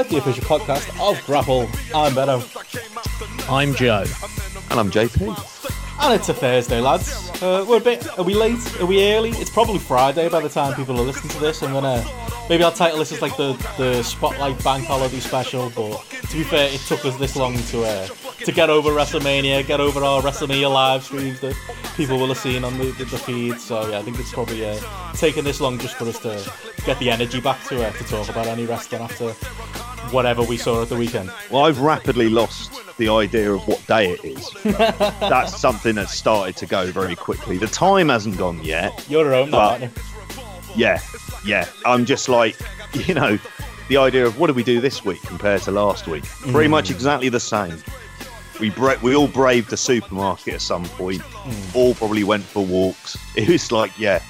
[0.00, 1.68] Spotlight, the official podcast of Grapple.
[1.94, 2.42] I'm Benno.
[3.50, 4.04] I'm Joe.
[4.70, 5.28] And I'm JP.
[6.02, 7.30] And it's a Thursday, lads.
[7.42, 8.18] Uh, we're a bit.
[8.18, 8.80] Are we late?
[8.80, 9.30] Are we early?
[9.30, 11.62] It's probably Friday by the time people are listening to this.
[11.62, 12.02] I'm gonna
[12.48, 15.68] maybe I'll title this as like the the Spotlight Bank Holiday Special.
[15.68, 18.06] But to be fair, it took us this long to uh,
[18.38, 21.54] to get over WrestleMania, get over our WrestleMania live streams that
[21.94, 23.60] people will have seen on the, the, the feed.
[23.60, 24.78] So yeah, I think it's probably uh,
[25.12, 26.50] taken this long just for us to
[26.86, 29.34] get the energy back to uh, to talk about any wrestling after
[30.10, 31.30] whatever we saw at the weekend.
[31.50, 34.50] Well, I've rapidly lost the idea of what day it is.
[34.64, 37.58] That's something that started to go very quickly.
[37.58, 39.06] The time hasn't gone yet.
[39.08, 39.90] You're home, aren't?
[40.76, 41.00] Yeah,
[41.44, 41.66] yeah.
[41.84, 42.56] I'm just like,
[42.94, 43.38] you know,
[43.88, 46.24] the idea of what do we do this week compared to last week?
[46.24, 46.70] Pretty Mm.
[46.70, 47.76] much exactly the same.
[48.60, 51.22] We bra- we all braved the supermarket at some point.
[51.22, 51.74] Mm.
[51.74, 53.16] All probably went for walks.
[53.36, 54.22] It was like, yeah,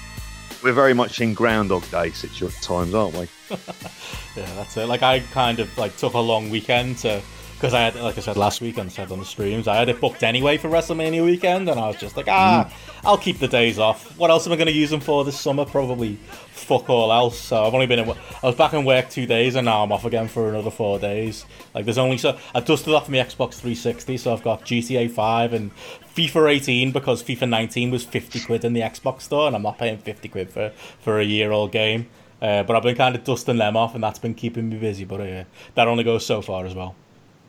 [0.63, 3.27] we're very much in Groundhog Day situ- times, aren't we?
[4.35, 4.85] Yeah, that's it.
[4.85, 7.21] Like I kind of like took a long weekend to
[7.61, 9.87] because I had, like I said last week and said on the streams, I had
[9.87, 13.47] it booked anyway for WrestleMania weekend, and I was just like, ah, I'll keep the
[13.47, 14.17] days off.
[14.17, 15.63] What else am I going to use them for this summer?
[15.63, 16.15] Probably
[16.53, 17.37] fuck all else.
[17.37, 18.09] So I've only been in.
[18.09, 20.97] I was back in work two days, and now I'm off again for another four
[20.97, 21.45] days.
[21.75, 25.53] Like there's only so I dusted off my Xbox 360, so I've got GTA 5
[25.53, 25.71] and
[26.15, 29.77] FIFA 18 because FIFA 19 was 50 quid in the Xbox store, and I'm not
[29.77, 32.07] paying 50 quid for for a year old game.
[32.41, 35.05] Uh, but I've been kind of dusting them off, and that's been keeping me busy.
[35.05, 35.43] But uh,
[35.75, 36.95] that only goes so far as well.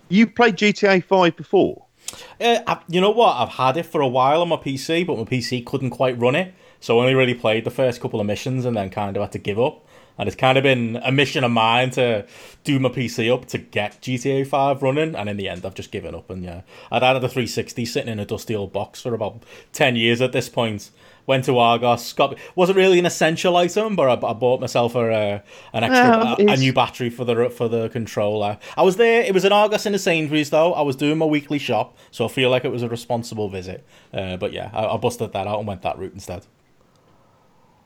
[0.08, 1.86] You played GTA 5 before?
[2.40, 3.36] Uh, I, you know what?
[3.36, 6.34] I've had it for a while on my PC, but my PC couldn't quite run
[6.34, 6.54] it.
[6.80, 9.32] So I only really played the first couple of missions and then kind of had
[9.32, 9.86] to give up.
[10.18, 12.26] And it's kind of been a mission of mine to
[12.64, 15.14] do my PC up to get GTA 5 running.
[15.14, 16.28] And in the end, I've just given up.
[16.28, 19.42] And yeah, I'd had the 360 sitting in a dusty old box for about
[19.72, 20.90] 10 years at this point.
[21.26, 22.12] Went to Argos.
[22.14, 25.40] Got wasn't really an essential item, but I, I bought myself a uh,
[25.72, 28.58] an extra Well, a, a new battery for the for the controller.
[28.76, 29.22] I was there.
[29.22, 30.72] It was an Argos in a Sainsbury's though.
[30.74, 33.86] I was doing my weekly shop, so I feel like it was a responsible visit.
[34.12, 36.46] Uh, but yeah, I, I busted that out and went that route instead.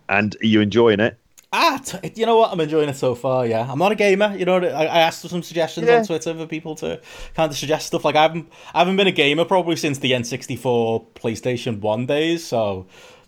[0.09, 1.19] And are you enjoying it?
[1.53, 2.53] Ah, t- you know what?
[2.53, 3.47] I'm enjoying it so far.
[3.47, 4.37] Yeah, I'm not a gamer.
[4.37, 5.99] You know, I, I asked for some suggestions Yeah.
[5.99, 7.01] on Twitter for people to
[7.35, 8.05] kind of suggest stuff.
[8.05, 12.45] Like I haven't, I haven't been a gamer probably since the N64 PlayStation One days.
[12.45, 12.87] So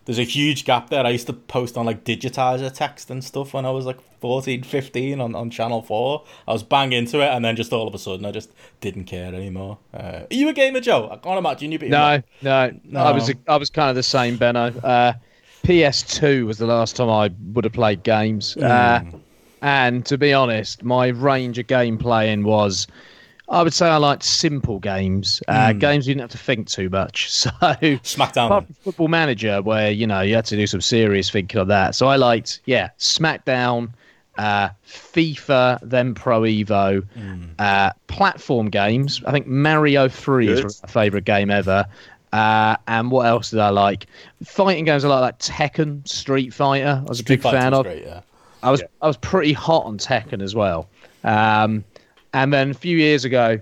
[0.09, 1.05] there's a huge gap there.
[1.05, 4.63] I used to post on like Digitiser text and stuff when I was like 14,
[4.63, 6.23] 15 on, on Channel Four.
[6.47, 8.49] I was bang into it, and then just all of a sudden, I just
[8.81, 9.77] didn't care anymore.
[9.93, 11.09] Uh, are you a gamer, Joe?
[11.11, 11.91] I can't imagine you being.
[11.91, 13.01] No, no, No.
[13.01, 14.73] I was I was kind of the same, Benno.
[14.79, 15.13] Uh,
[15.63, 19.03] PS2 was the last time I would have played games, uh,
[19.61, 22.87] and to be honest, my range of game playing was.
[23.49, 26.89] I would say I liked simple games, uh, games you didn't have to think too
[26.89, 27.29] much.
[27.39, 28.65] So, Smackdown.
[28.81, 31.95] Football Manager, where you know you had to do some serious thinking on that.
[31.95, 33.91] So I liked, yeah, SmackDown,
[34.37, 37.05] uh, FIFA, then Pro Evo,
[37.59, 39.21] uh, platform games.
[39.25, 40.65] I think Mario Three Good.
[40.65, 41.85] is my favorite game ever.
[42.33, 44.05] Uh, and what else did I like?
[44.43, 47.03] Fighting games I like, like Tekken, Street Fighter.
[47.05, 47.85] I was a big Fighter fan of.
[47.85, 48.21] Great, yeah.
[48.61, 50.89] I was I was pretty hot on Tekken as well.
[51.23, 51.83] Um,
[52.33, 53.59] and then a few years ago,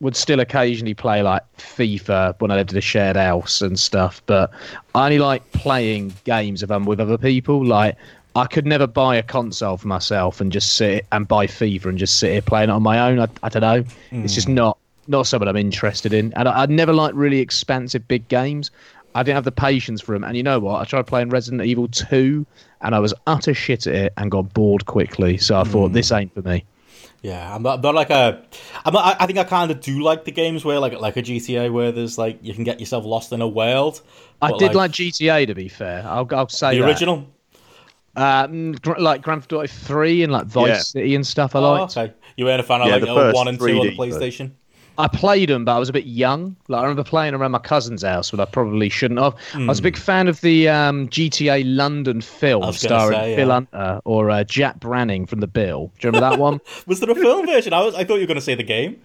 [0.00, 4.22] would still occasionally play like FIFA when I lived in a shared house and stuff.
[4.26, 4.50] But
[4.94, 7.64] I only like playing games if I'm um, with other people.
[7.64, 7.96] Like
[8.36, 11.98] I could never buy a console for myself and just sit and buy FIFA and
[11.98, 13.18] just sit here playing it on my own.
[13.18, 13.84] I, I don't know.
[14.12, 14.54] It's just hmm.
[14.54, 14.78] not
[15.08, 16.32] not something I'm interested in.
[16.34, 18.70] And I, I never liked really expensive big games.
[19.14, 20.22] I didn't have the patience for them.
[20.22, 20.82] And you know what?
[20.82, 22.46] I tried playing Resident Evil 2
[22.82, 25.38] and I was utter shit at it and got bored quickly.
[25.38, 25.94] So I thought, hmm.
[25.94, 26.62] this ain't for me.
[27.20, 28.44] Yeah, I'm not, I'm not like a.
[28.84, 31.16] I'm not, I- I think I kind of do like the games where like like
[31.16, 34.00] a GTA where there's like you can get yourself lost in a world.
[34.40, 36.04] I did like, GTA, to be fair.
[36.06, 36.86] I'll, I'll say the that.
[36.86, 37.26] original.
[38.16, 40.78] Um, like Grand Theft Auto 3 and like Vice Yeah.
[40.78, 41.96] City and stuff I Oh, liked.
[41.96, 43.86] okay, you weren't a fan of Yeah, like the oh, first one and two on
[43.86, 44.52] the 3D PlayStation.
[44.98, 46.56] I played them, but I was a bit young.
[46.66, 49.34] Like I remember playing around my cousin's house, but I probably shouldn't have.
[49.54, 52.64] I was a big fan of the um, GTA London film Hmm.
[52.64, 53.44] I was gonna starring say, yeah.
[53.46, 55.92] Hunter or uh, Jack Branning from The Bill.
[56.00, 56.60] Do you remember that one?
[56.86, 57.72] Was there a film version?
[57.72, 57.94] I was.
[57.94, 59.00] I thought you were going to say the game.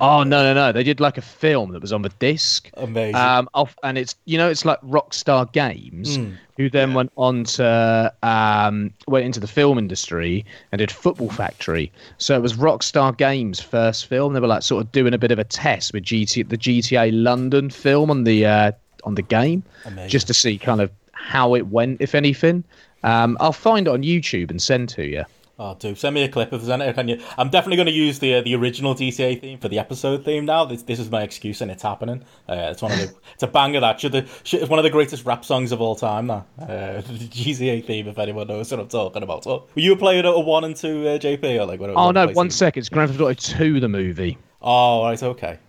[0.00, 0.72] Oh no, no, no!
[0.72, 2.70] They did like a film that was on the disc.
[2.74, 3.16] Amazing.
[3.16, 6.18] Um, off, and it's you know it's like Rockstar Games,
[6.56, 11.92] who then went on to um, went into the film industry and did Football Factory.
[12.18, 14.32] So it was Rockstar Games' first film.
[14.32, 17.10] They were like sort of doing a bit of a test with GT the GTA
[17.12, 18.72] London film on the uh,
[19.04, 20.08] on the game, Amazing.
[20.08, 22.64] just to see kind of how it went, if anything.
[23.04, 25.24] Um, I'll find it on YouTube and send to you.
[25.64, 26.92] Oh, do send me a clip if there's any.
[26.92, 27.22] Can you?
[27.38, 30.44] I'm definitely going to use the uh, the original GTA theme for the episode theme
[30.44, 30.64] now.
[30.64, 32.24] This, this is my excuse, and it's happening.
[32.48, 33.14] Uh, it's one of the.
[33.34, 33.78] it's a banger.
[33.78, 34.26] That should the.
[34.42, 36.26] Should, it's one of the greatest rap songs of all time.
[36.26, 38.08] Now, uh, the GTA theme.
[38.08, 39.44] If anyone knows what I'm talking about.
[39.44, 41.78] So, were you playing a one and two, uh, JP, or like?
[41.78, 42.80] What, oh no, one second.
[42.80, 44.38] It's Grand Theft Auto Two, the movie.
[44.60, 45.60] Oh right, okay.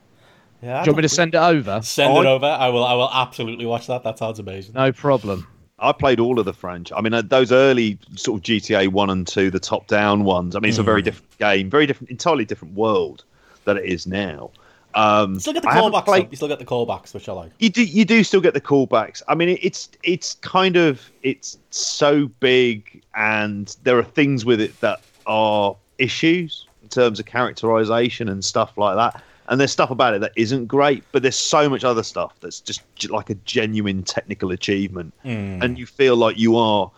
[0.63, 0.84] Yeah.
[0.84, 1.81] Do you want me to send it over?
[1.84, 2.48] Send it over.
[2.48, 2.84] I will.
[2.84, 4.01] I will absolutely watch that.
[4.01, 4.74] That sounds amazing.
[4.74, 5.45] No problem.
[5.79, 6.91] I played all of the French.
[6.95, 10.55] I mean, uh, those early sort of GTA one and two, the top-down ones.
[10.55, 11.05] I mean, it's a very Mm.
[11.05, 13.23] different game, very different, entirely different world
[13.65, 14.51] that it is now.
[14.95, 16.05] Um, You still get the callbacks.
[16.05, 17.51] played- You still get the callbacks, which I like.
[17.57, 19.23] you do you do still get the callbacks.
[19.27, 24.79] I mean, it's it's kind of it's so big, and there are things with it
[24.81, 29.23] that are issues in terms of characterization and stuff like that.
[29.50, 32.62] And there's stuff about it that isn't great, but there's so much other stuff that's
[32.62, 36.90] just like a genuine technical achievement, and you feel like you are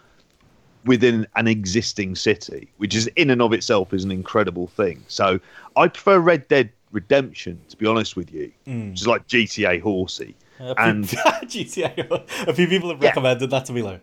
[0.85, 5.03] within an existing city, which is in and of itself is an incredible thing.
[5.07, 5.39] So
[5.75, 10.35] I prefer Red Dead Redemption, to be honest with you, which is like GTA horsey.
[10.59, 12.47] Uh, And- GTA.
[12.47, 13.09] A few people have Yeah.
[13.09, 13.99] recommended that to me, though.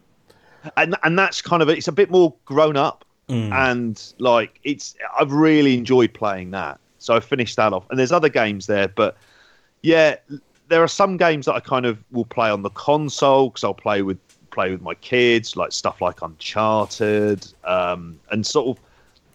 [0.77, 5.33] and and that's kind of it's a bit more grown up and like it's I've
[5.33, 6.79] really enjoyed playing that.
[7.02, 9.16] So I finished that off, and there's other games there, but
[9.82, 10.16] yeah,
[10.69, 13.75] there are some games that I kind of will play on the console because I'll
[13.75, 14.19] play with
[14.50, 18.84] play with my kids, like stuff like Uncharted, um, and sort of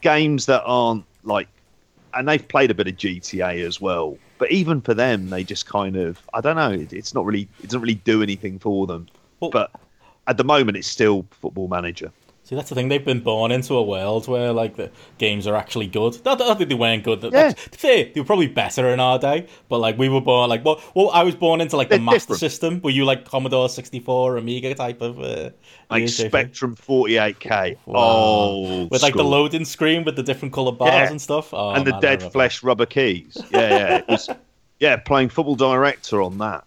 [0.01, 1.47] games that aren't like,
[2.13, 4.17] and they've played a bit of GTA as well.
[4.37, 6.85] But even for them, they just kind of I don't know.
[6.91, 9.07] It's not really it doesn't really do anything for them.
[9.39, 9.71] Well- but
[10.27, 12.11] at the moment, it's still Football Manager.
[12.47, 12.88] See, that's the thing.
[12.88, 16.17] They've been born into a world where like the games are actually good.
[16.23, 17.19] Not, not that they weren't good.
[17.19, 17.47] That, Yeah.
[17.49, 19.47] that's- fair, they were probably better in our day.
[19.67, 22.05] But like we were born like well, well I was born into like the They're
[22.05, 22.39] Master different.
[22.39, 22.81] System.
[22.85, 25.49] Were you like Commodore sixty four, Amiga type of uh,
[25.89, 27.75] like years, Spectrum 48K.
[27.85, 27.95] Wow.
[27.97, 31.09] Oh, with like the loading screen with the different color bars Yeah.
[31.09, 31.53] and stuff.
[31.53, 32.31] Oh, and the man, I dead remember.
[32.31, 33.38] flesh rubber keys.
[33.51, 33.97] Yeah, yeah.
[33.97, 34.29] It was,
[34.79, 36.63] yeah, playing Football Director on that.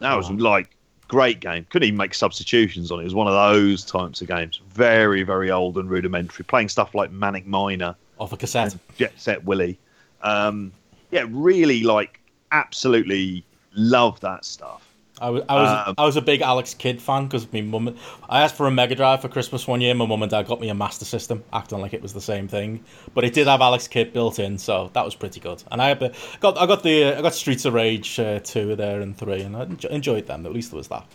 [0.00, 0.73] That was like
[1.14, 1.64] great game.
[1.70, 3.02] Couldn't even make substitutions on it.
[3.02, 4.60] It was one of those types of games.
[4.70, 6.44] Very, very old and rudimentary.
[6.44, 8.76] Playing stuff like Manic Miner, off a cassette.
[8.96, 9.78] Jet Set Willy.
[10.22, 10.72] Um,
[11.12, 12.18] yeah, really like
[12.50, 13.44] absolutely
[13.76, 14.83] love that stuff.
[15.20, 17.96] I was I was Um, I was a big Alex Kidd fan because my mum.
[18.28, 19.94] I asked for a Mega Drive for Christmas one year.
[19.94, 22.48] My mum and dad got me a Master System, acting like it was the same
[22.48, 22.84] thing,
[23.14, 25.62] but it did have Alex Kidd built in, so that was pretty good.
[25.70, 28.74] And I the, got I got the uh, I got Streets of Rage uh, two
[28.74, 30.46] there and three, and I enjoyed them.
[30.46, 31.06] At least there was that.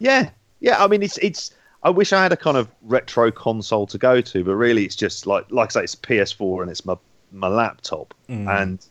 [0.00, 0.30] Yeah,
[0.60, 0.82] yeah.
[0.82, 1.52] I mean, it's it's.
[1.84, 4.96] I wish I had a kind of retro console to go to, but really, it's
[4.96, 6.96] just like like I say, it's PS4 and it's my
[7.30, 8.84] my laptop, and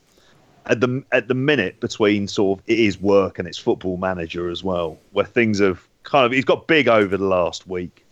[0.69, 4.50] at the at the minute between sort of it is work and it's Football Manager
[4.50, 8.04] as well, where things have kind of he's got big over the last week.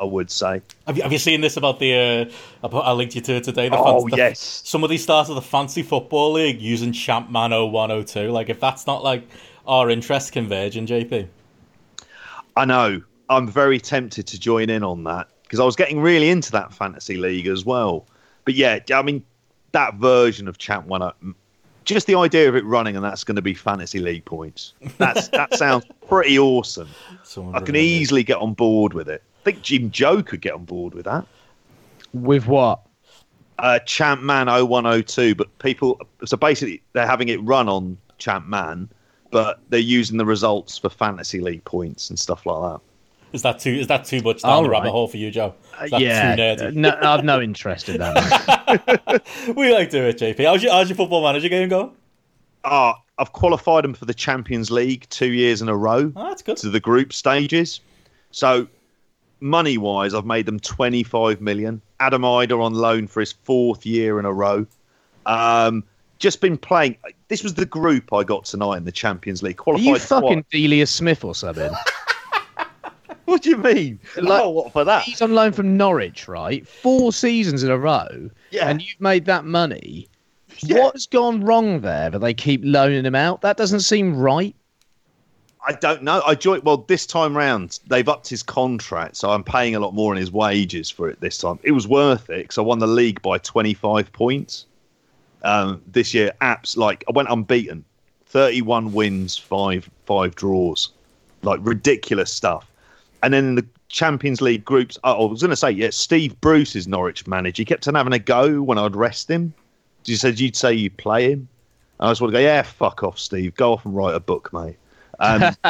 [0.00, 0.62] I would say.
[0.86, 1.94] Have you, have you seen this about the?
[1.94, 3.68] Uh, I put- I linked you to it today.
[3.68, 4.62] The Oh, yes.
[4.64, 8.32] Somebody started the fancy football league using Champ Champman 0102.
[8.32, 9.28] Like if that's not like
[9.66, 11.28] our interest converging, JP.
[12.56, 13.02] I know.
[13.28, 16.72] I'm very tempted to join in on that because I was getting really into that
[16.72, 18.06] fantasy league as well.
[18.44, 19.24] But yeah, I mean,
[19.72, 21.12] that version of Champ One,
[21.84, 24.74] just the idea of it running and that's going to be fantasy league points.
[24.98, 26.88] That's that sounds pretty awesome.
[27.22, 27.80] Someone I can remember.
[27.80, 29.22] easily get on board with it.
[29.40, 31.26] I think Jim Joe could get on board with that.
[32.12, 32.80] With what?
[33.58, 38.88] Uh, Champ Man 0102, but people so basically they're having it run on Champ Man,
[39.30, 42.80] but they're using the results for fantasy league points and stuff like that.
[43.32, 43.70] Is that too?
[43.72, 45.54] Is that too much down All the rabbit hole for you, Joe?
[45.82, 46.74] Is that yeah, too nerdy?
[46.74, 49.22] no, I've no interest in that.
[49.56, 50.44] we like to do it, JP.
[50.46, 51.92] How's your, how's your football manager game going?
[52.64, 56.42] Ah, I've qualified them for the Champions League two years in a row Oh, that's
[56.42, 56.56] good.
[56.58, 57.80] to the group stages.
[58.30, 58.68] So,
[59.40, 61.80] money wise, I've made them 25 million.
[62.00, 64.66] Adam Idah on loan for his fourth year in a row.
[65.26, 65.84] Um,
[66.18, 66.96] just been playing.
[67.28, 69.56] This was the group I got tonight in the Champions League.
[69.56, 70.22] Qualified Are Qualified you twice.
[70.30, 71.72] fucking Delia Smith or something?
[73.26, 74.00] What do you mean?
[74.16, 75.04] Like- oh, what for that?
[75.04, 76.66] He's on loan from Norwich, right?
[76.66, 78.68] Four seasons in a row, Yeah.
[78.68, 80.08] and you've made that money.
[80.58, 80.80] Yeah.
[80.80, 83.40] What's gone wrong there that they keep loaning him out?
[83.40, 84.54] That doesn't seem right.
[85.66, 86.20] I don't know.
[86.26, 86.64] I joined.
[86.64, 90.18] Well, this time round, they've upped his contract, so I'm paying a lot more in
[90.18, 91.58] his wages for it this time.
[91.62, 94.66] It was worth it because I won the league by 25 points.
[95.44, 97.84] Um, this year, apps like I went unbeaten,
[98.26, 100.90] 31 wins, five five draws,
[101.42, 102.66] like ridiculous stuff.
[103.22, 106.74] And then the Champions League groups, oh, I was going to say, yeah, Steve Bruce
[106.74, 107.60] is Norwich manager.
[107.60, 109.54] He kept on having a go when I'd rest him.
[110.04, 111.48] You said you'd say you'd play him.
[112.00, 113.54] And I just want to go, yeah, fuck off, Steve.
[113.54, 114.76] Go off and write a book, mate.
[115.20, 115.54] Um,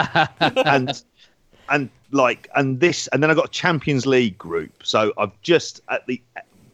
[0.64, 1.02] and
[1.68, 4.72] and like and this and then I got a Champions League group.
[4.82, 6.22] So I've just at the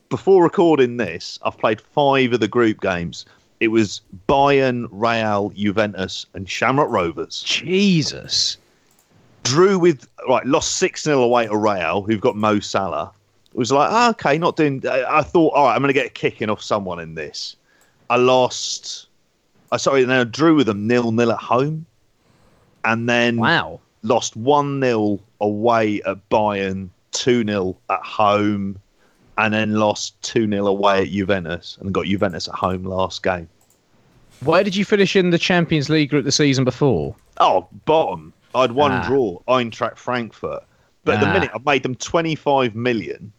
[0.08, 3.26] before recording this, I've played five of the group games.
[3.60, 7.42] It was Bayern, Real, Juventus, and Shamrock Rovers.
[7.42, 8.56] Jesus.
[9.48, 13.12] Drew with right, lost six 0 away to Real, who've got Mo Salah.
[13.52, 14.82] It was like, oh, okay, not doing.
[14.86, 17.56] I, thought, all right, I'm going to get a kicking off someone in this.
[18.10, 19.06] I lost.
[19.72, 21.86] I sorry, then I drew with them nil nil at home,
[22.84, 23.80] and then Wow.
[24.02, 28.78] lost 1 0 away at Bayern, 2 0 at home,
[29.38, 33.48] and then lost 2 0 away at Juventus and got Juventus at home last game.
[34.44, 37.16] Where did you finish in the Champions League group the season before?
[37.38, 38.32] Oh, bottom.
[38.54, 39.06] I'd one Ah.
[39.06, 40.62] draw, Eintracht Frankfurt.
[41.04, 41.32] But at the Ah.
[41.32, 43.32] minute, I've made them 25 million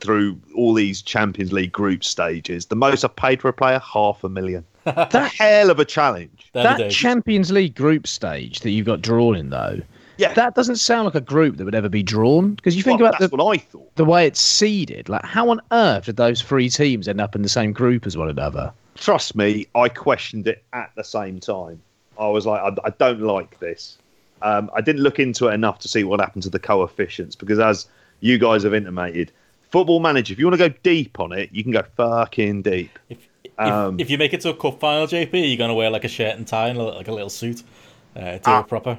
[0.00, 2.66] through all these Champions League group stages.
[2.66, 4.64] The most I've paid for a player, half a million.
[4.84, 6.48] That Hell of a challenge.
[6.52, 6.94] There it that is.
[6.94, 9.80] Champions League group stage that you've got drawn in though,
[10.16, 10.32] Yeah.
[10.34, 13.08] that doesn't sound like a group that would ever be drawn because you think Well,
[13.08, 13.94] about that's the, what I thought.
[13.96, 15.08] the way it's seeded.
[15.08, 18.16] Like, how on earth did those three teams end up in the same group as
[18.16, 18.72] one another?
[18.94, 21.80] Trust me, I questioned it at the same time.
[22.18, 23.98] I was like, I, I don't like this.
[24.42, 27.58] Um, I didn't look into it enough to see what happened to the coefficients because,
[27.58, 27.86] as
[28.20, 29.32] you guys have intimated,
[29.70, 32.98] Football Manager, if you want to go deep on it, you can go fucking deep.
[33.08, 35.90] If, if, Um, if you make it to a cup final, JP, you're gonna wear
[35.90, 37.62] like a shirt and tie and like a little suit.
[38.16, 38.60] Uh, do Ah.
[38.60, 38.98] it proper.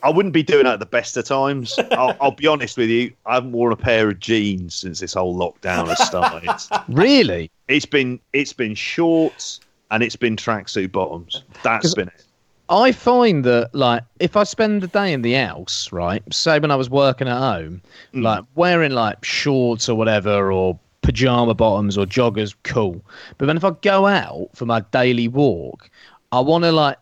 [0.00, 1.76] I wouldn't be doing it at the best of times.
[1.90, 3.12] I'll, I'll be honest with you.
[3.26, 6.48] I haven't worn a pair of jeans since this whole lockdown has started.
[6.88, 7.50] Really?
[7.66, 11.42] it's been it's been shorts and it's been tracksuit bottoms.
[11.64, 12.24] That's been it.
[12.70, 16.22] I find that like if I spend the day in the house, right?
[16.32, 17.80] Say when I was working at home,
[18.14, 18.22] Mm.
[18.22, 23.02] like wearing like shorts or whatever or pajama bottoms or joggers, cool.
[23.38, 25.88] But then if I go out for my daily walk,
[26.32, 26.98] I want to like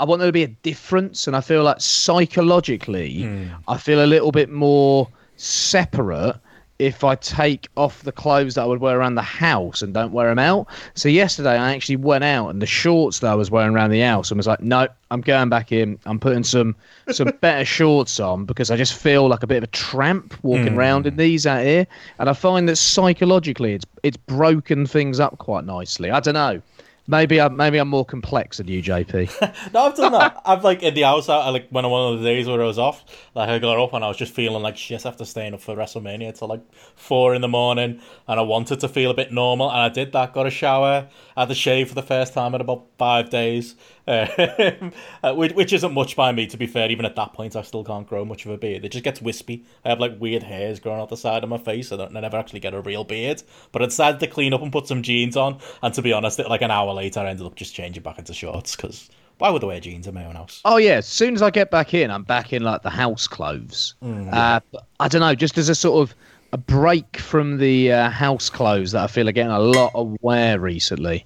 [0.00, 3.28] I want there to be a difference, and I feel like psychologically,
[3.68, 6.36] I feel a little bit more separate
[6.78, 10.12] if I take off the clothes that I would wear around the house and don't
[10.12, 10.66] wear them out.
[10.94, 14.00] So yesterday I actually went out and the shorts that I was wearing around the
[14.00, 15.98] house and was like, no, I'm going back in.
[16.04, 16.74] I'm putting some
[17.10, 20.72] some better shorts on because I just feel like a bit of a tramp walking
[20.72, 20.78] hmm.
[20.78, 21.86] around in these out here.
[22.18, 26.10] And I find that psychologically it's it's broken things up quite nicely.
[26.10, 26.60] I don't know.
[27.06, 29.52] Maybe I'm maybe I'm more complex than you, JP.
[29.74, 30.40] No, I've done that.
[30.44, 31.28] I've like in the house.
[31.28, 33.92] I like when one of the days where I was off, like I got up
[33.92, 36.62] and I was just feeling like shit after staying up for WrestleMania till like
[36.94, 40.12] four in the morning, and I wanted to feel a bit normal, and I did
[40.12, 40.32] that.
[40.32, 43.74] Got a shower, had the shave for the first time in about five days,
[44.06, 44.92] um,
[45.22, 46.90] uh, which, which isn't much by me to be fair.
[46.90, 48.84] Even at that point, I still can't grow much of a beard.
[48.84, 49.64] It just gets wispy.
[49.84, 51.92] I have like weird hairs growing out the side of my face.
[51.92, 53.42] I don't I never actually get a real beard.
[53.72, 56.38] But I decided to clean up and put some jeans on, and to be honest,
[56.38, 59.10] like an hour later, I ended up just changing back into shorts because.
[59.38, 60.60] Why would I wear jeans in my own house?
[60.64, 63.26] Oh yeah, as soon as I get back in, I'm back in like the house
[63.26, 63.96] clothes.
[64.00, 64.60] Uh,
[65.00, 66.14] I don't know, just as a sort of
[66.54, 70.16] a break from the uh, house clothes that I feel are getting a lot of
[70.22, 71.24] wear recently.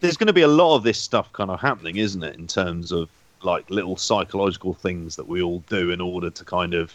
[0.00, 2.36] There's going to be a lot of this stuff kind of happening, isn't it?
[2.36, 3.10] In terms of
[3.42, 6.94] like little psychological things that we all do in order to kind of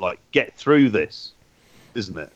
[0.00, 1.30] like get through this,
[1.94, 2.32] isn't it?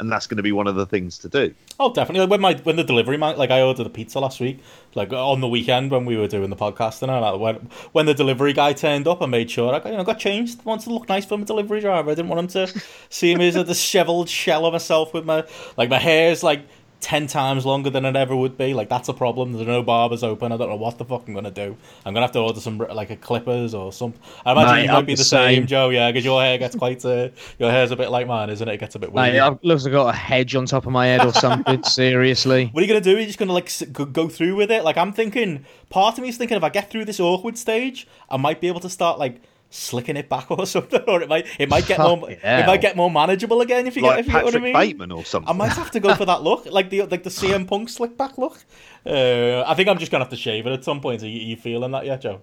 [0.00, 1.54] And that's going to be one of the things to do.
[1.78, 2.20] Oh, definitely.
[2.20, 4.60] Like when my when the delivery man, like I ordered a pizza last week,
[4.94, 7.56] like on the weekend when we were doing the podcast, and I, when
[7.92, 10.64] when the delivery guy turned up, I made sure I got, you know got changed.
[10.64, 12.10] Wanted to look nice for my delivery driver.
[12.10, 15.44] I didn't want him to see me as a dishevelled shell of myself with my
[15.76, 16.62] like my hair's like
[17.00, 18.74] ten times longer than it ever would be.
[18.74, 19.52] Like that's a problem.
[19.52, 20.52] There's no barbers open.
[20.52, 21.76] I don't know what the fuck I'm gonna do.
[22.04, 24.20] I'm gonna have to order some like a clippers or something.
[24.44, 25.66] I imagine Mate, you might I'm be the same, same.
[25.66, 25.88] Joe.
[25.88, 27.04] Yeah, because your hair gets quite.
[27.04, 28.74] Uh, your hair's a bit like mine, isn't it?
[28.74, 29.32] It gets a bit weird.
[29.32, 31.82] Mate, I've looks like I've got a hedge on top of my head or something.
[31.84, 33.16] seriously, What are you gonna do?
[33.16, 34.84] Are you just gonna like go- go through with it?
[34.84, 38.06] Like I'm thinking, part of me is thinking if I get through this awkward stage,
[38.28, 41.46] I might be able to start like slicking it back or something, or it might
[41.58, 44.20] it might get more Fucking it might get more manageable again if you Like get
[44.20, 44.72] if you get what I mean.
[44.72, 45.48] Bateman or something.
[45.48, 48.16] I might have to go for that look, like the like the CM Punk slick
[48.18, 48.58] back look.
[49.06, 51.22] Uh, I think I'm just gonna have to shave it at some point.
[51.22, 52.40] Are you, are you feeling that yet, Joe?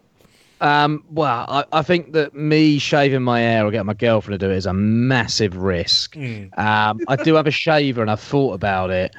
[0.59, 4.47] um, well, I, I think that me shaving my hair or getting my girlfriend to
[4.47, 6.17] do it is a massive risk.
[6.17, 9.13] Um, I do have a shaver and I've thought about it,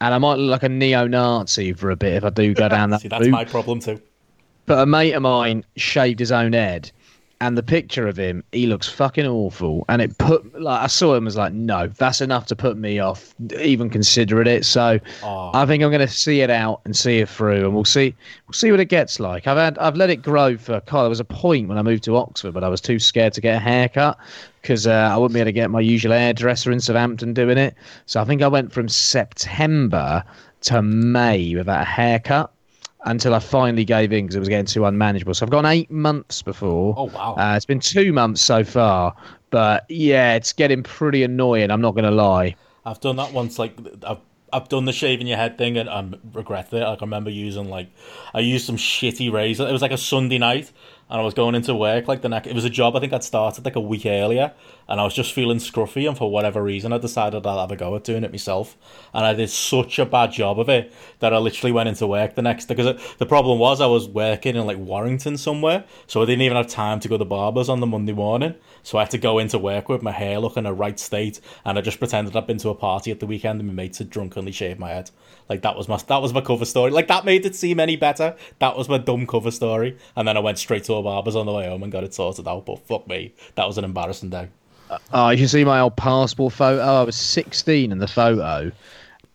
[0.00, 2.90] and I might look like a neo-Nazi for a bit if I do go down
[2.90, 3.32] that See, that's route.
[3.32, 4.00] my problem too.
[4.66, 6.90] But a mate of mine shaved his own head,
[7.40, 9.84] and the picture of him, he looks fucking awful.
[9.88, 12.98] And it put like I saw him was like, no, that's enough to put me
[12.98, 14.64] off even considering it.
[14.64, 15.50] So Oh.
[15.52, 18.14] I think I'm going to see it out and see it through, and we'll see
[18.46, 19.46] we'll see what it gets like.
[19.46, 20.80] I've had I've let it grow for.
[20.86, 23.32] God, there was a point when I moved to Oxford, but I was too scared
[23.34, 24.18] to get a haircut
[24.62, 27.74] because uh, I wouldn't be able to get my usual hairdresser in Southampton doing it.
[28.06, 30.24] So I think I went from September
[30.62, 32.50] to May without a haircut
[33.06, 35.32] until I finally gave in because it was getting too unmanageable.
[35.34, 36.94] So I've gone eight months before.
[36.98, 37.36] Oh, wow.
[37.38, 39.14] Uh, it's been two months so far,
[39.50, 41.70] but yeah, it's getting pretty annoying.
[41.70, 42.56] I'm not going to lie.
[42.84, 43.58] I've done that once.
[43.58, 44.20] Like I've
[44.52, 46.80] I've done the shaving your head thing and I regret it.
[46.80, 47.88] Like I remember using like
[48.32, 49.68] I used some shitty razor.
[49.68, 50.72] It was like a Sunday night
[51.08, 52.48] and I was going into work like the next.
[52.48, 54.52] It was a job I think I'd started like a week earlier,
[54.88, 57.76] and I was just feeling scruffy, and for whatever reason, I decided I'd have a
[57.76, 58.76] go at doing it myself,
[59.14, 62.34] and I did such a bad job of it that I literally went into work
[62.34, 62.74] the next day.
[62.74, 66.56] Because the problem was I was working in like Warrington somewhere, so I didn't even
[66.56, 68.54] have time to go to the barbers on the Monday morning.
[68.82, 71.78] So I had to go into work with my hair looking a right state, and
[71.78, 74.10] I just pretended I'd been to a party at the weekend and my mates had
[74.10, 75.10] drunkenly shaved my head.
[75.48, 76.90] Like that was my that was my cover story.
[76.90, 78.36] Like that made it seem any better.
[78.58, 79.96] That was my dumb cover story.
[80.16, 82.14] And then I went straight to a barber's on the way home and got it
[82.14, 82.66] sorted out.
[82.66, 84.48] But fuck me, that was an embarrassing day.
[85.12, 86.80] Oh, you can see my old passport photo.
[86.82, 88.70] I was 16 in the photo,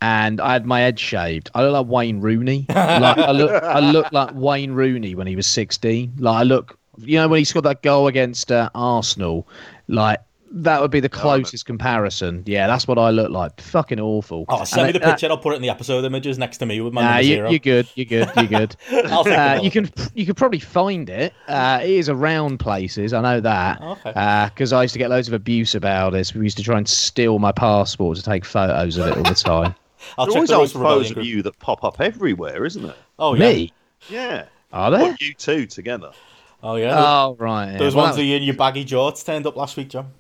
[0.02, 1.50] and I had my head shaved.
[1.54, 2.66] I look like Wayne Rooney.
[2.70, 6.14] Like, I look, I look like Wayne Rooney when he was 16.
[6.20, 9.48] Like I look, you know, when he scored that goal against uh, Arsenal,
[9.88, 10.20] like
[10.54, 12.44] that would be the closest comparison.
[12.46, 13.60] Yeah, that's what I look like.
[13.62, 14.46] Fucking awful.
[14.50, 15.28] Oh, send And me the it- picture.
[15.30, 17.34] I'll put it in the episode images next to me with my Nah, number you,
[17.36, 17.50] zero.
[17.50, 17.88] you're good.
[17.96, 18.30] You're good.
[18.36, 18.76] You're good.
[19.12, 21.34] I'll think Uh, you can you could probably find it.
[21.48, 23.14] Uh, it is around places.
[23.14, 23.82] I know that.
[23.82, 24.50] Okay.
[24.54, 26.34] Because I used to get loads of abuse about this.
[26.34, 29.36] We used to try and steal my passport to take photos of it all the
[29.36, 29.74] time.
[30.18, 32.84] I'll There are check always the old photos of you that pop up everywhere, isn't
[32.86, 32.96] it?
[33.20, 33.40] Oh yeah.
[33.40, 33.74] Me?
[34.10, 34.46] Yeah.
[34.74, 35.00] Are there?
[35.02, 36.12] Well, you two together.
[36.64, 36.94] Oh yeah.
[36.98, 37.72] Oh right.
[37.74, 37.78] yeah.
[37.78, 40.12] Those Well, ones that that you in your baggy jorts turned up last week, John.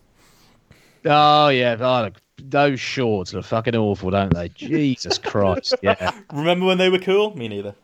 [1.03, 1.77] Was- Oh yeah.
[1.79, 2.09] Oh,
[2.43, 4.49] those shorts are fucking awful, don't they?
[4.49, 5.75] Jesus Christ.
[5.81, 6.11] Yeah.
[6.33, 7.35] Remember when they were cool?
[7.37, 7.75] Me neither.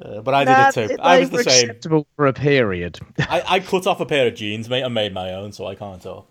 [0.00, 0.96] Uh, but I did it too.
[0.96, 1.70] they I was were the same.
[1.70, 2.98] acceptable for a period.
[3.18, 5.74] I, I cut off a pair of jeans, mate, and made my own, so I
[5.74, 6.26] can't tell.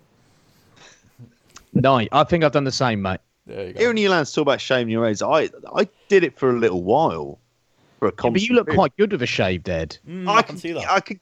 [1.74, 3.20] no, I think I've done the same, mate.
[3.46, 3.78] There you go.
[3.80, 6.82] Hearing you lads talk about shaving your heads, I I did it for a little
[6.82, 7.38] while.
[7.98, 8.78] For a Yeah, but you look period.
[8.78, 9.98] quite good with a shaved head.
[10.08, 10.88] Mm, I, I can can see that.
[10.90, 11.20] I could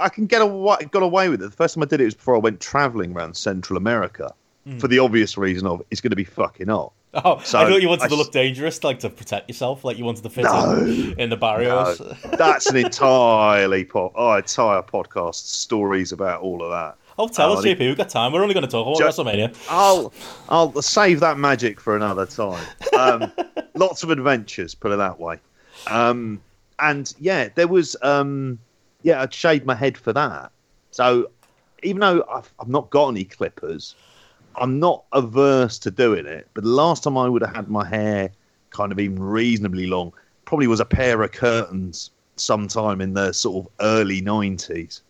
[0.00, 1.46] I can get away got away with it.
[1.50, 4.32] The first time I did it was before I went travelling around Central America.
[4.66, 4.78] Hmm.
[4.78, 6.92] For the obvious reason of it's going to be fucking hot.
[7.14, 9.96] Oh, So, I thought you wanted I to look dangerous, like to protect yourself, like
[9.98, 10.74] you wanted to fit No.
[10.84, 12.00] in, in the barrios.
[12.38, 16.96] That's an entirely po- oh, entire podcast stories about all of that.
[17.18, 18.32] Oh, tell Oh, us, JP, we've got time.
[18.32, 19.56] We're only going to talk about Jo- WrestleMania.
[19.68, 20.12] I'll
[20.48, 22.64] I'll save that magic for another time.
[22.96, 23.32] Um,
[23.74, 25.38] lots of adventures, put it that way.
[25.88, 26.40] Um,
[26.78, 28.58] and yeah, there was um,
[29.02, 30.52] yeah, I'd shave my head for that.
[30.90, 31.30] So
[31.82, 33.94] even though I've, I've not got any clippers,
[34.56, 36.48] I'm not averse to doing it.
[36.54, 38.30] But the last time I would have had my hair
[38.70, 40.12] kind of even reasonably long,
[40.44, 45.00] probably was a pair of curtains sometime in the sort of early '90s,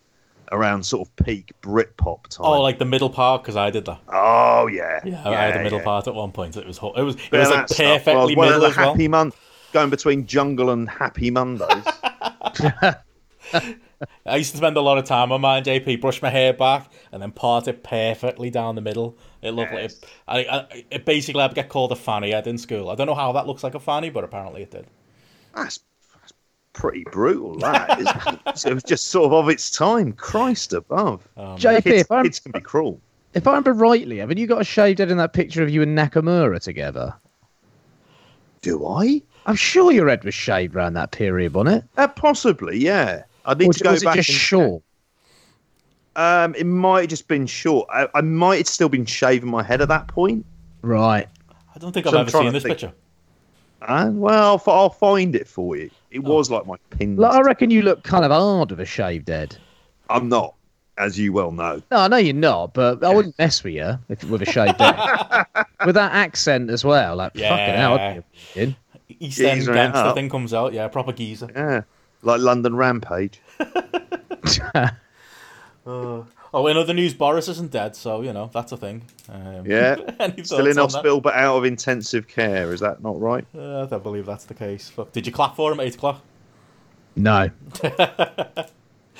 [0.51, 2.45] around sort of peak Britpop time.
[2.45, 3.99] Oh, like the middle part, because I did that.
[4.09, 5.85] Oh yeah, Yeah, I had the middle yeah.
[5.85, 6.55] part at one point.
[6.57, 6.77] It was.
[6.77, 7.69] It was, it was like.
[7.69, 8.91] Well, perfectly one middle as well.
[8.91, 9.35] happy month
[9.71, 11.85] going between jungle and happy Mondays.
[14.25, 16.91] I used to spend a lot of time on mine, JP, brush my hair back
[17.11, 19.17] and then part it perfectly down the middle.
[19.41, 19.99] It looked Yes.
[20.27, 22.89] like I, I, it basically I'd get called a fanny head in school.
[22.89, 24.87] I don't know how that looks like a fanny, but apparently it did.
[25.55, 25.79] that's,
[26.19, 26.33] that's
[26.73, 27.57] pretty brutal.
[27.59, 27.99] That
[28.55, 30.13] is, it was just sort of of its time.
[30.13, 32.99] Christ above, Um, JP, kids, if, I'm, kids can be cruel.
[33.33, 35.81] if I remember rightly, haven't you got a shaved head in that picture of you
[35.81, 37.13] and Nakamura together?
[38.61, 39.21] Do I?
[39.47, 41.83] I'm sure your head was shaved around that period, wasn't it?
[41.97, 43.23] Uh, possibly, yeah.
[43.45, 44.15] I need Or to go was it back.
[44.15, 44.83] just and- short?
[46.15, 47.87] Um, it might have just been short.
[47.91, 50.45] I, I might have still been shaving my head at that point.
[50.81, 51.27] Right.
[51.73, 52.73] I don't think So I've I'm ever seen this think.
[52.79, 52.93] picture.
[53.87, 55.89] And well, I'll, find it for you.
[56.11, 56.35] It Oh.
[56.35, 57.15] was like my pin.
[57.15, 59.55] Like, I reckon you look kind of hard with a shaved head.
[60.09, 60.53] I'm not,
[60.97, 61.81] as you well know.
[61.89, 64.79] No, I know you're not, but I wouldn't mess with you if, with a shaved
[64.81, 65.45] head.
[65.85, 67.93] with that accent as well, like fucking hell.
[67.97, 68.23] I'd be a
[68.65, 68.75] fucking-
[69.19, 70.73] East End Geezer gangster thing comes out.
[70.73, 71.49] Yeah, proper geezer.
[71.55, 71.81] Yeah,
[72.21, 73.41] like London Rampage.
[76.53, 79.03] Oh, in other news, Boris isn't dead, so you know that's a thing.
[79.29, 80.75] Um, Yeah, still in thoughts on that?
[80.81, 82.73] hospital but out of intensive care.
[82.73, 83.45] Is that not right?
[83.57, 84.89] Uh, I don't believe that's the case.
[84.89, 85.13] Fuck.
[85.13, 86.21] Did you clap for him at eight o'clock?
[87.15, 87.49] No.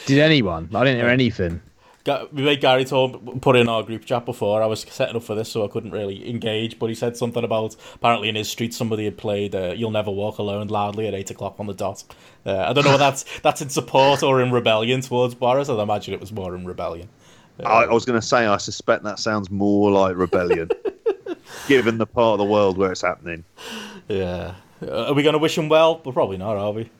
[0.06, 0.70] Did anyone?
[0.76, 1.62] I didn't hear anything.
[2.06, 4.64] We made Gary told put in our group chat before.
[4.64, 6.80] I was setting up for this, so I couldn't really engage.
[6.80, 10.12] But he said something about apparently in his street somebody had played uh, "You'll Never
[10.12, 12.04] Walk Alone" loudly at eight o'clock on the dot.
[12.46, 15.70] Uh, I don't know whether that's that's in support or in rebellion towards Boris.
[15.70, 17.10] I'd imagine it was more in rebellion.
[17.66, 20.70] I, I was going to say, I suspect that sounds more like rebellion,
[21.68, 23.44] given the part of the world where it's happening.
[24.08, 24.56] Yeah.
[24.82, 26.02] Uh, are we going to wish him well?
[26.04, 26.90] Well, probably not, are we?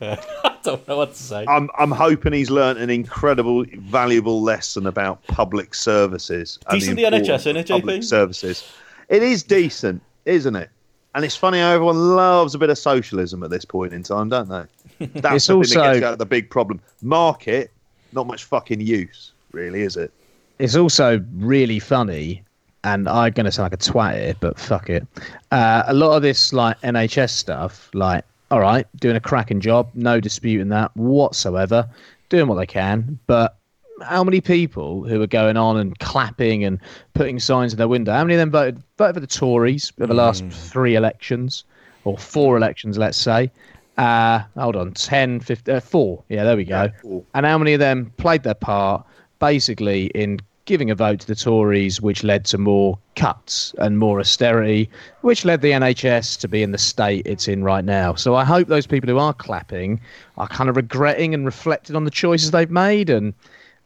[0.64, 1.44] I don't know what to say.
[1.48, 6.58] I'm, I'm hoping he's learnt an incredible, valuable lesson about public services.
[6.70, 8.04] Decent the importance NHS, innit, of Public JP?
[8.04, 8.72] services.
[9.08, 10.70] It is decent, isn't it?
[11.14, 14.28] And it's funny how everyone loves a bit of socialism at this point in time,
[14.30, 15.06] don't they?
[15.20, 16.80] That's It's the thing that also- gets out of the big problem.
[17.02, 17.70] Market,
[18.12, 20.12] not much fucking use, really, is it?
[20.58, 22.44] It's also really funny
[22.84, 25.06] and I'm going to sound like a twat here, but fuck it.
[25.50, 29.88] Uh, a lot of this like NHS stuff, like all right, doing a cracking job,
[29.94, 31.88] no disputing that whatsoever,
[32.28, 33.56] doing what they can, but
[34.02, 36.78] how many people who are going on and clapping and
[37.14, 38.12] putting signs in their window?
[38.12, 41.64] How many of them voted voted for the Tories over the last three elections
[42.04, 43.50] or four elections, let's say?
[43.96, 46.22] Uh, hold on, 10, 15, uh, four.
[46.28, 46.90] Yeah, there we go.
[47.00, 47.24] four.
[47.32, 49.06] And how many of them played their part
[49.38, 54.20] basically in giving a vote to the Tories, which led to more cuts and more
[54.20, 54.88] austerity,
[55.22, 58.14] which led the NHS to be in the state it's in right now.
[58.14, 60.00] So I hope those people who are clapping
[60.38, 63.34] are kind of regretting and reflecting on the choices they've made and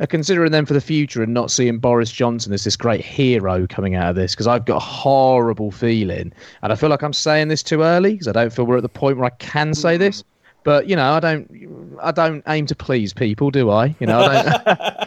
[0.00, 3.66] are considering them for the future and not seeing Boris Johnson as this great hero
[3.66, 6.32] coming out of this because I've got a horrible feeling.
[6.62, 8.82] And I feel like I'm saying this too early because I don't feel we're at
[8.82, 10.22] the point where I can say this.
[10.64, 13.94] But you know I don't I don't aim to please people do I?
[14.00, 14.96] You know I don't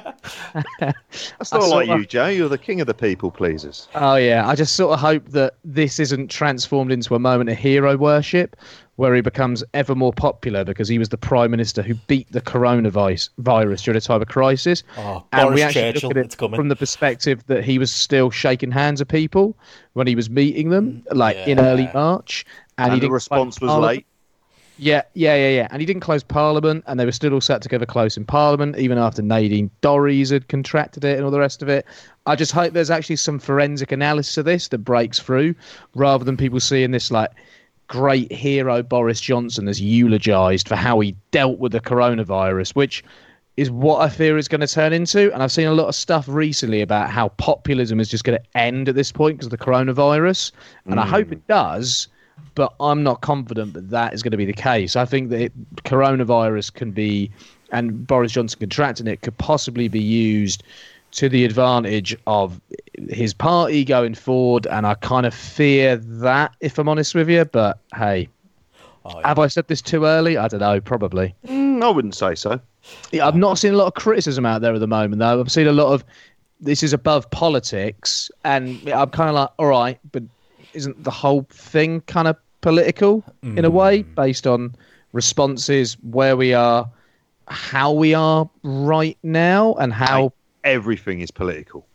[0.79, 2.27] That's not like sort you, Joe.
[2.27, 3.87] You're the king of the people pleasers.
[3.95, 7.57] Oh yeah, I just sort of hope that this isn't transformed into a moment of
[7.57, 8.55] hero worship,
[8.95, 12.41] where he becomes ever more popular because he was the prime minister who beat the
[12.41, 14.83] coronavirus virus during a time of crisis.
[14.97, 16.57] Oh, and we actually Churchill, look at it's it coming.
[16.57, 19.57] from the perspective that he was still shaking hands with people
[19.93, 22.45] when he was meeting them, like in early March,
[22.77, 24.05] and, And, he the response was late.
[24.79, 25.67] Yeah, yeah, yeah, yeah.
[25.71, 28.77] And he didn't close Parliament, and they were still all sat together close in Parliament,
[28.77, 31.85] even after Nadine Dorries had contracted it and all the rest of it.
[32.25, 35.53] I just hope there's actually some forensic analysis of this that breaks through,
[35.95, 37.31] rather than people seeing this like
[37.87, 43.03] great hero Boris Johnson as eulogised for how he dealt with the coronavirus, which
[43.57, 45.33] is what I fear is going to turn into.
[45.33, 48.57] And I've seen a lot of stuff recently about how populism is just going to
[48.57, 50.53] end at this point because of the coronavirus.
[50.85, 51.33] And I hope hmm.
[51.33, 52.07] it does,
[52.55, 54.95] but I'm not confident that that is going to be the case.
[54.95, 57.31] I think that it, coronavirus can be,
[57.71, 60.63] and Boris Johnson contracting it, could possibly be used
[61.11, 62.59] to the advantage of
[63.09, 64.67] his party going forward.
[64.67, 67.45] And I kind of fear that, if I'm honest with you.
[67.45, 68.29] But hey,
[69.05, 69.27] Oh, yeah.
[69.29, 70.37] have I said this too early?
[70.37, 71.33] I don't know, probably.
[71.47, 72.59] Mm, I wouldn't say so.
[73.11, 75.39] Yeah, I've not seen a lot of criticism out there at the moment, though.
[75.39, 76.03] I've seen a lot of
[76.59, 80.23] this is above politics, and I'm kind of like, all right, but
[80.79, 83.23] isn't the whole thing kind of political
[83.57, 84.15] in a way, mm.
[84.15, 84.75] based on
[85.13, 86.89] responses, where we are,
[87.47, 90.33] how we are right now, and how?
[90.63, 91.85] Everything is political.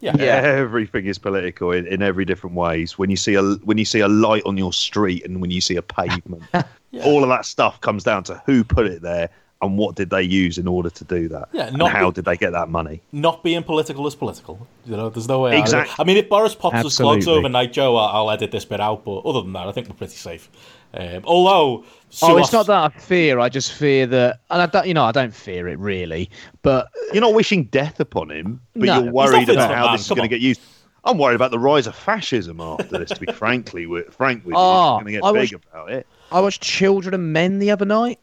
[0.00, 0.14] yeah.
[0.16, 2.96] Everything is political in, in every different ways.
[2.98, 5.60] When you see a when you see a light on your street and when you
[5.60, 6.44] see a pavement,
[7.04, 10.22] all of that stuff comes down to who put it there and what did they
[10.22, 11.48] use in order to do that.
[11.52, 13.02] Yeah, and how be- did they get that money?
[13.10, 14.66] Not being political is political.
[14.86, 15.50] You know, there's no way.
[15.50, 15.62] out of it.
[15.62, 15.94] Exactly.
[15.98, 17.38] I mean, if Boris pops his clogs Absolutely.
[17.40, 19.04] overnight, Joe, I'll, I'll edit this bit out.
[19.04, 20.48] But other than that, I think we're pretty safe.
[20.94, 21.84] Um, although,
[22.22, 23.38] Oh, it's Suos- not that I fear.
[23.40, 26.30] I just fear that, and I don't, you know, I don't fear it really,
[26.62, 29.02] but You're not wishing death upon him, but No.
[29.02, 30.60] you're worried about how this is going to get used.
[31.04, 33.10] I'm worried about the rise of fascism after this.
[33.10, 35.60] To be frankly, with, frank with you, Oh, I'm going to get I big was-
[35.70, 36.06] about it.
[36.32, 38.18] I watched Children and Men the other night.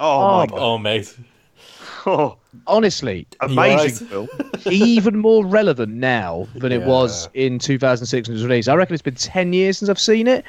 [0.00, 0.58] Oh, Oh, my god!
[0.58, 1.14] Oh, mate.
[2.06, 2.36] Oh,
[2.66, 4.10] Honestly, amazing right?
[4.10, 4.28] film.
[4.70, 6.86] even more relevant now than it Yeah.
[6.86, 8.68] was in 2006 when it was released.
[8.70, 10.44] I reckon it's been 10 years since I've seen it.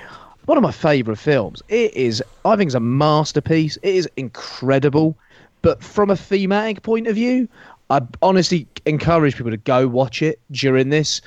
[0.45, 1.61] One of my favourite films.
[1.67, 3.77] It is, I think, it's a masterpiece.
[3.83, 5.17] It is incredible.
[5.61, 7.47] But from a thematic point of view,
[7.89, 11.21] I honestly encourage people to go watch it during this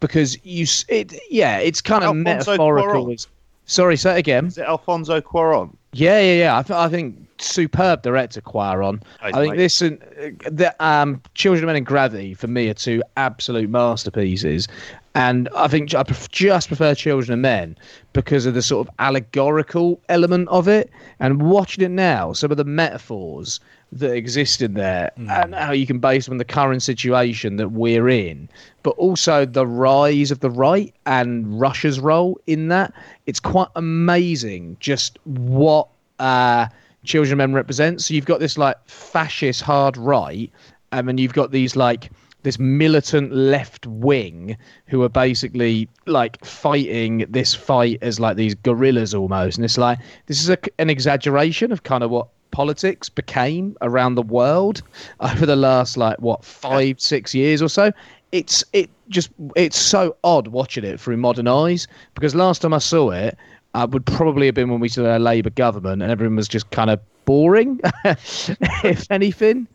[0.00, 3.06] because you, s- it, yeah, it's kind of Alfonso metaphorical.
[3.08, 3.26] Cuarón.
[3.66, 4.46] Sorry, say it again.
[4.46, 5.74] Is it Alfonso Cuarón?
[5.92, 6.58] Yeah, yeah, yeah.
[6.58, 9.02] I, th- I think superb director Cuarón.
[9.20, 12.68] Hey, I think this and uh, the um, Children of Men and Gravity for me
[12.68, 14.68] are two absolute masterpieces.
[15.14, 17.76] And I think I just prefer Children of Men
[18.12, 20.90] because of the sort of allegorical element of it.
[21.20, 23.60] And watching it now, some of the metaphors
[23.92, 27.68] that exist in there and how you can base them on the current situation that
[27.68, 28.48] we're in,
[28.82, 32.92] but also the rise of the right and Russia's role in that.
[33.26, 36.66] It's quite amazing just what uh,
[37.06, 38.06] Children Men represents.
[38.06, 40.50] So you've got this like fascist hard right,
[40.92, 42.10] um, and then you've got these like
[42.42, 49.14] this militant left wing who are basically like fighting this fight as like these guerrillas
[49.14, 49.58] almost.
[49.58, 54.14] And it's like this is a, an exaggeration of kind of what politics became around
[54.14, 54.82] the world
[55.20, 57.92] over the last like what five six years or so
[58.32, 62.78] it's it just it's so odd watching it through modern eyes because last time i
[62.78, 63.36] saw it
[63.76, 66.70] uh, would probably have been when we saw a labour government and everyone was just
[66.70, 69.66] kind of boring if anything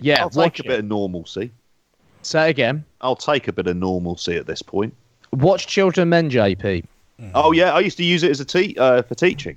[0.00, 1.50] yeah I'll take watch a bit of normalcy.
[2.22, 4.94] say it again I'll take a bit of normalcy at this point.
[5.32, 6.84] watch children men jp
[7.34, 9.56] Oh yeah, I used to use it as a te- uh, for teaching.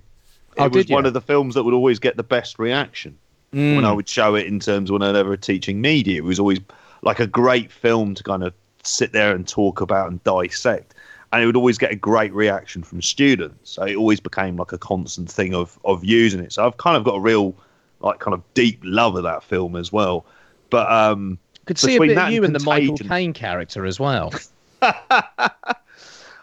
[0.58, 3.18] It Oh, was one of the films that would always get the best reaction
[3.52, 6.18] when I would show it in terms of when I ever teaching media.
[6.18, 6.60] It was always
[7.04, 10.94] like a great film to kind of sit there and talk about and dissect.
[11.34, 13.72] And it would always get a great reaction from students.
[13.72, 16.52] So it always became like a constant thing of of using it.
[16.54, 17.56] So I've kind of got a real
[18.02, 20.26] like kind of deep love of that film as well.
[20.70, 24.00] But um Could see a bit of you and in the Michael Caine character as
[24.00, 24.34] well.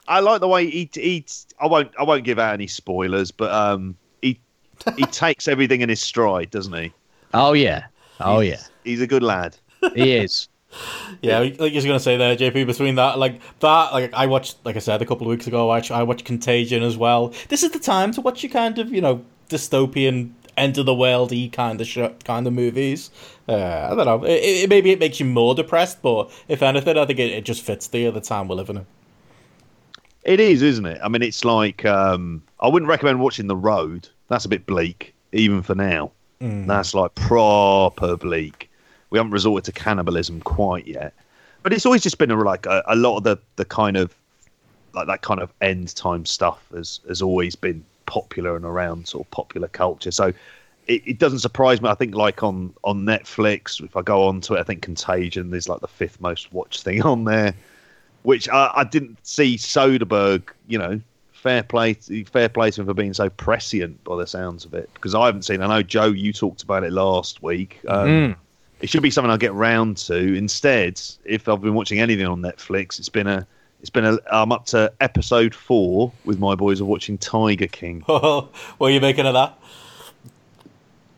[0.09, 1.25] I like the way he he.
[1.61, 4.41] I won't I won't give out any spoilers, but um, he
[4.97, 6.93] he takes everything in his stride, doesn't he?
[7.35, 7.87] Oh yeah,
[8.21, 9.57] oh yeah, He's a good lad.
[9.95, 10.49] he is.
[11.21, 12.67] Yeah, like you're gonna say there, JP.
[12.67, 15.71] Between that, like that, like I watched, like I said a couple of weeks ago,
[15.71, 17.35] I I watched Contagion as well.
[17.49, 20.93] This is the time to watch your kind of you know dystopian, end of the
[20.93, 23.11] worldy kind of sh- kind of movies.
[23.49, 24.25] Uh, I don't know.
[24.25, 27.45] It, it, maybe it makes you more depressed, but if anything, I think it, it
[27.45, 28.87] just fits the other time we're living in.
[30.25, 31.01] It is, isn't it?
[31.03, 34.09] I mean, it's like um, I wouldn't recommend watching The Road.
[34.29, 36.13] That's a bit bleak, even for now.
[36.67, 38.68] That's like proper bleak.
[39.11, 41.15] We haven't resorted to cannibalism quite yet,
[41.63, 44.15] but it's always just been a, like a, a lot of the the kind of
[44.95, 49.27] like that kind of end time stuff has has always been popular and around sort
[49.27, 50.11] of popular culture.
[50.11, 50.33] So
[50.87, 51.89] it, it doesn't surprise me.
[51.89, 55.53] I think like on on Netflix, if I go on to it, I think Contagion
[55.55, 57.55] is like the fifth most watched thing on there
[58.23, 60.51] which I, I didn't see Soderbergh.
[60.67, 61.01] You know,
[61.33, 64.91] fair play, fair play to him for being so prescient by the sounds of it.
[64.95, 65.63] Because I haven't seen.
[65.63, 67.81] I know Joe, you talked about it last week.
[67.89, 68.37] Um, Mm.
[68.81, 70.17] It should be something I'll get round to.
[70.35, 73.47] Instead, if I've been watching anything on Netflix, it's been a.
[73.81, 74.19] It's been a.
[74.31, 78.01] I'm up to episode four with my boys of watching Tiger King.
[78.07, 79.59] what are you making of that?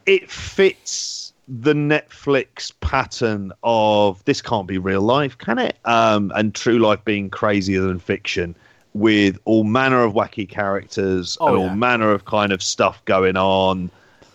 [0.06, 5.76] it fits the Netflix pattern of this can't be real life, can it?
[5.84, 8.54] Um, and true life being crazier than fiction,
[8.94, 11.68] with all manner of wacky characters Oh, and yeah.
[11.70, 13.90] all manner of kind of stuff going on,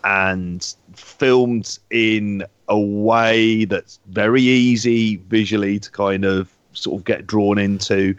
[0.06, 7.28] and filmed in a way that's very easy visually to kind of sort of get
[7.28, 8.16] drawn into.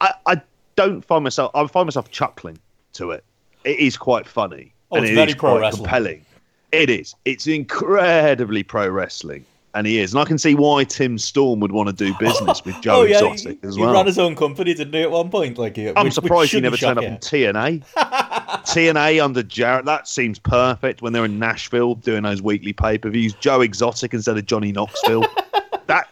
[0.00, 0.40] I, I
[0.74, 1.50] don't find myself.
[1.54, 2.58] I find myself chuckling
[2.94, 3.24] to it.
[3.64, 4.72] It is quite funny.
[4.90, 5.84] Oh, and it's it very pro wrestling.
[5.84, 6.24] compelling.
[6.72, 7.14] It is.
[7.24, 10.12] It's incredibly pro wrestling, and he is.
[10.12, 13.02] And I can see why Tim Storm would want to do business with Joe oh
[13.04, 13.94] yeah, Exotic he, as he well.
[13.94, 15.02] ran his own company, didn't he?
[15.02, 17.84] At one point, like he, I'm which- which surprised he never turned up in TNA.
[18.46, 23.10] TNA under Jarrett, that seems perfect when they're in Nashville doing those weekly pay per
[23.10, 23.34] views.
[23.34, 25.26] Joe Exotic instead of Johnny Knoxville.
[25.86, 26.08] that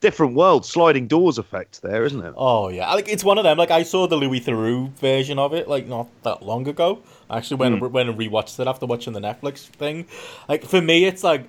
[0.00, 2.34] different world, sliding doors effect there, isn't it?
[2.36, 3.58] Oh yeah, like it's one of them.
[3.58, 7.00] Like I saw the Louis Theroux version of it, like not that long ago.
[7.30, 7.92] I actually went and, hmm.
[7.92, 10.06] went and rewatched it after watching the Netflix thing.
[10.48, 11.48] Like for me, it's like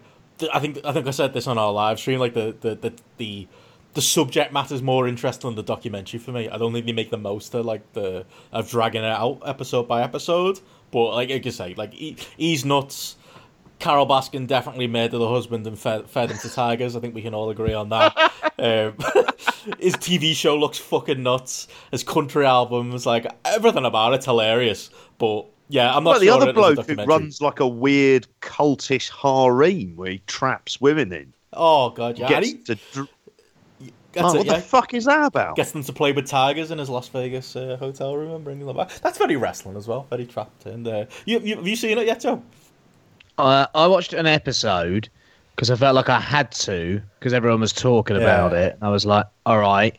[0.53, 2.19] I think I think I said this on our live stream.
[2.19, 3.47] Like the the the the,
[3.93, 6.47] the subject matter is more interesting than the documentary for me.
[6.49, 9.87] I don't think they make the most of like the of dragging it out episode
[9.87, 10.59] by episode.
[10.91, 13.15] But like I can say, like he, he's nuts.
[13.79, 16.97] Carole Baskin definitely made the husband and fed, fed him to tigers.
[16.97, 18.13] I think we can all agree on that.
[18.59, 18.93] um,
[19.79, 21.69] his TV show looks fucking nuts.
[21.91, 24.89] His country albums, like everything about it's hilarious.
[25.17, 27.67] But yeah, I'm not Well, the other it is a bloke who runs like a
[27.67, 31.33] weird cultish harem where he traps women in.
[31.53, 32.77] Oh god, yeah, he, to
[34.13, 34.55] dr- that's Oh, it, what yeah.
[34.55, 35.55] the fuck is that about?
[35.55, 38.65] Gets them to play with tigers in his Las Vegas uh, hotel room and bringing
[38.65, 38.91] them back.
[39.01, 40.05] That's very wrestling as well.
[40.09, 41.07] Very trapped in there.
[41.25, 42.41] You, you have you seen it yet, Joe?
[43.37, 45.09] Uh, I watched an episode
[45.55, 48.77] because I felt like I had to because everyone was talking about it.
[48.81, 49.97] I was like, all right.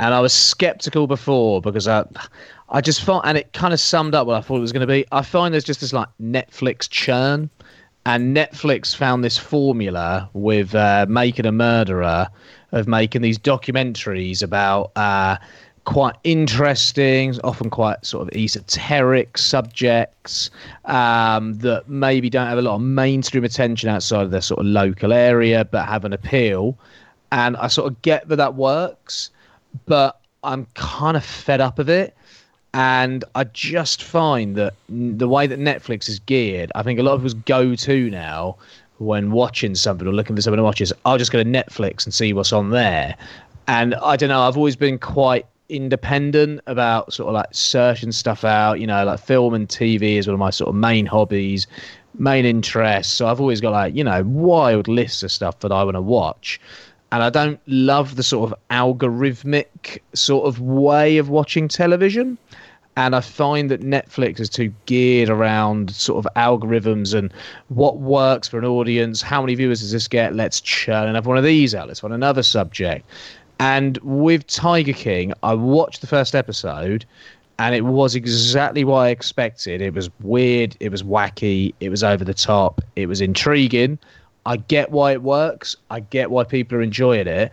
[0.00, 2.04] And I was skeptical before because I,
[2.68, 4.86] I just thought, and it kind of summed up what I thought it was going
[4.86, 5.04] to be.
[5.10, 7.50] I find there's just this like Netflix churn,
[8.06, 12.28] and Netflix found this formula with uh, making a murderer
[12.72, 15.36] of making these documentaries about uh,
[15.88, 20.50] quite interesting, often quite sort of esoteric subjects
[20.84, 24.66] um, that maybe don't have a lot of mainstream attention outside of their sort of
[24.66, 26.76] local area, but have an appeal.
[27.32, 29.30] And I sort of get that that works,
[29.86, 32.14] but I'm kind of fed up of it.
[32.74, 37.14] And I just find that the way that Netflix is geared, I think a lot
[37.14, 38.56] of us go to now
[38.98, 42.04] when watching something or looking for something to watch is I'll just go to Netflix
[42.04, 43.16] and see what's on there.
[43.66, 48.44] And I don't know, I've always been quite independent about sort of like searching stuff
[48.44, 51.66] out, you know, like film and TV is one of my sort of main hobbies,
[52.14, 53.12] main interests.
[53.12, 56.02] So I've always got like, you know, wild lists of stuff that I want to
[56.02, 56.60] watch.
[57.12, 62.36] And I don't love the sort of algorithmic sort of way of watching television
[62.98, 67.32] and I find that Netflix is too geared around sort of algorithms and
[67.68, 69.22] what works for an audience.
[69.22, 70.34] How many viewers does this get?
[70.34, 71.86] Let's churn have one of these out.
[71.86, 73.08] Let's find another subject.
[73.60, 77.04] And with Tiger King, I watched the first episode,
[77.60, 79.80] and it was exactly what I expected.
[79.80, 84.00] It was weird, it was wacky, it was over the top, it was intriguing.
[84.48, 85.76] I get why it works.
[85.90, 87.52] I get why people are enjoying it.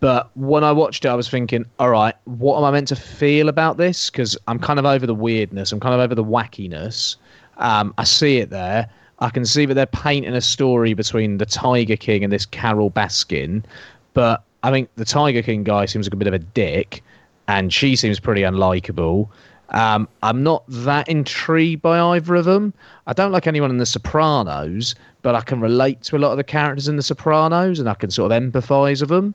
[0.00, 2.96] But when I watched it, I was thinking, all right, what am I meant to
[2.96, 4.10] feel about this?
[4.10, 5.72] Because I'm kind of over the weirdness.
[5.72, 7.16] I'm kind of over the wackiness.
[7.56, 8.90] Um, I see it there.
[9.20, 12.90] I can see that they're painting a story between the Tiger King and this Carole
[12.90, 13.64] Baskin.
[14.12, 17.02] But I think the Tiger King guy seems like a bit of a dick,
[17.48, 19.30] and she seems pretty unlikable.
[19.70, 22.72] Um, I'm not that intrigued by either of them.
[23.06, 26.36] I don't like anyone in The Sopranos, but I can relate to a lot of
[26.36, 29.34] the characters in The Sopranos, and I can sort of empathise with them.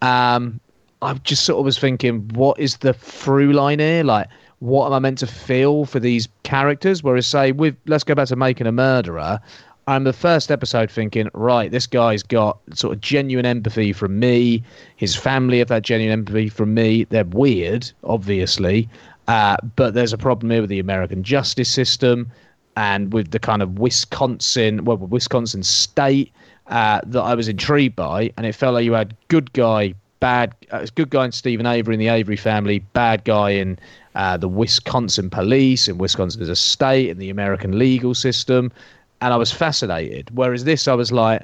[0.00, 0.60] Um,
[1.02, 4.04] I just sort of was thinking, what is the through line here?
[4.04, 4.28] Like,
[4.60, 7.02] what am I meant to feel for these characters?
[7.02, 9.40] Whereas, say, with let's go back to making a murderer.
[9.86, 14.62] I'm the first episode thinking, right, this guy's got sort of genuine empathy from me.
[14.96, 17.04] His family have that genuine empathy from me.
[17.04, 18.88] They're weird, obviously,
[19.28, 22.30] uh, but there's a problem here with the American justice system
[22.76, 26.32] and with the kind of Wisconsin, well, Wisconsin state
[26.66, 30.54] uh, that I was intrigued by, and it felt like you had good guy, bad,
[30.70, 33.78] uh, good guy in Steven Avery in the Avery family, bad guy in
[34.14, 38.72] uh, the Wisconsin police, and Wisconsin as a state, and the American legal system,
[39.20, 40.30] and I was fascinated.
[40.34, 41.42] Whereas this, I was like.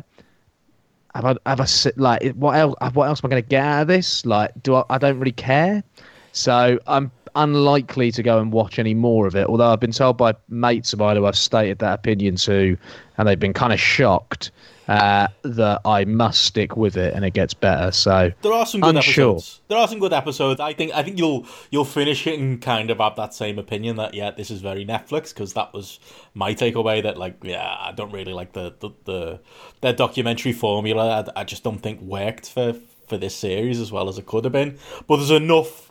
[1.12, 1.66] Have I, have I
[1.96, 2.76] like what else?
[2.92, 4.24] What else am I going to get out of this?
[4.24, 4.84] Like, do I?
[4.90, 5.82] I don't really care.
[6.30, 9.46] So I'm unlikely to go and watch any more of it.
[9.46, 12.76] Although I've been told by mates of mine who I've stated that opinion to,
[13.18, 14.50] and they've been kind of shocked
[14.90, 17.92] uh, that I must stick with it and it gets better.
[17.92, 19.34] So there are some good unsure.
[19.34, 19.60] episodes.
[19.68, 20.58] There are some good episodes.
[20.58, 23.96] I think I think you'll you'll finish it and kind of have that same opinion
[23.96, 26.00] that yeah, this is very Netflix because that was
[26.34, 27.02] my takeaway.
[27.02, 29.40] That like yeah, I don't really like the the, the
[29.80, 31.24] their documentary formula.
[31.36, 32.74] I, I just don't think worked for
[33.06, 34.76] for this series as well as it could have been.
[35.06, 35.89] But there's enough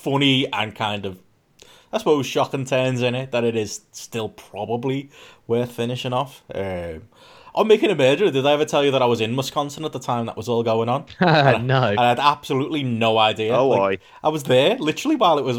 [0.00, 1.18] funny and kind of
[1.92, 5.10] I suppose shocking turns in it that it is still probably
[5.46, 6.44] worth finishing off.
[6.54, 7.08] Um,
[7.52, 8.30] I'm making a murderer.
[8.30, 10.48] Did I ever tell you that I was in Wisconsin at the time that was
[10.48, 11.06] all going on?
[11.20, 13.56] no, I, I had absolutely no idea.
[13.56, 15.58] Oh, like, I was there literally while it was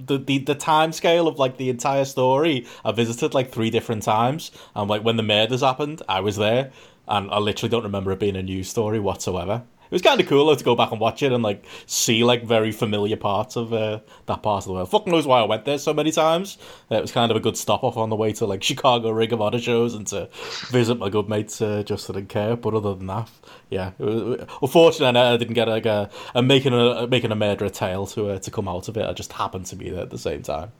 [0.00, 2.66] the, the the time scale of like the entire story.
[2.84, 6.72] I visited like three different times, and like when the murders happened, I was there,
[7.06, 10.26] and I literally don't remember it being a news story whatsoever it was kind of
[10.26, 13.56] cool though, to go back and watch it and like see like very familiar parts
[13.56, 14.90] of uh, that part of the world.
[14.90, 16.58] Fuck knows why I went there so many times.
[16.90, 19.10] Uh, it was kind of a good stop off on the way to like Chicago
[19.10, 20.28] Ring of Honor shows and to
[20.68, 22.54] visit my good mates uh, Justin and Care.
[22.54, 23.30] But other than that,
[23.70, 28.06] yeah, was, unfortunately I didn't get like a, a making a making a murderer tale
[28.08, 29.08] to uh, to come out of it.
[29.08, 30.72] I just happened to be there at the same time.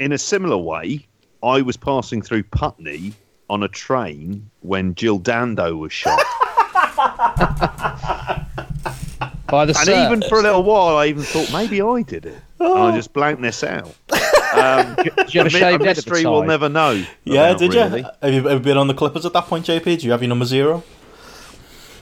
[0.00, 1.06] In a similar way,
[1.42, 3.12] I was passing through Putney
[3.48, 6.20] on a train when Jill Dando was shot.
[9.50, 10.12] By the and Serbs.
[10.12, 12.38] even for a little while, I even thought maybe I did it.
[12.60, 13.94] And I just blanked this out.
[14.52, 17.04] Um, Did you have a a shaved head mystery we'll never know.
[17.22, 18.00] Yeah, did really.
[18.00, 18.06] you?
[18.20, 20.00] Have you ever been on the Clippers at that point, JP?
[20.00, 20.82] Do you have your number zero?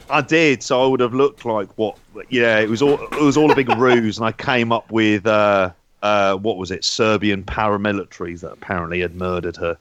[0.09, 1.99] I did, so I would have looked like what?
[2.31, 5.27] Yeah, it was all it was all a big ruse, and I came up with
[5.27, 6.85] uh, uh, what was it?
[6.85, 9.77] Serbian paramilitaries that apparently had murdered her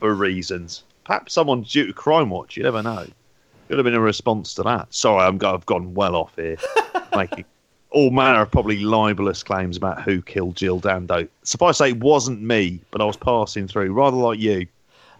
[0.00, 0.84] for reasons.
[1.04, 2.56] Perhaps someone due to Crime Watch.
[2.56, 3.06] You never know.
[3.68, 4.92] Could have been a response to that.
[4.92, 6.56] Sorry, I'm, I've gone well off here,
[7.16, 7.44] making
[7.90, 11.28] all manner of probably libelous claims about who killed Jill Dando.
[11.44, 14.66] Suffice to say, it wasn't me, but I was passing through, rather like you.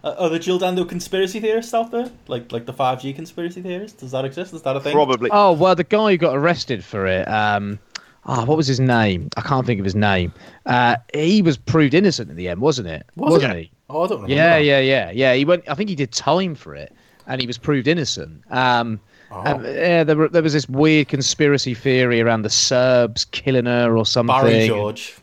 [0.03, 2.11] Uh, are the Jill Dando conspiracy theorists out there?
[2.27, 3.99] Like like the 5G conspiracy theorists?
[3.99, 4.53] Does that exist?
[4.53, 4.93] Is that a thing?
[4.93, 5.31] Probably.
[5.33, 7.27] Oh well, the guy who got arrested for it.
[7.27, 7.79] Um,
[8.27, 9.31] oh, what was his name?
[9.35, 10.31] I can't think of his name.
[10.67, 13.03] Uh, he was proved innocent in the end, wasn't it?
[13.15, 13.63] Was not it?
[13.63, 13.71] he?
[13.89, 14.35] Oh, I don't remember.
[14.35, 15.33] Yeah, yeah, yeah, yeah.
[15.33, 15.67] He went.
[15.67, 16.93] I think he did time for it,
[17.27, 18.41] and he was proved innocent.
[18.51, 18.99] Um,
[19.31, 19.41] Oh.
[19.41, 23.97] and, yeah, there, were- there was this weird conspiracy theory around the Serbs killing her
[23.97, 24.35] or something.
[24.35, 25.15] Barry George.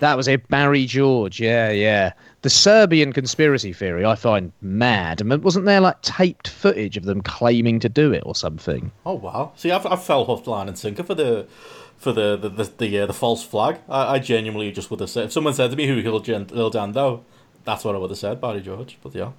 [0.00, 1.40] That was it, Barry George.
[1.40, 2.12] Yeah, yeah.
[2.42, 5.20] The Serbian conspiracy theory I find mad.
[5.20, 8.92] I mean, wasn't there like taped footage of them claiming to do it or something?
[9.04, 9.50] Oh wow!
[9.56, 11.48] See, I've, I've fell hook, line, and sinker for the
[11.96, 13.78] for the the the, the, uh, the false flag.
[13.88, 16.44] I, I genuinely just would have said if someone said to me who killed Jill
[16.70, 17.24] Dando,
[17.64, 18.98] that's what I would have said, Barry George.
[19.02, 19.32] But yeah,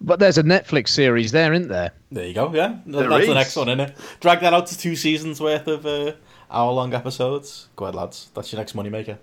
[0.00, 1.92] But there's a Netflix series there, isn't there?
[2.12, 2.52] there you go.
[2.54, 3.28] Yeah, There that's is.
[3.28, 3.94] the next one, innit?
[4.20, 6.12] Drag that out to two seasons worth of uh,
[6.50, 7.68] hour long episodes.
[7.76, 8.30] Go ahead, lads.
[8.34, 9.18] That's your next moneymaker.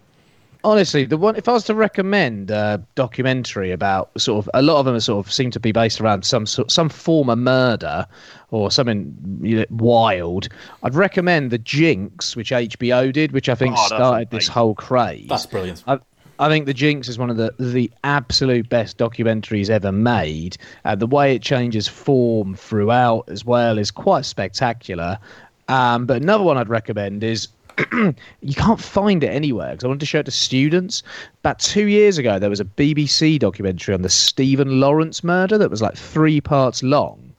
[0.65, 4.77] Honestly, the one if I was to recommend a documentary about sort of a lot
[4.79, 7.37] of them are sort of seem to be based around some sort some form of
[7.37, 8.07] murder
[8.49, 10.47] or something you know, wild,
[10.83, 14.53] I'd recommend the Jinx, which HBO did, which I think Oh, started this amazing.
[14.53, 15.27] whole craze.
[15.27, 15.83] That's brilliant.
[15.85, 15.99] I,
[16.39, 20.57] I think the Jinx is one of the the absolute best documentaries ever made.
[20.83, 25.19] Uh, the way it changes form throughout as well is quite spectacular.
[25.67, 27.49] Um, but another one I'd recommend is
[27.91, 31.03] you can't find it anywhere because I wanted to show it to students.
[31.39, 35.69] About two years ago, there was a BBC documentary on the Stephen Lawrence murder that
[35.69, 37.32] was like three parts long.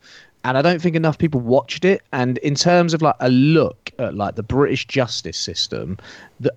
[0.45, 2.03] And I don't think enough people watched it.
[2.13, 5.97] And in terms of like a look at like the British justice system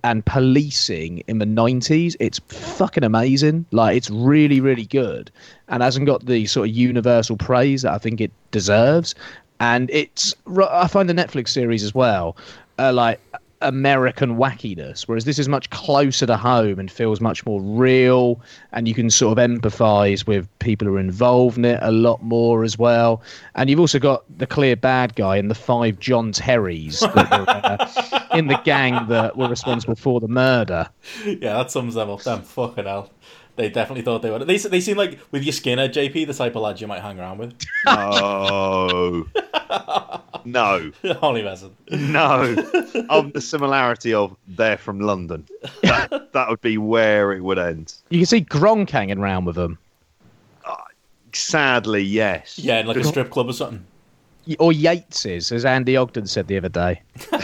[0.04, 3.64] and policing in the 90s, it's fucking amazing.
[3.70, 5.30] Like it's really, really good
[5.68, 9.14] and hasn't got the sort of universal praise that I think it deserves.
[9.58, 10.34] And it's,
[10.70, 12.36] I find the Netflix series as well,
[12.78, 13.20] uh, like
[13.60, 18.40] American wackiness, whereas this is much closer to home and feels much more real,
[18.72, 22.22] and you can sort of empathise with people who are involved in it a lot
[22.22, 23.22] more as well.
[23.54, 27.44] And you've also got the clear bad guy and the five John Terrys that were,
[27.48, 30.88] uh, in the gang that were responsible for the murder.
[31.24, 32.22] Yeah, that sums them up.
[32.22, 33.10] Them fucking hell.
[33.56, 34.38] They definitely thought they were.
[34.38, 37.18] They they seem like with your Skinner, JP, the type of lads you might hang
[37.18, 37.54] around with.
[37.84, 39.26] No.
[40.44, 40.90] no.
[41.22, 41.76] Only messing.
[41.90, 42.54] No.
[43.10, 45.46] Of the similarity of they're from London.
[45.82, 47.94] That, that would be where it would end.
[48.10, 49.78] You can see Gronk hanging around with them.
[50.64, 50.76] Uh,
[51.32, 52.58] sadly, yes.
[52.58, 53.84] Yeah, in like a strip club or something.
[54.58, 57.02] Or Yates's, as Andy Ogden said the other day.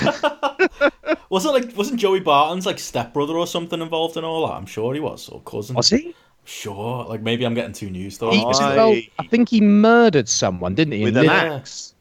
[1.31, 4.55] Wasn't like wasn't Joey Barton's like stepbrother or something involved in all that?
[4.55, 5.75] I'm sure he was, or cousin.
[5.75, 6.15] Was he?
[6.45, 7.05] Sure.
[7.07, 8.41] Like maybe I'm getting too new He stories.
[8.61, 11.03] I- I think he murdered someone, didn't he?
[11.05, 11.94] With an axe.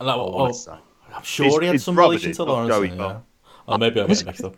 [0.00, 0.66] And that- Oh, oh, what's?
[0.68, 2.74] I'm sure His- he had some relation to Lawrence.
[2.74, 2.94] Joey yeah.
[2.96, 3.22] Barton.
[3.66, 4.56] Oh, maybe I'm getting mixed up.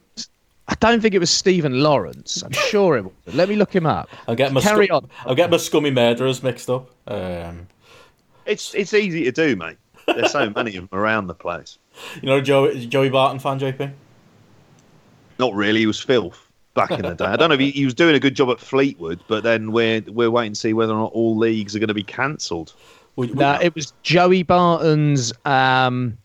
[0.69, 2.43] I don't think it was Stephen Lawrence.
[2.43, 3.13] I'm sure it was.
[3.35, 4.09] Let me look him up.
[4.29, 5.11] I'll get my Carry scu- on.
[5.27, 6.91] I'll get my scummy murderers mixed up.
[7.09, 7.67] Um,
[8.47, 9.77] It's it's easy to do, mate.
[10.07, 11.79] There's so many of them around the place.
[12.23, 13.93] you know, Joey, Joey Barton fan, JP.
[15.39, 15.81] Not really.
[15.81, 17.25] He was filth back in the day.
[17.25, 19.73] I don't know if he, he was doing a good job at Fleetwood, but then
[19.73, 22.75] we're we're waiting to see whether or not all leagues are going to be cancelled.
[23.29, 26.17] No, it was Joey Barton's um,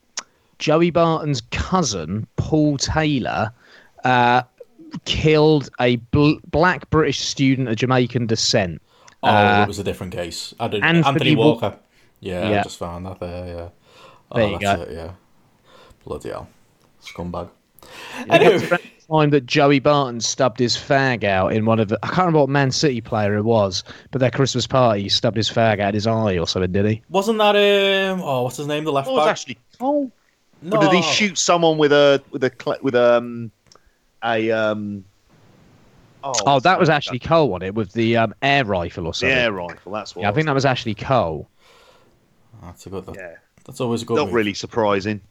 [0.59, 3.51] Joey Barton's cousin Paul Taylor
[4.03, 4.41] uh,
[5.05, 8.81] killed a bl- black British student of Jamaican descent.
[9.23, 10.53] oh, uh, it was a different case.
[10.59, 11.77] I did, Anthony Anthony, Wa- Walker.
[12.21, 12.59] Yeah, Yeah.
[12.59, 13.45] I just found that there.
[13.47, 13.69] Yeah.
[14.31, 14.83] Oh, There you that's go.
[14.83, 14.91] it.
[14.95, 15.11] Yeah.
[16.05, 16.47] Bloody hell,
[17.03, 17.49] scumbag.
[18.19, 21.79] It Anyway, was around the time that Joey Barton stubbed his fag out in one
[21.79, 25.03] of the I can't remember what Man City player it was, but their Christmas party
[25.03, 27.01] he stubbed his fag out his eye or something, did he?
[27.09, 28.21] wasn't that um?
[28.23, 28.83] Oh, what's his name?
[28.83, 29.31] The left What was back.
[29.31, 30.11] actually oh,
[30.61, 30.77] no.
[30.77, 33.51] or did he shoot someone with a with a cl- with um
[34.23, 35.05] a um?
[36.23, 39.11] Oh, Oh, that was sorry, actually Cole on it with the um, air rifle or
[39.11, 39.37] the something.
[39.37, 39.91] air rifle.
[39.91, 40.23] That's what.
[40.23, 41.47] yeah, I think that was actually Cole.
[42.63, 43.05] That's a good.
[43.05, 43.35] That, Yeah,
[43.65, 44.15] That's always a good.
[44.15, 44.33] not move.
[44.33, 45.21] really surprising.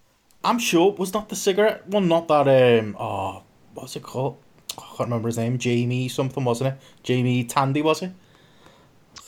[0.44, 3.42] I'm sure was not the cigarette one, not that um oh
[3.74, 4.38] what's it called?
[4.78, 5.58] I can't remember his name.
[5.58, 6.80] Jamie something wasn't it?
[7.02, 8.12] Jamie Tandy was it?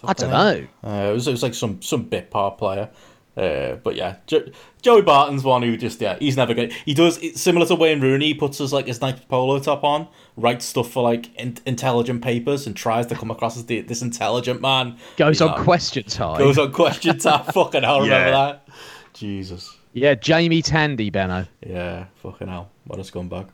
[0.02, 0.66] That I don't know.
[0.84, 2.90] Uh, it was it was like some some bit part player.
[3.36, 4.46] Uh, but yeah, jo-
[4.80, 6.70] Joey Barton's one who just yeah he's never going.
[6.86, 8.28] He does similar to Wayne Rooney.
[8.28, 12.22] He puts his like his nice polo top on, writes stuff for like in- intelligent
[12.22, 14.96] papers, and tries to come across as the, this intelligent man.
[15.18, 16.38] Goes on know, question time.
[16.38, 17.44] Goes on question time.
[17.52, 18.30] fucking hell, remember Yeah.
[18.30, 18.68] that?
[19.12, 19.76] Jesus.
[19.92, 21.46] Yeah, Jamie Tandy, Benno.
[21.66, 22.70] Yeah, fucking hell.
[22.86, 23.48] What a scumbag.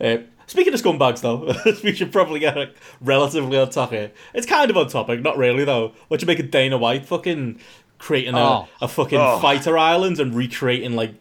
[0.00, 4.14] Uh, speaking of scumbags, though, we should probably get like, relatively on topic.
[4.34, 5.92] It's kind of on topic, not really, though.
[6.08, 7.60] What you make of Dana White fucking
[7.98, 8.68] creating a, Oh.
[8.80, 9.38] a fucking Oh.
[9.40, 11.14] fighter island and recreating, like,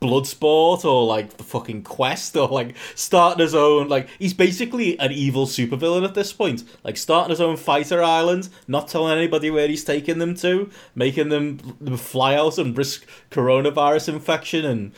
[0.00, 3.88] Bloodsport or, like, the fucking Quest or, like, starting his own.
[3.88, 6.64] Like, he's basically an evil supervillain at this point.
[6.82, 11.28] Like, starting his own fighter island, not telling anybody where he's taking them to, making
[11.28, 14.92] them, them fly out and risk coronavirus infection and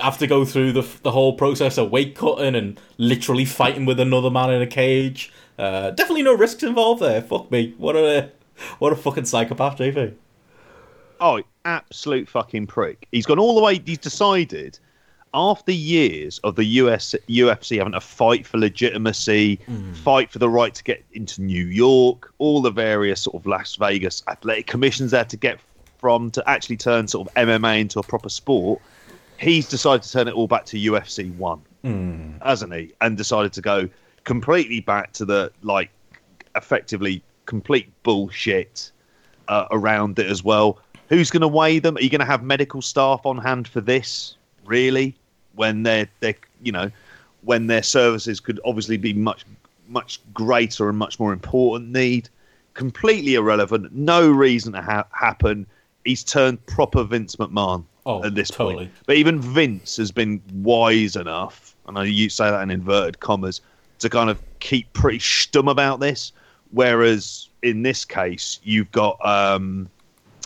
[0.00, 4.00] have to go through the the whole process of weight cutting and literally fighting with
[4.00, 5.32] another man in a cage.
[5.58, 7.20] Uh, definitely no risks involved there.
[7.22, 7.74] Fuck me.
[7.78, 8.30] What a
[8.78, 10.14] what a fucking psychopath, JP.
[11.20, 13.06] Oh, absolute fucking prick.
[13.12, 13.80] He's gone all the way.
[13.84, 14.78] He's decided
[15.32, 19.60] after years of the US UFC having to fight for legitimacy,
[20.02, 23.76] fight for the right to get into New York, all the various sort of Las
[23.76, 25.60] Vegas athletic commissions there to get
[25.98, 28.80] from to actually turn sort of MMA into a proper sport.
[29.40, 31.62] He's decided to turn it all back to UFC one,
[32.42, 32.92] hasn't he?
[33.00, 33.88] And decided to go
[34.24, 35.90] completely back to the like
[36.54, 38.92] effectively complete bullshit
[39.48, 40.78] uh, around it as well.
[41.08, 41.96] Who's going to weigh them?
[41.96, 44.36] Are you going to have medical staff on hand for this?
[44.66, 45.16] Really?
[45.54, 46.90] When they're they you know
[47.42, 49.46] when their services could obviously be much
[49.88, 52.28] much greater and much more important need.
[52.74, 53.92] Completely irrelevant.
[53.92, 55.66] No reason to ha- happen.
[56.04, 58.86] He's turned proper Vince McMahon Oh, at this totally.
[58.86, 58.92] point.
[59.06, 63.60] But even Vince has been wise enough, and I you say that in inverted commas,
[63.98, 66.32] to kind of keep pretty stum about this.
[66.72, 69.88] Whereas in this case, you've got um,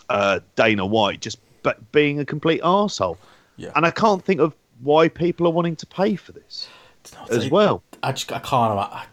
[0.08, 3.18] uh, Dana White just be- being a complete arsehole.
[3.56, 3.70] Yeah.
[3.76, 6.68] And I can't think of why people are wanting to pay for this
[7.30, 7.82] as well.
[8.02, 8.78] I just I can't.
[8.78, 9.06] I,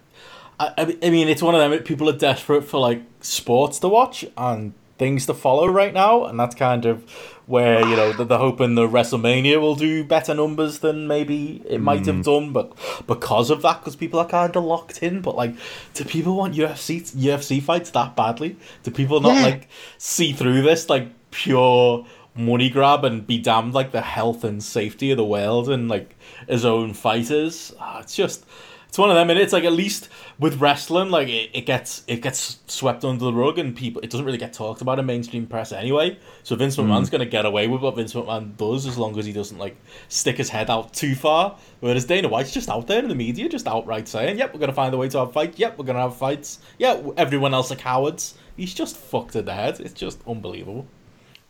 [0.59, 1.83] I, I mean, it's one of them.
[1.83, 6.39] People are desperate for like sports to watch and things to follow right now, and
[6.39, 7.03] that's kind of
[7.47, 12.05] where you know they're hoping the WrestleMania will do better numbers than maybe it might
[12.05, 12.71] have done, but
[13.07, 15.21] because of that, because people are kind of locked in.
[15.21, 15.55] But like,
[15.95, 18.57] do people want UFC UFC fights that badly?
[18.83, 19.41] Do people not Yeah.
[19.49, 24.63] like see through this like pure money grab and be damned like the health and
[24.63, 26.15] safety of the world and like
[26.47, 27.73] his own fighters?
[27.79, 28.45] Ah, it's just
[28.91, 32.03] it's one of them, and it's like at least with wrestling, like it, it gets
[32.07, 35.05] it gets swept under the rug, and people it doesn't really get talked about in
[35.05, 36.19] mainstream press anyway.
[36.43, 36.81] So Vince hmm.
[36.81, 39.77] McMahon's gonna get away with what Vince McMahon does as long as he doesn't like
[40.09, 41.57] stick his head out too far.
[41.79, 44.73] Whereas Dana White's just out there in the media, just outright saying, "Yep, we're gonna
[44.73, 45.57] find a way to have a fight.
[45.57, 46.59] Yep, we're gonna have fights.
[46.77, 49.79] Yeah, everyone else are cowards." He's just fucked in the head.
[49.79, 50.85] It's just unbelievable.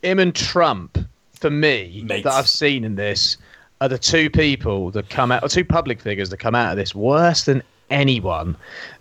[0.00, 0.96] him and Trump,
[1.32, 2.22] for me, Mates.
[2.22, 3.36] that I've seen in this,
[3.82, 6.76] are the two people that come out, or two public figures that come out of
[6.76, 8.56] this worse than anyone.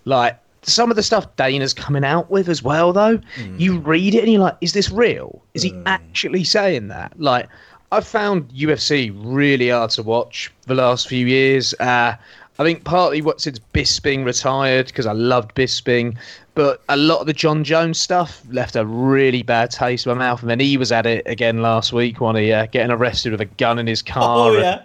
[0.06, 3.20] Like some of the stuff Dana's coming out with as well, though.
[3.60, 5.42] You read it and you're like, is this real?
[5.54, 7.14] Is he actually saying that?
[7.20, 7.48] Like,
[7.92, 11.76] I've found UFC really hard to watch the last few years.
[11.80, 12.16] Uh,
[12.58, 16.18] I think partly what since Bisping retired because I loved Bisping,
[16.54, 20.20] but a lot of the Jon Jones stuff left a really bad taste in my
[20.20, 20.42] mouth.
[20.42, 23.42] And then he was at it again last week, when he uh, getting arrested with
[23.42, 24.84] a gun in his car, Oh yeah,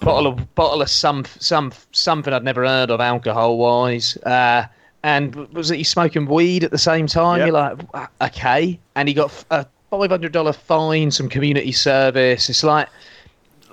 [0.00, 4.16] bottle of bottle of some some something I'd never heard of alcohol wise.
[4.18, 4.66] Uh,
[5.02, 7.40] and was it he smoking weed at the same time?
[7.40, 7.46] Yep.
[7.46, 8.78] You're like, "Uh, okay.
[8.94, 12.48] And he got a five hundred dollar fine, some community service.
[12.48, 12.88] It's like.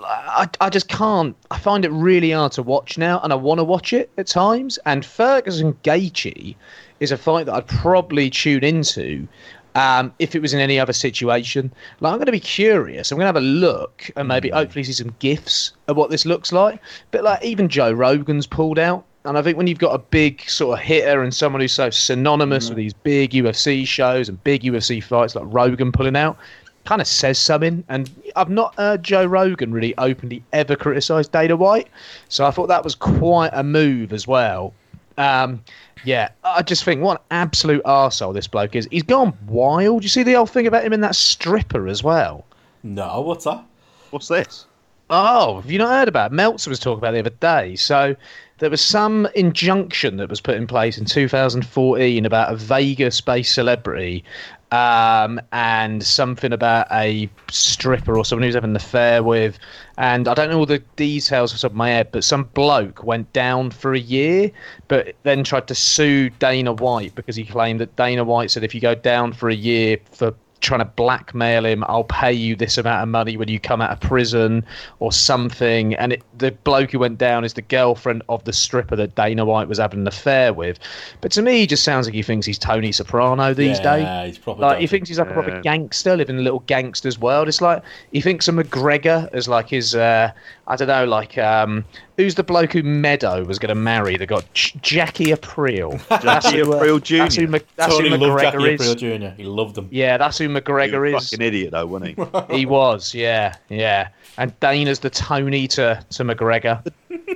[0.02, 1.36] I, I just can't.
[1.52, 4.28] I find it really hard to watch now, and I want to watch it at
[4.28, 4.80] times.
[4.86, 6.56] And Ferguson Gaethje
[7.00, 9.28] is a fight that I'd probably tune into
[9.76, 11.72] um, if it was in any other situation.
[12.00, 13.12] Like I'm going to be curious.
[13.12, 16.26] I'm going to have a look and maybe hopefully see some gifs of what this
[16.26, 16.82] looks like.
[17.12, 19.06] But like even Joe Rogan's pulled out.
[19.26, 21.90] And I think when you've got a big sort of hitter and someone who's so
[21.90, 26.38] synonymous with these big UFC shows and big UFC fights like Rogan pulling out,
[26.86, 27.84] kind of says something.
[27.90, 31.90] And I've not heard Joe Rogan really openly ever criticise Dana White.
[32.30, 34.74] So I thought that was quite a move as well.
[35.20, 35.62] Um,
[36.06, 38.88] yeah, I just think what an absolute arsehole this bloke is.
[38.90, 40.02] He's gone wild.
[40.04, 42.46] You see the old thing about him in that stripper as well?
[42.82, 43.64] no, what's that?
[44.12, 44.66] What's this?
[45.10, 46.36] Oh, have you not heard about it?
[46.36, 47.76] Meltzer was talking about it the other day.
[47.76, 48.16] So
[48.60, 54.24] there was some injunction that was put in place in 2014 about a Vegas-based celebrity
[54.72, 59.58] um, and something about a stripper or someone who's having an affair with.
[59.98, 62.46] And I don't know all the details off the top of my head, but some
[62.54, 64.52] bloke went down for a year,
[64.88, 68.76] but then tried to sue Dana White because he claimed that Dana White said if
[68.76, 71.84] you go down for a year for trying to blackmail him.
[71.88, 74.66] I'll pay you this amount of money when you come out of prison
[75.00, 75.96] or something.
[75.96, 79.46] And it, the bloke who went down is the girlfriend of the stripper that Dana
[79.46, 80.80] White was having an affair with.
[81.22, 84.36] But to me, he just sounds like he thinks he's Tony Soprano these yeah, days.
[84.36, 87.18] he's probably Like he thinks he's like a proper gangster living in a little gangster's
[87.20, 87.48] world.
[87.48, 90.32] It's like he thinks of McGregor as like his uh,
[90.70, 91.84] I don't know, like um,
[92.16, 94.18] who's the bloke who Meadow was going to marry?
[94.18, 96.00] That got J- Jackie Aprile.
[96.22, 97.18] That's Jackie who, uh, Aprile Jr.
[97.18, 98.82] That's who, Mc- that's totally who loved McGregor Jackie is.
[98.96, 99.36] Aprile Jr.
[99.42, 99.88] He loved him.
[99.92, 101.30] Yeah, that's who You're a McGregor is.
[101.30, 102.18] fucking idiot, though, wasn't
[102.50, 102.56] he?
[102.56, 104.10] He was, yeah, yeah.
[104.38, 106.84] And Dana's the Tony to, to McGregor.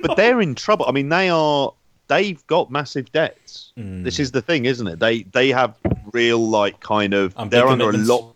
[0.00, 0.86] but they're in trouble.
[0.88, 1.72] I mean, they are.
[2.06, 3.72] They've got massive debts.
[3.76, 4.02] Hmm.
[4.04, 4.98] This is the thing, isn't it?
[5.00, 5.74] They they have
[6.12, 7.34] real like kind of.
[7.36, 8.34] And they're under a lot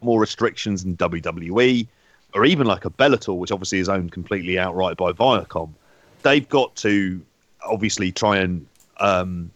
[0.00, 1.86] more restrictions than WWE
[2.34, 5.70] or even like a Bellator, which obviously is owned completely outright by Viacom.
[6.22, 7.20] They've got to
[7.64, 8.66] obviously try and
[8.98, 9.50] um,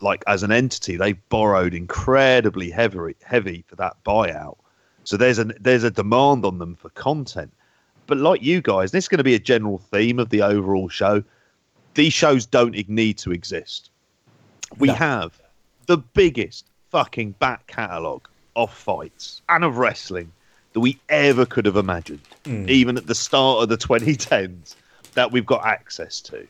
[0.00, 4.56] like as an entity, they've borrowed incredibly heavy heavy for that buyout.
[5.04, 7.52] So there's a there's a demand on them for content.
[8.06, 10.88] But like you guys, this is going to be a general theme of the overall
[10.88, 11.22] show.
[11.94, 13.90] These shows don't need to exist.
[14.78, 14.94] We No.
[14.94, 15.40] have
[15.86, 20.32] the biggest fucking back catalogue of fights and of wrestling
[20.74, 22.66] that we ever could have imagined, hmm.
[22.68, 24.74] even at the start of the 2010s,
[25.14, 26.46] that we've got access to.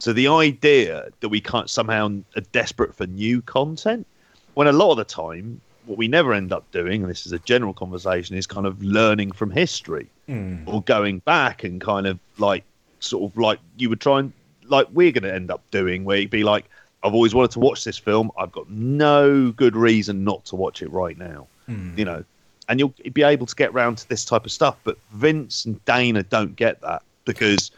[0.00, 2.06] So the idea that we can't somehow
[2.36, 4.06] are desperate for new content,
[4.54, 7.32] when a lot of the time, what we never end up doing, and this is
[7.32, 10.08] a general conversation, is kind of learning from history.
[10.26, 10.58] Hmm.
[10.66, 12.64] Or going back and kind of like
[13.00, 14.32] sort of like you would try and
[14.64, 16.66] like we're going to end up doing, where you'd be like,
[17.02, 18.30] I've always wanted to watch this film.
[18.38, 21.98] I've got no good reason not to watch it right now, hmm.
[21.98, 22.24] you know,
[22.68, 24.76] and you'll be able to get round to this type of stuff.
[24.84, 27.70] But Vince and Dana don't get that because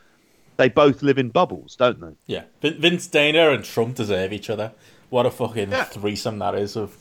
[0.57, 2.13] they both live in bubbles, don't they?
[2.27, 4.73] Yeah, Vince Dana and Trump deserve each other.
[5.09, 5.85] What a fucking Yeah.
[5.85, 6.97] threesome that is of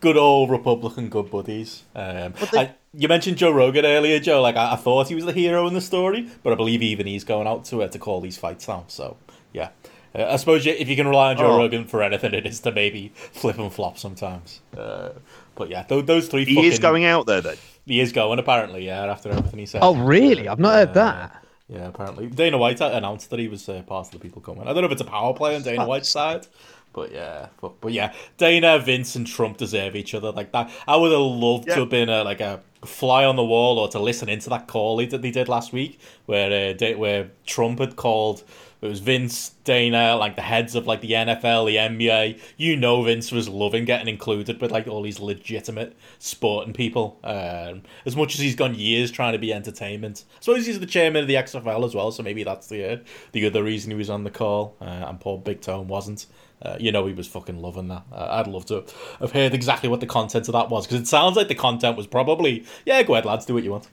[0.00, 1.82] good old Republican good buddies.
[1.94, 4.40] Um, they- I, you mentioned Joe Rogan earlier, Joe.
[4.42, 7.06] Like I, I thought he was the hero in the story, but I believe even
[7.06, 8.84] he's going out to uh, to call these fights now.
[8.88, 9.16] So
[9.52, 9.68] yeah,
[10.14, 11.58] uh, I suppose you, if you can rely on Joe Oh.
[11.58, 14.60] Rogan for anything, it is to maybe flip and flop sometimes.
[14.76, 15.10] Uh,
[15.54, 16.44] but yeah, those, those three.
[16.44, 17.56] He fucking, is going out there then.
[17.86, 18.86] He is going apparently.
[18.86, 19.80] Yeah, after everything he said.
[19.82, 20.48] Oh, really?
[20.48, 21.44] I've not heard Uh, that.
[21.68, 24.62] Yeah, apparently Dana White announced that he was uh, part of the people coming.
[24.62, 26.48] I don't know if it's a power play on Dana White's side,
[26.92, 30.68] but yeah, but, but yeah, Dana, Vince, and Trump deserve each other like that.
[30.88, 31.74] I would have loved Yeah.
[31.74, 34.66] to have been a, like a fly on the wall or to listen into that
[34.66, 38.42] call he did, they did last week where uh, where Trump had called.
[38.82, 42.40] It was Vince, Dana, like the heads of like the NFL, the NBA.
[42.56, 47.18] You know, Vince was loving getting included with like all these legitimate sporting people.
[47.22, 50.86] Um, as much as he's gone years trying to be entertainment, I suppose he's the
[50.86, 52.10] chairman of the XFL as well.
[52.10, 52.96] So maybe that's the uh,
[53.32, 56.26] the other reason he was on the call, uh, and Paul Big Tone wasn't.
[56.62, 58.02] Uh, you know, he was fucking loving that.
[58.12, 58.84] Uh, I'd love to
[59.18, 61.96] have heard exactly what the content of that was because it sounds like the content
[61.96, 63.88] was probably, yeah, go ahead, lads, do what you want.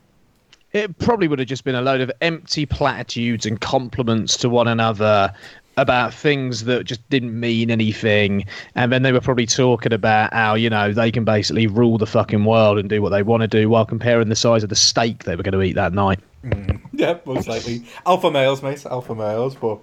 [0.73, 4.67] It probably would have just been a load of empty platitudes and compliments to one
[4.67, 5.33] another
[5.77, 8.45] about things that just didn't mean anything.
[8.75, 12.07] And then they were probably talking about how, you know, they can basically rule the
[12.07, 14.75] fucking world and do what they want to do while comparing the size of the
[14.75, 16.19] steak they were going to eat that night.
[16.43, 16.81] Mm.
[16.93, 17.85] Yeah, most likely.
[18.05, 18.85] Alpha males, mate.
[18.87, 19.79] Alpha males, but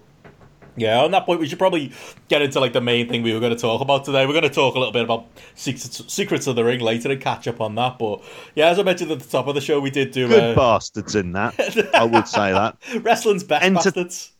[0.76, 1.92] yeah, on that point, we should probably
[2.28, 4.26] get into like the main thing we were going to talk about today.
[4.26, 7.20] We're going to talk a little bit about Secrets, Secrets of the Ring later and
[7.20, 7.98] catch up on that.
[7.98, 8.22] But
[8.54, 10.54] yeah, as I mentioned at the top of the show, we did do Good uh,
[10.54, 11.54] bastards in that.
[11.94, 12.76] I would say that.
[13.02, 14.32] wrestling's best Enter- bastards.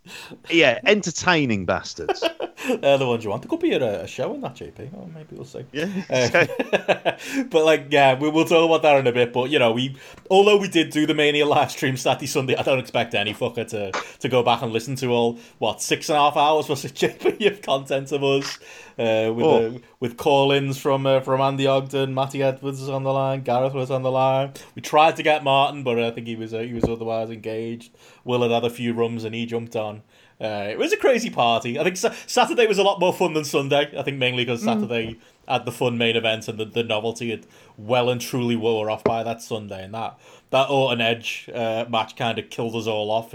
[0.50, 2.22] Yeah, entertaining bastards.
[2.80, 3.42] They're the ones you want.
[3.42, 4.90] There could be a, a show in that, JP.
[4.96, 5.64] Oh, maybe we'll see.
[5.72, 5.88] Yeah.
[6.10, 9.32] Uh, but like, yeah, we, we'll talk about that in a bit.
[9.32, 9.96] But you know, we
[10.30, 13.66] although we did do the Mania live stream Saturday Sunday, I don't expect any fucker
[13.68, 16.84] to to go back and listen to all what six and a half hours was
[16.84, 18.58] JP of content of us
[18.98, 19.66] uh, with Oh.
[19.66, 23.74] uh, with call-ins from uh, from Andy Ogden, Matty Edwards was on the line, Gareth
[23.74, 24.52] was on the line.
[24.74, 27.92] We tried to get Martin, but I think he was uh, he was otherwise engaged.
[28.24, 30.02] Will had had a few rums and he jumped on.
[30.40, 31.78] Uh, it was a crazy party.
[31.78, 33.92] I think sa- Saturday was a lot more fun than Sunday.
[33.96, 35.16] I think mainly because Saturday
[35.46, 37.46] had the fun main event and the, the novelty had
[37.78, 39.84] well and truly wore off by that Sunday.
[39.84, 40.18] And that
[40.50, 43.32] that Orton Edge uh, match kind of killed us all off,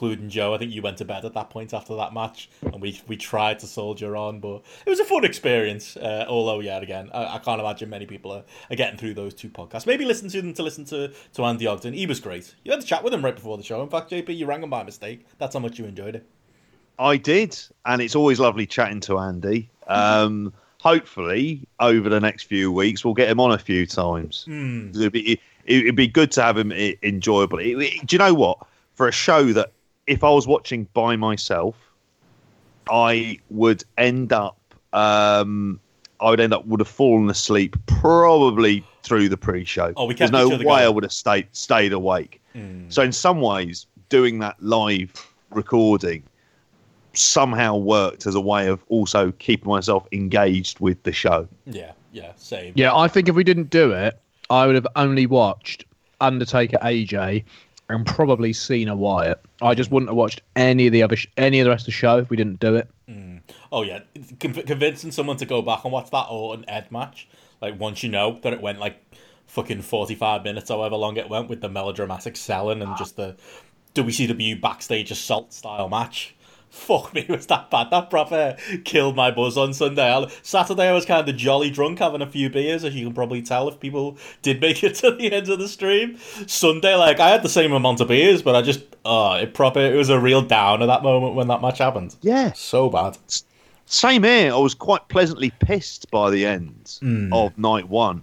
[0.00, 0.54] including Joe.
[0.54, 3.16] I think you went to bed at that point after that match, and we we
[3.18, 5.94] tried to soldier on, but it was a fun experience.
[5.96, 9.34] Uh, although, yeah, again, I, I can't imagine many people are, are getting through those
[9.34, 9.86] two podcasts.
[9.86, 11.92] Maybe listen to them to listen to, to Andy Ogden.
[11.92, 12.54] He was great.
[12.64, 13.82] You had to chat with him right before the show.
[13.82, 15.26] In fact, JP, you rang him by mistake.
[15.38, 16.26] That's how much you enjoyed it.
[16.98, 19.68] I did, and it's always lovely chatting to Andy.
[19.86, 24.46] Um, hopefully, over the next few weeks, we'll get him on a few times.
[24.48, 27.58] It'd, be, it'd be good to have him enjoyable.
[27.58, 28.58] It- it- do you know what?
[28.94, 29.72] For a show that,
[30.10, 31.76] if I was watching by myself,
[32.90, 34.58] I would end up.
[34.92, 35.78] Um,
[36.18, 39.92] I would end up would have fallen asleep probably through the pre-show.
[39.96, 40.68] Oh, we There's no way going.
[40.68, 42.42] I would have stayed stayed awake.
[42.52, 42.90] Hmm.
[42.90, 45.12] So in some ways, doing that live
[45.50, 46.24] recording
[47.12, 51.46] somehow worked as a way of also keeping myself engaged with the show.
[51.66, 52.72] Yeah, yeah, same.
[52.74, 54.18] Yeah, I think if we didn't do it,
[54.50, 55.84] I would have only watched
[56.20, 57.44] Undertaker AJ
[57.90, 59.40] and probably Cena Wyatt.
[59.62, 61.86] I just wouldn't have watched any of the other sh- any of the rest of
[61.86, 62.88] the show if we didn't do it.
[63.08, 63.40] Mm.
[63.72, 64.00] Oh yeah,
[64.38, 67.28] Con- convincing someone to go back and watch that Orton Edge match,
[67.60, 69.02] like once you know that it went like
[69.46, 72.96] fucking forty five minutes, however long it went, with the melodramatic selling and ah.
[72.96, 73.36] just the
[73.94, 76.34] WCW backstage assault style match.
[76.70, 77.90] Fuck me, was that bad?
[77.90, 80.10] That proper killed my buzz on Sunday.
[80.12, 83.14] I- Saturday, I was kind of jolly drunk, having a few beers, as you can
[83.14, 86.16] probably tell if people did make it to the end of the stream.
[86.46, 89.80] Sunday, like I had the same amount of beers, but I just, oh, it proper,
[89.80, 92.14] it was a real down at that moment when that match happened.
[92.22, 92.52] Yeah.
[92.52, 93.18] So bad.
[93.86, 94.52] Same here.
[94.52, 97.32] I was quite pleasantly pissed by the end Hmm.
[97.32, 98.22] of night one.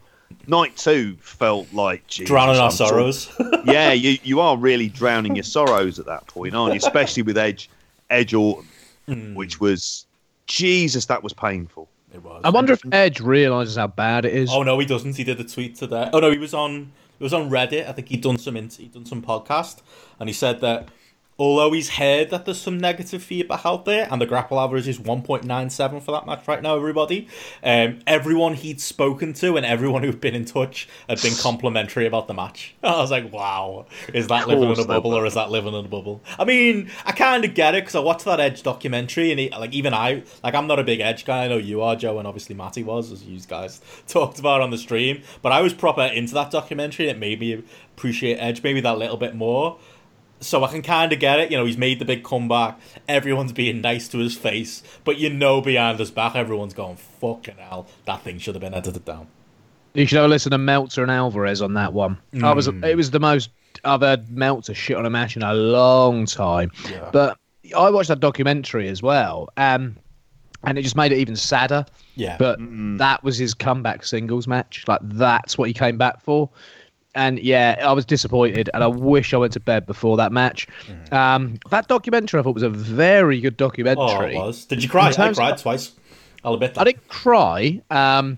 [0.50, 3.30] Night two felt like drowning our sorrows.
[3.66, 6.78] yeah, you you are really drowning your sorrows at that point, aren't you?
[6.78, 7.70] Especially with Edge
[8.10, 8.68] Edge Orton,
[9.08, 9.36] Hmm.
[9.36, 10.06] which was
[10.48, 11.90] Jesus, that was painful.
[12.14, 12.42] it was.
[12.44, 14.50] I wonder if Edge realizes how bad it is.
[14.52, 15.16] Oh no, he doesn't.
[15.18, 16.10] He did a tweet today.
[16.14, 16.92] Oh no, he was on.
[17.20, 17.88] It was on Reddit.
[17.88, 18.56] I think he'd done some.
[18.56, 19.80] He'd done some podcast,
[20.20, 20.88] and he said that
[21.40, 24.98] although he's heard that there's some negative feedback out there, and the grapple average is
[25.00, 27.28] 1.97 for that match right now, everybody,
[27.64, 32.28] um, everyone he'd spoken to and everyone who'd been in touch had been complimentary about
[32.28, 32.76] the match.
[32.84, 35.86] I was like, wow, is that living in a bubble or is that living in
[35.86, 36.22] a bubble?
[36.40, 39.50] I mean, I kind of get it because I watched that Edge documentary, and he,
[39.50, 41.46] like even I, like I'm not a big Edge guy.
[41.46, 44.72] I know you are, Joe, and obviously Matty was, as you guys talked about on
[44.72, 45.22] the stream.
[45.42, 47.08] But I was proper into that documentary.
[47.10, 47.64] and It made me
[47.96, 49.78] appreciate Edge maybe that little bit more.
[50.40, 51.50] So I can kind of get it.
[51.52, 52.80] You know, he's made the big comeback.
[53.08, 57.56] Everyone's being nice to his face, but you know, behind his back, everyone's going, "Fucking
[57.58, 59.28] hell, that thing should have been edited down."
[59.96, 62.20] You should have listened to Meltzer and Alvarez on that one.
[62.44, 62.84] I was Mm.
[62.86, 63.50] it was the most
[63.84, 66.72] I've heard Meltzer shit on a match in a long time.
[66.90, 67.10] Yeah.
[67.12, 67.38] But
[67.76, 69.98] I watched that documentary as well, um,
[70.64, 71.84] and it just made it even sadder.
[72.16, 72.36] Yeah.
[72.38, 72.60] But
[72.98, 74.84] that was his comeback singles match.
[74.88, 76.50] Like that's what he came back for.
[77.18, 80.68] And yeah, I was disappointed, and I wish I went to bed before that match.
[81.12, 84.04] Um, that documentary I thought was a very good documentary.
[84.06, 84.66] oh, it was.
[84.66, 85.08] Did you cry?
[85.10, 85.94] I cried of- twice.
[86.44, 86.82] I'll admit that.
[86.82, 87.82] I didn't cry.
[87.90, 88.38] Um,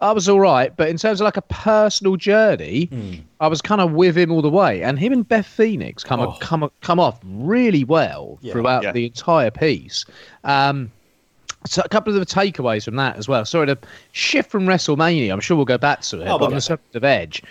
[0.00, 3.80] I was all right, but in terms of like a personal journey, I was kind
[3.80, 4.82] of with him all the way.
[4.82, 6.36] And him and Beth Phoenix come Oh.
[6.40, 8.52] come come off really well Yeah.
[8.52, 8.92] throughout Yeah.
[8.92, 10.04] the entire piece.
[10.44, 10.90] Um,
[11.66, 13.44] so a couple of the takeaways from that as well.
[13.44, 13.78] Sorry to
[14.12, 15.32] shift from WrestleMania.
[15.32, 16.26] I'm sure we'll go back to it.
[16.28, 17.42] Oh, but on the subject of Edge,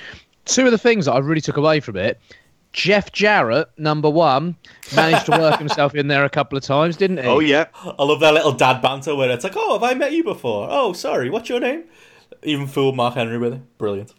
[0.45, 2.19] two of the things that I really took away from it.
[2.73, 4.55] Jeff Jarrett, number one,
[4.95, 7.23] managed to work himself in there a couple of times, didn't he?
[7.25, 10.13] Oh yeah, I love that little dad banter where it's like, "Oh, have I met
[10.13, 10.67] you before?
[10.71, 11.29] Oh, sorry.
[11.29, 11.83] What's your name?"
[12.43, 13.77] Even fooled Mark Henry with it.
[13.77, 14.13] Brilliant.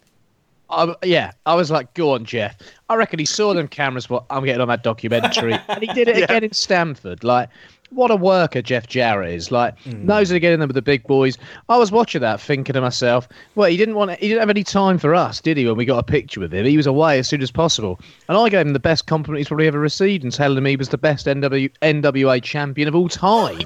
[0.69, 2.55] I, yeah, I was like, go on, Jeff.
[2.89, 4.09] I reckon he saw them cameras.
[4.09, 6.23] What I'm getting on that documentary, and he did it Yeah.
[6.25, 7.23] again in Stamford.
[7.23, 7.49] Like,
[7.95, 9.51] what a worker Jeff Jarrett is.
[9.51, 11.37] Like, knows how to get in there with the big boys.
[11.69, 14.63] I was watching that, thinking to myself, well, he didn't want, he didn't have any
[14.63, 15.65] time for us, did he?
[15.65, 18.37] When we got a picture with him, he was away as soon as possible, and
[18.37, 20.89] I gave him the best compliment he's probably ever received, and telling him he was
[20.89, 23.61] the best NW, NWA champion of all time.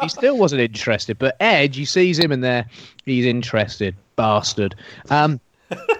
[0.00, 1.18] he still wasn't interested.
[1.18, 2.66] But Edge, he sees him in there,
[3.04, 4.74] he's interested, bastard.
[5.10, 5.40] Um,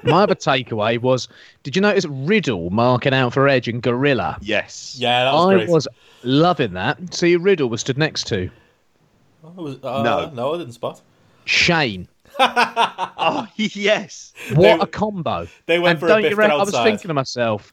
[0.05, 1.29] my other takeaway was:
[1.63, 4.39] Did you notice Riddle marking out for Edge and Gorilla?
[4.41, 5.69] yes, Yeah, that was I great.
[5.69, 5.89] was
[6.23, 7.15] loving that.
[7.15, 8.51] See, who Riddle was stood next to
[9.45, 10.31] Oh, was- uh, No.
[10.35, 11.01] no, I didn't spot.
[11.45, 12.09] Shane.
[12.39, 15.47] Oh yes, What They- a combo!
[15.67, 16.85] they went and for a don't you biff reckon- I was outside.
[16.85, 17.73] thinking to myself,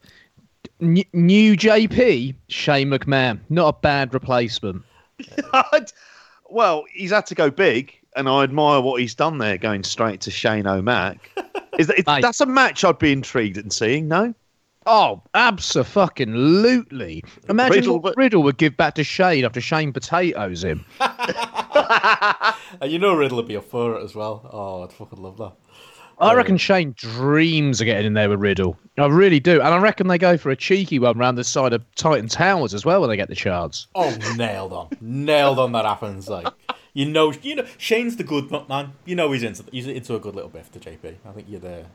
[0.82, 4.82] n- new JP Shane McMahon, not a bad replacement.
[6.50, 10.20] well, he's had to go big, and I admire what he's done there, going straight
[10.22, 11.30] to Shane O'Mac.
[11.78, 12.22] Is that, Mate.
[12.22, 14.08] that's a match I'd be intrigued in seeing?
[14.08, 14.34] No,
[14.86, 17.22] Oh, absolutely!
[17.48, 20.84] Imagine Riddle, what but- Riddle would give back to Shane after Shane potatoes him.
[22.80, 24.48] And you know Riddle would be up for it as well.
[24.52, 25.52] Oh, I'd fucking love that.
[26.18, 28.76] I uh, reckon Shane dreams of getting in there with Riddle.
[28.96, 29.60] I really do.
[29.60, 32.72] And I reckon they go for a cheeky one round the side of Titan Towers
[32.74, 33.86] as well when they get the chance.
[33.94, 35.72] Oh, nailed on, nailed on.
[35.72, 36.28] That happens.
[36.28, 36.46] Like
[36.92, 38.92] you know, you know, Shane's the good man.
[39.04, 41.16] You know he's into he's into a good little biff to JP.
[41.24, 41.86] I think you're there.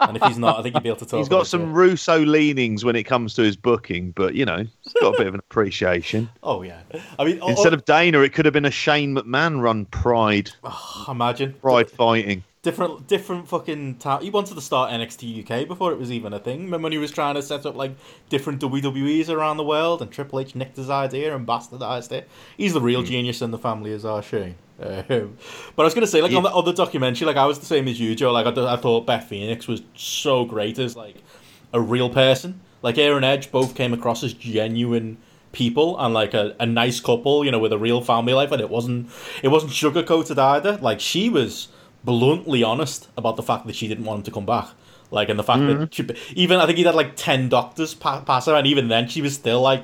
[0.00, 1.18] And if he's not, I think you'd be able to talk.
[1.18, 1.72] he's got some it.
[1.72, 5.26] Russo leanings when it comes to his booking, but you know, he's got a bit
[5.26, 6.28] of an appreciation.
[6.42, 6.80] Oh yeah.
[7.18, 9.84] I mean, Instead oh, oh, of Dana, it could have been a Shane McMahon run
[9.86, 12.42] Pride, oh, imagine Pride fighting.
[12.62, 16.38] Different different fucking ta- he wanted to start NXT UK before it was even a
[16.38, 16.64] thing.
[16.64, 17.92] Remember when he was trying to set up like
[18.28, 22.28] different WWEs around the world and Triple H nicked his idea and bastardized it.
[22.56, 24.56] He's the real genius in the family as our Shane.
[24.80, 25.36] Um,
[25.76, 27.88] but I was gonna say like on the other documentary, like I was the same
[27.88, 28.32] as you, Joe.
[28.32, 31.16] Like I, I thought Beth Phoenix was so great as like
[31.72, 32.60] a real person.
[32.82, 35.18] Like Aaron Edge both came across as genuine
[35.52, 38.60] people and like a, a nice couple, you know, with a real family life, and
[38.60, 39.10] it wasn't
[39.42, 40.78] it wasn't sugarcoated either.
[40.78, 41.68] Like she was
[42.04, 44.68] bluntly honest about the fact that she didn't want him to come back.
[45.12, 46.14] Like, and the fact that mm-hmm.
[46.14, 49.08] she, even I think he had like ten doctors pa- pass her, and even then
[49.08, 49.82] she was still like,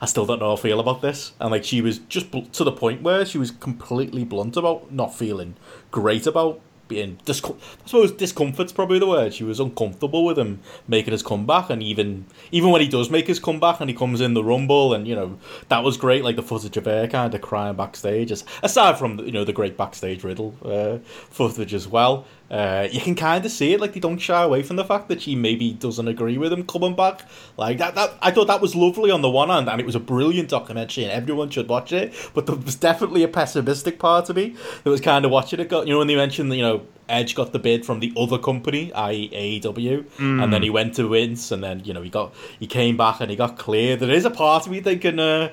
[0.00, 1.32] I still don't know how I feel about this.
[1.40, 4.90] And like, she was just bl- to the point where she was completely blunt about
[4.90, 5.56] not feeling
[5.90, 6.60] great about
[6.92, 9.34] being discom- I suppose discomfort's probably the word.
[9.34, 13.26] She was uncomfortable with him making his comeback, and even even when he does make
[13.26, 15.38] his comeback and he comes in the rumble, and you know
[15.68, 16.24] that was great.
[16.24, 19.76] Like the footage of her kind of crying backstage, aside from you know the great
[19.76, 20.98] backstage riddle uh,
[21.30, 22.26] footage as well.
[22.52, 25.08] Uh, you can kind of see it, like they don't shy away from the fact
[25.08, 27.22] that she maybe doesn't agree with him coming back.
[27.56, 29.94] Like that, that I thought that was lovely on the one hand, and it was
[29.94, 32.12] a brilliant documentary, and everyone should watch it.
[32.34, 35.70] But there was definitely a pessimistic part of me that was kind of watching it.
[35.70, 38.12] Got you know when they mentioned that you know Edge got the bid from the
[38.18, 39.60] other company, i.e.
[39.62, 40.04] AEW,
[40.42, 43.22] and then he went to Vince, and then you know he got he came back
[43.22, 44.00] and he got cleared.
[44.00, 45.18] There is a part of me thinking.
[45.18, 45.48] Uh,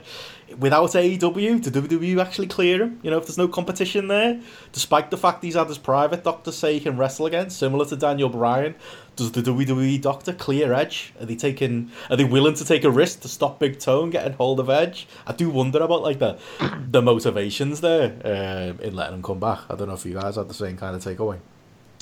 [0.58, 3.00] Without AEW, did WWE actually clear him?
[3.04, 4.39] You know, if there's no competition there,
[4.72, 7.95] despite the fact he's had his private doctor say he can wrestle again, similar to
[7.95, 8.76] Daniel Bryan,
[9.16, 11.14] does the WWE doctor clear Edge?
[11.20, 11.91] Are they taking?
[12.10, 15.08] Are they willing to take a risk to stop Big Tone getting hold of Edge?
[15.28, 16.38] I do wonder about like the
[16.89, 19.60] the motivations there um, in letting him come back.
[19.70, 21.38] I don't know if you guys had the same kind of takeaway.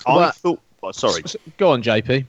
[0.05, 0.59] I Well- thought.
[0.83, 1.23] oh, sorry,
[1.57, 2.25] Go on, JP.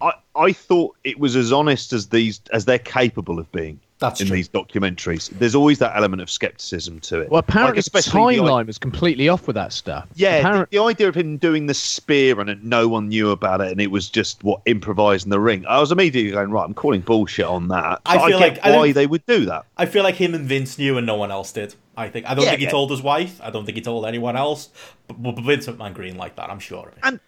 [0.00, 4.20] I, I thought it was as honest as these as they're capable of being That's
[4.20, 4.36] in true.
[4.36, 5.28] these documentaries.
[5.38, 7.30] There's always that element of skepticism to it.
[7.30, 10.06] Well, apparently Like, the especially i- timeline was completely off with that stuff.
[10.14, 13.30] Yeah, Apparent- the, the idea of him doing the spear and it- no one knew
[13.30, 15.66] about it, and it was just what improvised in the ring.
[15.66, 16.64] I was immediately going right.
[16.64, 18.00] I'm calling bullshit on that.
[18.06, 19.64] I But feel get like- why don't- they would do that.
[19.76, 21.74] I feel like him and Vince knew and no one else did.
[21.96, 22.26] I think.
[22.30, 22.70] I don't Yeah, think he yeah.
[22.70, 23.40] told his wife.
[23.42, 24.68] I don't think he told anyone else.
[25.08, 26.48] But, but Vince McMahon green like that.
[26.50, 27.00] I'm sure of it.
[27.02, 27.18] And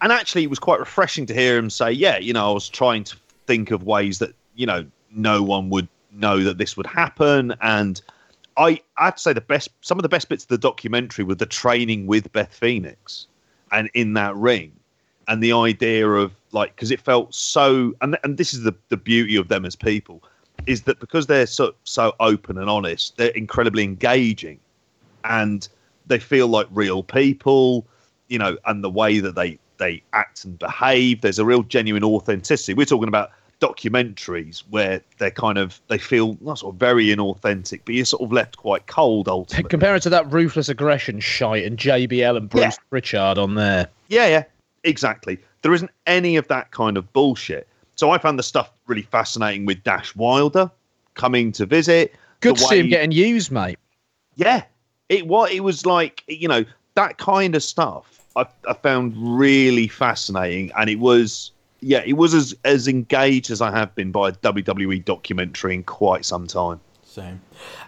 [0.00, 2.68] and actually, it was quite refreshing to hear him say, "Yeah, you know, I was
[2.68, 3.16] trying to
[3.48, 8.00] think of ways that you know no one would know that this would happen." And
[8.56, 11.46] I, I'd say the best, some of the best bits of the documentary were the
[11.46, 13.26] training with Beth Phoenix,
[13.72, 14.72] and in that ring,
[15.28, 18.96] and the idea of like because it felt so, and and this is the the
[18.96, 20.22] beauty of them as people,
[20.66, 24.58] is that because they're so so open and honest, they're incredibly engaging,
[25.24, 25.68] and
[26.06, 27.86] they feel like real people,
[28.28, 31.20] you know, and the way that they they act and behave.
[31.20, 32.74] There's a real genuine authenticity.
[32.74, 33.30] We're talking about
[33.60, 38.22] documentaries where they're kind of they feel not sort of very inauthentic, but you're sort
[38.22, 39.68] of left quite cold ultimately.
[39.68, 42.70] Compare it to that ruthless aggression shite and JBL and Bruce Yeah.
[42.88, 43.88] Pritchard on there.
[44.08, 44.44] Yeah, yeah,
[44.84, 45.38] exactly.
[45.62, 47.68] There isn't any of that kind of bullshit.
[47.96, 50.70] So I found the stuff really fascinating with Dash Wilder
[51.14, 52.14] coming to visit.
[52.40, 53.78] Good to see him getting used, mate.
[54.36, 54.62] Yeah,
[55.10, 55.50] it was.
[55.52, 58.16] It was like you know that kind of stuff.
[58.36, 61.50] I, I found really fascinating, and it was
[61.80, 65.82] yeah, it was as as engaged as I have been by a WWE documentary in
[65.84, 66.80] quite some time.
[67.04, 67.40] Same.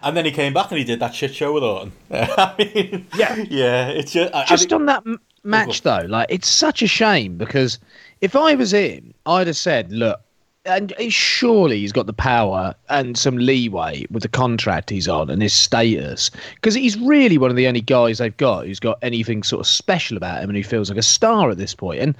[0.03, 1.93] And then he came back and he did that shit show with Orton.
[2.11, 3.37] I mean, Yeah.
[3.49, 3.89] yeah.
[3.89, 7.37] It's just, I, I think- on that m- match, though, like it's such a shame
[7.39, 7.79] because
[8.21, 10.21] if I was him, I'd have said, "Look,
[10.67, 15.41] and surely he's got the power and some leeway with the contract he's on and
[15.43, 19.43] his status because he's really one of the only guys they've got who's got anything
[19.43, 22.17] sort of special about him and who feels like a star at this point." And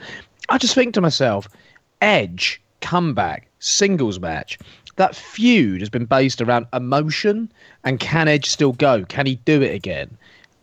[0.49, 1.49] I just think to myself,
[2.01, 4.59] Edge comeback singles match.
[4.97, 7.51] That feud has been based around emotion
[7.85, 9.05] and can Edge still go?
[9.05, 10.17] Can he do it again?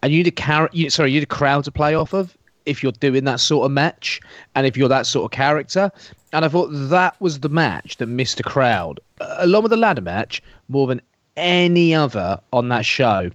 [0.04, 2.38] And you need a car- you, sorry, you need a crowd to play off of
[2.66, 4.22] if you're doing that sort of match
[4.56, 5.92] and if you're that sort of character.
[6.32, 10.02] And I thought that was the match that missed a crowd, along with the ladder
[10.02, 11.02] match, more than
[11.36, 13.32] any other on that show.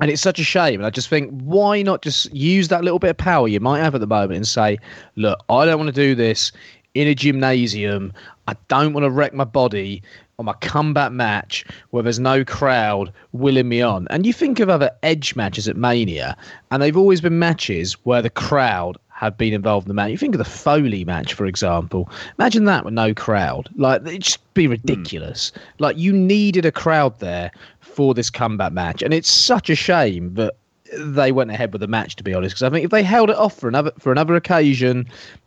[0.00, 0.80] And it's such a shame.
[0.80, 3.80] And I just think, why not just use that little bit of power you might
[3.80, 4.78] have at the moment and say,
[5.16, 6.52] look, I don't want to do this
[6.94, 8.12] in a gymnasium.
[8.46, 10.02] I don't want to wreck my body
[10.38, 14.06] on my comeback match where there's no crowd willing me on.
[14.10, 16.36] And you think of other edge matches at Mania,
[16.70, 20.10] and they've always been matches where the crowd have been involved in the match.
[20.10, 22.10] You think of the Foley match, for example.
[22.38, 23.68] Imagine that with no crowd.
[23.76, 24.72] Like, it'd just be hmm.
[24.72, 25.52] ridiculous.
[25.78, 27.52] Like, you needed a crowd there
[27.94, 29.02] for this comeback match.
[29.02, 30.56] And it's such a shame that
[30.98, 32.54] they went ahead with the match, to be honest.
[32.54, 35.06] Because I think if they held it off for another for another occasion,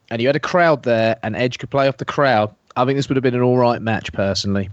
[0.10, 2.98] and you had a crowd there, and Edge could play off the crowd, I think
[2.98, 4.70] this would have been an all right match, personally.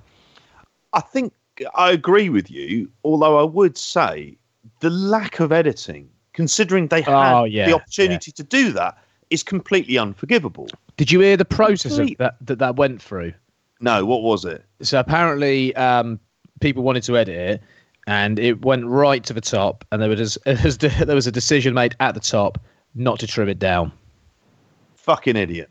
[0.93, 1.33] I think
[1.75, 4.37] I agree with you, although I would say
[4.81, 8.97] the lack of editing, considering they had Oh, yeah, the opportunity to do that,
[9.31, 10.69] is completely unforgivable.
[10.97, 13.33] Did you hear the process of that, that that went through?
[13.81, 14.65] No, what was it?
[14.83, 16.21] So apparently, um,
[16.65, 17.63] people wanted to edit it,
[18.07, 21.95] and it went right to the top, and there was there was a decision made
[22.01, 22.59] at the top
[22.95, 23.93] not to trim it down.
[24.97, 25.69] Fucking idiot.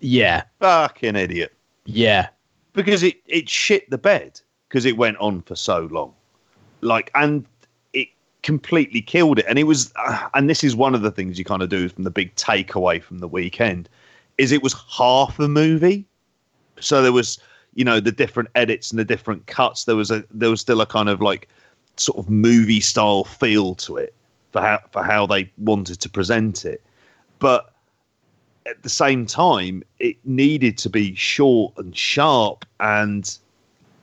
[0.00, 1.54] Yeah, Fucking idiot.
[1.86, 2.28] yeah,
[2.74, 6.12] because it it shit the bed because it went on for so long
[6.82, 7.46] like and
[7.94, 8.08] it
[8.42, 11.44] completely killed it and it was uh, and this is one of the things you
[11.44, 13.88] kind of do from the big takeaway from the weekend
[14.36, 16.04] is it was half a movie
[16.80, 17.38] so there was
[17.76, 20.80] you know the different edits and the different cuts there was a there was still
[20.80, 21.48] a kind of like
[21.96, 24.12] sort of movie style feel to it
[24.50, 26.82] for how for how they wanted to present it
[27.38, 27.72] but
[28.66, 33.38] at the same time, it needed to be short and sharp and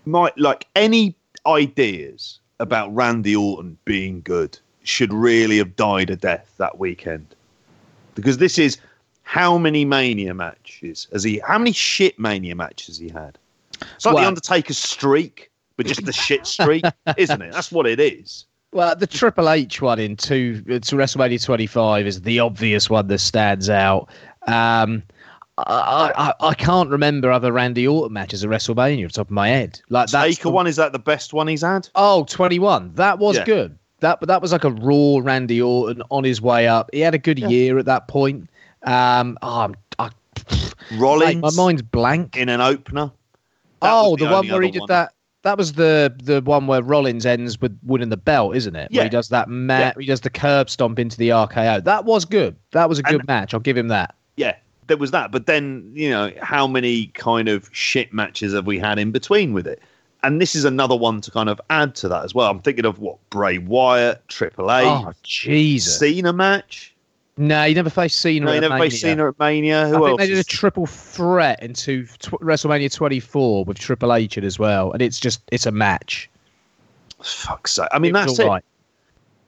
[0.06, 1.16] might like any
[1.46, 7.36] ideas about Randy Orton being good should really have died a death that weekend.
[8.16, 8.78] Because this is
[9.24, 13.38] how many mania matches has he how many shit mania matches he had?
[13.96, 16.84] It's like Well- the Undertaker's streak, but just the shit streak,
[17.18, 17.52] isn't it?
[17.52, 18.46] That's what it is.
[18.72, 23.08] Well, the Triple H one in two uh, to WrestleMania 25 is the obvious one
[23.08, 24.10] that stands out.
[24.48, 25.04] Um,
[25.60, 29.32] I, I I can't remember other Randy Orton matches at WrestleMania off the top of
[29.32, 29.80] my head.
[29.90, 31.88] Like that's Taker the- one, is that the best one he's had?
[31.94, 32.94] Oh, 21.
[32.96, 33.46] That was Yeah.
[33.46, 33.78] good.
[34.00, 36.90] That but that was like a raw Randy Orton on his way up.
[36.92, 38.50] He had a good year at that point.
[38.82, 40.10] Um, oh, I,
[40.98, 42.36] Rollins my mind's blank.
[42.36, 43.12] in an opener.
[43.84, 44.88] Oh, was the, one where he did one.
[44.90, 45.14] that.
[45.44, 48.90] That was the the one where Rollins ends with winning the belt, isn't it?
[48.92, 49.04] Where Yeah.
[49.04, 49.94] he does that ma- Yeah.
[50.00, 51.84] he does the curb stomp into the RKO.
[51.84, 52.56] That was good.
[52.72, 53.54] That was a good And- match.
[53.54, 54.16] I'll give him that.
[54.38, 54.56] yeah,
[54.88, 55.32] there was that.
[55.34, 59.52] But then, you know, how many kind of shit matches have we had in between
[59.54, 59.82] with it?
[60.24, 62.50] And this is another one to kind of add to that as well.
[62.50, 66.00] I'm thinking of what Bray Wyatt, Triple H, Oh Jesus!
[66.00, 66.93] Cena match.
[67.38, 68.46] No, he never faced Cena.
[68.46, 68.90] No, you never Mania.
[68.90, 69.84] faced Cena at Mania.
[69.84, 70.18] I Who think else?
[70.20, 74.92] they did a triple threat into tw- WrestleMania 24 with Triple H in as well,
[74.92, 76.30] and it's just it's a match.
[77.24, 77.88] Fuck's sake.
[77.92, 78.46] I mean, It that's it.
[78.48, 78.64] right.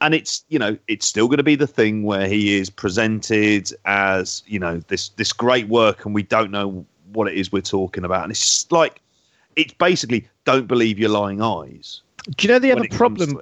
[0.02, 3.72] and it's you know it's still going to be the thing where he is presented
[3.86, 7.62] as you know this this great work, and we don't know what it is we're
[7.62, 9.02] talking about, and it's just like
[9.56, 12.02] it's basically don't believe your lying eyes.
[12.38, 13.42] Do you know the other problem?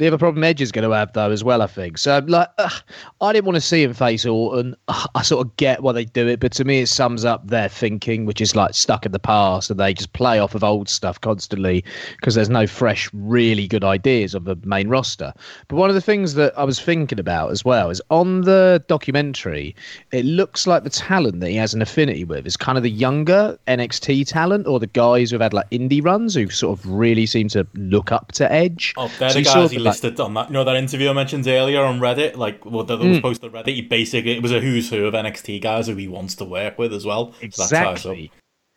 [0.00, 1.60] The other problem Edge is going to have though as well.
[1.60, 2.22] I think so.
[2.26, 2.82] Like, ugh,
[3.20, 4.74] I didn't want to see him face Orton.
[4.88, 7.46] Ugh, I sort of get why they do it, but to me, it sums up
[7.46, 10.64] their thinking, which is like stuck in the past, and they just play off of
[10.64, 11.84] old stuff constantly
[12.16, 15.34] because there's no fresh, really good ideas of the main roster.
[15.68, 18.82] But one of the things that I was thinking about as well is on the
[18.88, 19.76] documentary,
[20.12, 22.90] it looks like the talent that he has an affinity with is kind of the
[22.90, 27.26] younger NXT talent or the guys who've had like indie runs who sort of really
[27.26, 28.94] seem to look up to Edge.
[28.96, 30.48] Oh, they're so the guys he listed on that.
[30.48, 33.22] You know that interview I mentioned earlier on Reddit, like well, that was mm.
[33.22, 33.74] posted on Reddit.
[33.74, 36.78] He basically it was a who's who of NXT guys who he wants to work
[36.78, 37.34] with as well.
[37.40, 38.32] Exactly.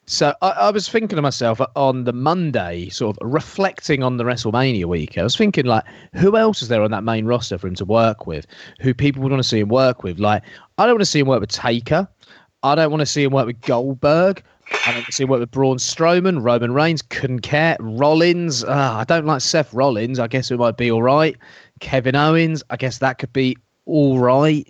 [0.06, 4.26] So I, I, was thinking to myself on the Monday, sort of reflecting on the
[4.26, 5.18] WrestleMania week.
[5.18, 7.86] I was thinking, like, who else is there on that main roster for him to
[7.86, 8.46] work with?
[8.82, 10.20] Who people would want to see him work with?
[10.20, 10.44] Like,
[10.78, 12.06] I don't want to see him work with Taker.
[12.64, 14.44] I don't want to see him work with Goldberg.
[14.86, 17.78] I don't see what with Braun Strowman, Roman Reigns, couldn't care.
[17.80, 20.20] Rollins, uh, I don't like Seth Rollins.
[20.20, 21.38] I guess it might be all right.
[21.80, 24.68] Kevin Owens, I guess that could be all right.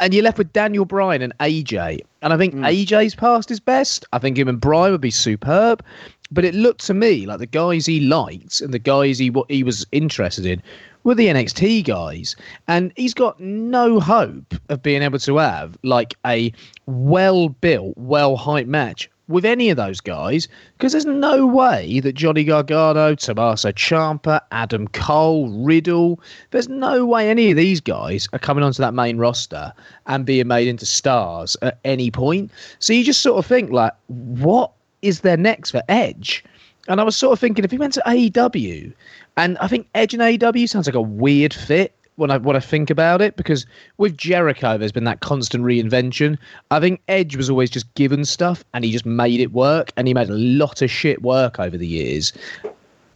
[0.00, 2.00] And you're left with Daniel Bryan and AJ.
[2.22, 2.66] And I think mm.
[2.66, 4.04] AJ's past his best.
[4.12, 5.84] I think him and Bryan would be superb.
[6.32, 9.50] But it looked to me like the guys he liked and the guys he what
[9.50, 10.62] he was interested in
[11.04, 12.36] were the NXT guys.
[12.68, 16.52] And he's got no hope of being able to have like a
[16.86, 22.14] well built, well hyped match with any of those guys because there's no way that
[22.14, 26.20] Johnny Gargano, Tommaso Ciampa, Adam Cole, Riddle,
[26.50, 29.72] there's no way any of these guys are coming onto that main roster
[30.06, 32.50] and being made into stars at any point.
[32.78, 34.72] So you just sort of think like, what
[35.02, 36.44] is there next for Edge?
[36.88, 38.92] And I was sort of thinking if he went to AEW
[39.36, 42.60] and I think Edge and AEW sounds like a weird fit when I when I
[42.60, 43.66] think about it because
[43.98, 46.38] with Jericho there's been that constant reinvention.
[46.70, 50.06] I think Edge was always just given stuff and he just made it work and
[50.06, 52.32] he made a lot of shit work over the years.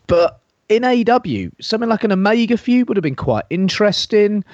[0.06, 4.44] But in AEW, something like an Omega feud would have been quite interesting.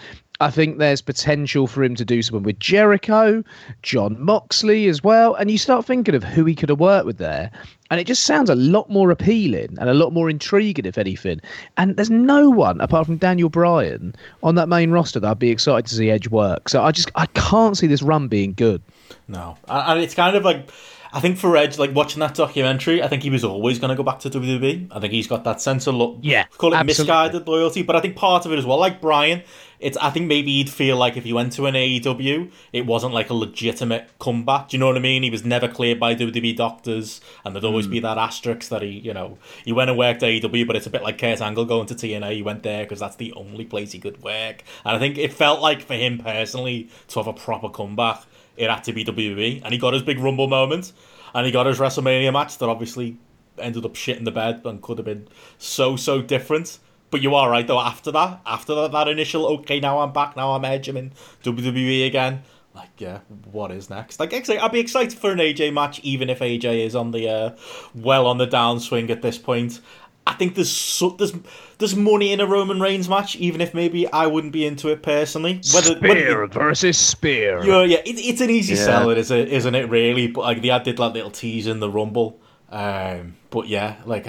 [0.42, 3.44] I think there's potential for him to do something with Jericho,
[3.82, 5.34] Jon Moxley as well.
[5.36, 7.48] And you start thinking of who he could have worked with there.
[7.92, 11.40] And it just sounds a lot more appealing and a lot more intriguing, if anything.
[11.76, 15.50] And there's no one apart from Daniel Bryan on that main roster that I'd be
[15.50, 16.68] excited to see Edge work.
[16.68, 18.82] So I just I can't see this run being good.
[19.28, 20.70] No, and it's kind of like
[21.12, 23.94] I think for Edge, like watching that documentary, I think he was always going to
[23.94, 24.88] go back to WWE.
[24.90, 27.02] I think he's got that sense of look, yeah, call it absolutely.
[27.02, 29.42] misguided loyalty, but I think part of it as well, like Bryan,
[29.82, 33.12] it's I think maybe he'd feel like if he went to an AEW, it wasn't
[33.12, 34.68] like a legitimate comeback.
[34.68, 35.22] Do you know what I mean?
[35.22, 37.92] He was never cleared by WWE doctors, and there'd always mm.
[37.92, 38.04] be hmm.
[38.04, 41.02] that asterisk that he, you know, he went and worked AEW, but it's a bit
[41.02, 42.34] like Kurt Angle going to TNA.
[42.34, 45.32] He went there because that's the only place he could work, and I think it
[45.32, 48.22] felt like for him personally to have a proper comeback,
[48.56, 50.92] it had to be WWE, and he got his big Rumble moment
[51.34, 53.16] and he got his WrestleMania match that obviously
[53.58, 55.28] ended up shit in the bed and could have been
[55.58, 56.78] so so different.
[57.12, 57.78] But you are right though.
[57.78, 61.12] After that, after that, that initial okay, now I'm back, now I'm Edge, I'm in
[61.44, 62.42] WWE again.
[62.74, 63.18] Like, yeah,
[63.50, 64.18] what is next?
[64.18, 67.56] Like, I'd be excited for an AJ match, even if AJ is on the uh,
[67.94, 69.80] well on the downswing at this point.
[70.26, 71.34] I think there's so, there's
[71.76, 75.02] there's money in a Roman Reigns match, even if maybe I wouldn't be into it
[75.02, 75.60] personally.
[75.74, 77.62] Whether, spear whether, versus spear.
[77.62, 78.84] Yeah, yeah, it, it's an easy yeah.
[78.84, 79.90] sell, is it, isn't it?
[79.90, 82.40] Really, but like they did like little tease in the Rumble.
[82.72, 84.26] Um, but yeah, like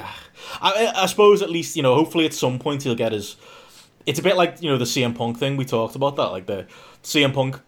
[0.62, 3.38] I, I suppose at least you know, hopefully at some point he'll get his.
[4.06, 6.46] It's a bit like you know the CM Punk thing we talked about that, like
[6.46, 6.68] the
[7.04, 7.62] CM Punk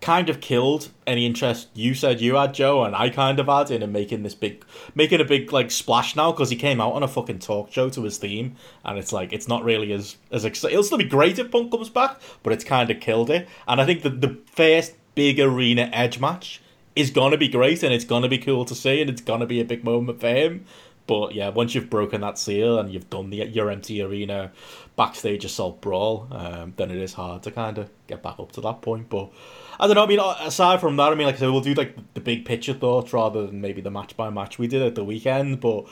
[0.00, 3.70] kind of killed any interest you said you had, Joe, and I kind of had
[3.72, 4.64] in making this big,
[4.94, 7.90] making a big like splash now because he came out on a fucking talk show
[7.90, 8.54] to his theme,
[8.84, 10.74] and it's like it's not really as as exciting.
[10.74, 13.48] It'll still be great if Punk comes back, but it's kind of killed it.
[13.66, 16.62] And I think that the first big arena edge match
[17.00, 19.60] is gonna be great, and it's gonna be cool to see, and it's gonna be
[19.60, 20.64] a big moment for him.
[21.06, 24.52] But yeah, once you've broken that seal and you've done the your empty arena
[24.94, 28.60] backstage assault brawl, um, then it is hard to kind of get back up to
[28.60, 29.08] that point.
[29.08, 29.32] But
[29.80, 30.04] I don't know.
[30.04, 32.44] I mean, aside from that, I mean, like I said, we'll do like the big
[32.44, 35.60] picture thoughts rather than maybe the match by match we did at the weekend.
[35.60, 35.86] But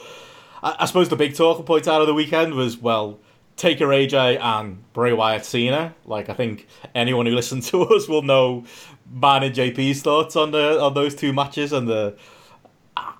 [0.63, 3.19] I, I suppose the big talking point out of the weekend was well,
[3.57, 5.95] Taker AJ and Bray Wyatt Cena.
[6.05, 8.63] Like I think anyone who listens to us will know
[9.11, 12.15] Man and JP's thoughts on the on those two matches and the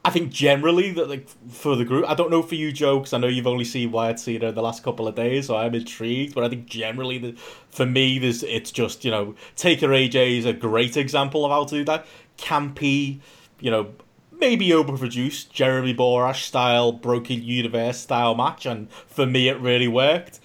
[0.03, 3.13] I think generally that like for the group, I don't know for you, Joe, because
[3.13, 6.35] I know you've only seen Wyatt Cena the last couple of days, so I'm intrigued.
[6.35, 7.35] But I think generally, the,
[7.69, 11.65] for me, there's it's just you know Taker AJ is a great example of how
[11.65, 12.05] to do that
[12.37, 13.19] campy,
[13.59, 13.93] you know,
[14.31, 20.39] maybe overproduced Jeremy Borash style broken universe style match, and for me, it really worked.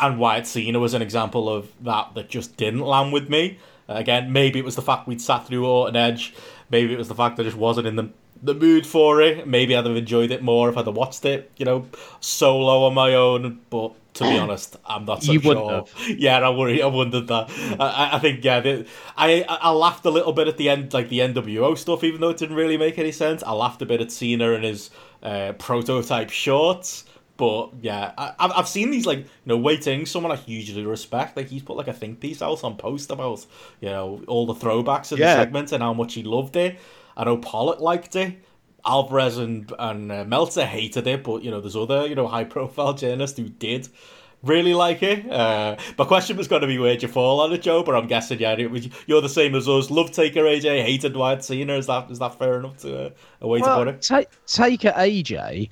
[0.00, 3.58] and Wyatt Cena was an example of that that just didn't land with me.
[3.88, 6.34] Again, maybe it was the fact we'd sat through Orton Edge.
[6.70, 8.10] Maybe it was the fact I just wasn't in the
[8.40, 9.48] the mood for it.
[9.48, 11.86] Maybe I'd have enjoyed it more if I'd have watched it, you know,
[12.20, 13.60] solo on my own.
[13.70, 15.88] But to be honest, I'm not so You sure.
[15.88, 15.88] wouldn't
[16.20, 16.82] Yeah, I worry.
[16.82, 17.50] I wondered that.
[17.80, 18.86] I, I think yeah, the,
[19.16, 22.30] I I laughed a little bit at the end, like the NWO stuff, even though
[22.30, 23.42] it didn't really make any sense.
[23.42, 24.90] I laughed a bit at Cena and his
[25.22, 27.04] uh, prototype shorts.
[27.38, 30.84] But yeah, I, I've I've seen these like you know Wei Ting someone I hugely
[30.84, 31.36] respect.
[31.36, 33.46] Like he's put like a think piece out on post about
[33.80, 35.36] you know all the throwbacks in Yeah.
[35.36, 36.78] the segment and how much he loved it.
[37.16, 38.36] I know Pollock liked it.
[38.84, 42.44] Alvarez and and uh, Meltzer hated it, but you know there's other you know high
[42.44, 43.88] profile journalists who did
[44.42, 45.30] really like it.
[45.30, 47.82] Uh, my question was going to be where'd you fall on it, Joe?
[47.82, 49.90] But I'm guessing yeah, it was, you're the same as us.
[49.90, 51.74] Love Taker AJ, hated Wyatt Cena.
[51.74, 53.10] Is that is that fair enough to uh,
[53.42, 54.02] a way to put Well, it?
[54.02, 55.70] ta- Taker AJ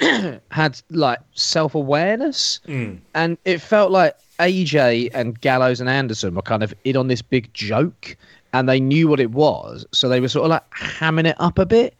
[0.50, 2.98] had like self awareness, mm.
[3.14, 7.22] and it felt like AJ and Gallows and Anderson were kind of in on this
[7.22, 8.16] big joke,
[8.52, 11.58] and they knew what it was, so they were sort of like hamming it up
[11.58, 11.94] a bit,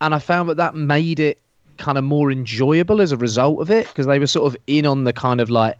[0.00, 1.38] and I found that that made it
[1.78, 4.86] kind of more enjoyable as a result of it because they were sort of in
[4.86, 5.76] on the kind of like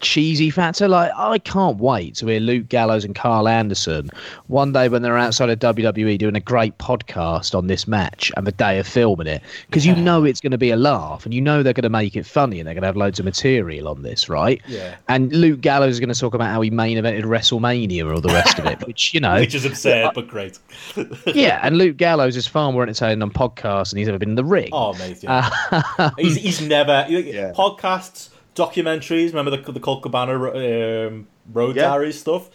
[0.00, 0.88] cheesy factor.
[0.88, 4.10] Like, I can't wait to hear Luke Gallows and Carl Anderson
[4.48, 8.46] one day when they're outside of WWE doing a great podcast on this match and
[8.46, 9.42] the day of filming it.
[9.66, 11.88] Because you know it's going to be a laugh and you know they're going to
[11.90, 14.60] make it funny and they're going to have loads of material on this, right?
[14.66, 14.96] Yeah.
[15.08, 18.20] And Luke Gallows is going to talk about how he main evented WrestleMania or all
[18.20, 19.34] the rest of it, which, you know.
[19.40, 20.58] Which is absurd, but great.
[21.26, 24.34] yeah, and Luke Gallows is far more entertaining on podcasts than he's ever been in
[24.34, 24.70] the ring.
[24.72, 25.48] Oh, mate, yeah.
[25.98, 27.52] Um, he's, he's never Yeah.
[27.52, 28.28] podcasts,
[28.64, 29.28] documentaries.
[29.28, 31.88] Remember the the Colt Cabana um, Road Yeah.
[31.88, 32.50] Diaries stuff.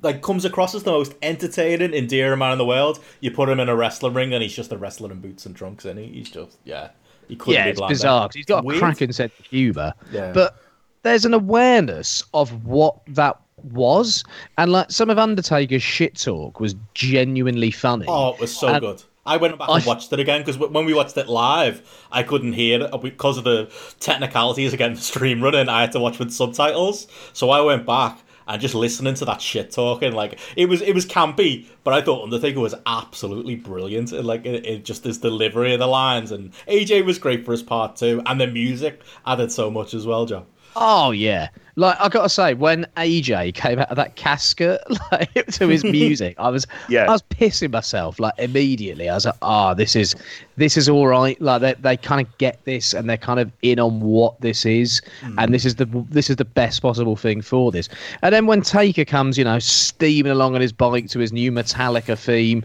[0.00, 3.00] Like comes across as the most entertaining, endearing man in the world.
[3.20, 5.56] You put him in a wrestling ring, and he's just a wrestler in boots and
[5.56, 6.06] trunks, and he?
[6.06, 6.90] he's just yeah.
[7.26, 7.92] He couldn't yeah, be it's blander.
[7.94, 8.80] bizarre 'cause he's got a Weird.
[8.80, 9.92] cracking sense of humour.
[10.12, 10.32] Yeah.
[10.32, 10.56] But
[11.02, 14.22] there's an awareness of what that was,
[14.56, 18.06] and like some of Undertaker's shit talk was genuinely funny.
[18.08, 19.02] Oh, it was so And- good.
[19.28, 22.54] I went back and watched it again because when we watched it live, I couldn't
[22.54, 23.70] hear it because of the
[24.00, 25.68] technicalities of getting the stream running.
[25.68, 28.18] I had to watch with subtitles, so I went back
[28.48, 30.12] and just listening to that shit talking.
[30.12, 34.12] Like it was, it was campy, but I thought Undertaker was absolutely brilliant.
[34.12, 37.52] And, Like it, it just his delivery of the lines, and AJ was great for
[37.52, 40.46] his part too, and the music added so much as well, Joe.
[40.80, 44.80] Oh yeah, like I gotta say, when AJ came out of that casket
[45.12, 47.06] like, to his music, I was Yeah.
[47.08, 49.08] I was pissing myself like immediately.
[49.08, 50.14] I was like, ah, this is
[50.56, 51.40] this is all right.
[51.40, 54.64] Like they they kind of get this and they're kind of in on what this
[54.64, 55.02] is,
[55.36, 57.88] and this is the this is the best possible thing for this.
[58.22, 61.50] And then when Taker comes, you know, steaming along on his bike to his new
[61.50, 62.64] Metallica theme.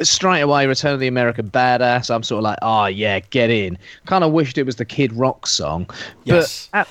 [0.00, 2.08] Straight away, Return of the American Badass.
[2.14, 3.76] I'm sort of like, oh yeah, get in.
[4.06, 5.90] Kind of wished it was the Kid Rock song,
[6.22, 6.68] Yes.
[6.70, 6.88] but at,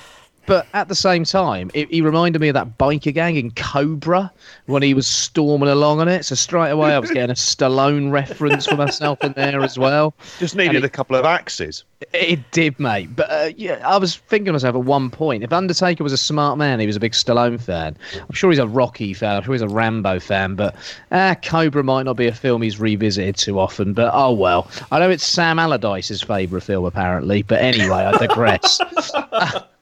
[0.47, 4.31] but at the same time, it, he reminded me of that biker gang in Cobra
[4.65, 6.23] when he was storming along on it.
[6.23, 10.15] So straight away, I was getting a Stallone reference for myself in there as well.
[10.39, 11.83] Just needed And a couple of axes.
[12.13, 13.15] It did, mate.
[13.15, 16.17] But uh, yeah, I was thinking to myself at one point, if Undertaker was a
[16.17, 17.97] smart man, he was a big Stallone fan.
[18.15, 19.35] I'm sure he's a Rocky fan.
[19.35, 20.55] I'm sure he's a Rambo fan.
[20.55, 20.75] But
[21.11, 23.93] uh, Cobra might not be a film he's revisited too often.
[23.93, 24.69] But oh well.
[24.91, 27.41] I know it's Sam Allardyce's favourite film, apparently.
[27.41, 28.79] But anyway, I digress.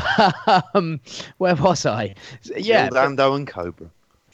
[0.74, 1.00] um,
[1.38, 2.14] where was I?
[2.56, 3.88] Yeah, Dando and Cobra.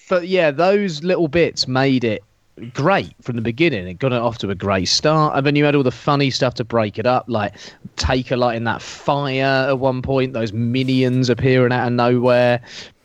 [0.09, 2.23] but yeah, those little bits made it
[2.73, 3.87] great from the beginning.
[3.87, 6.31] It got it off to a great start, and then you had all the funny
[6.31, 7.55] stuff to break it up, like
[7.97, 12.61] Taker lighting that fire at one point, those minions appearing out of nowhere.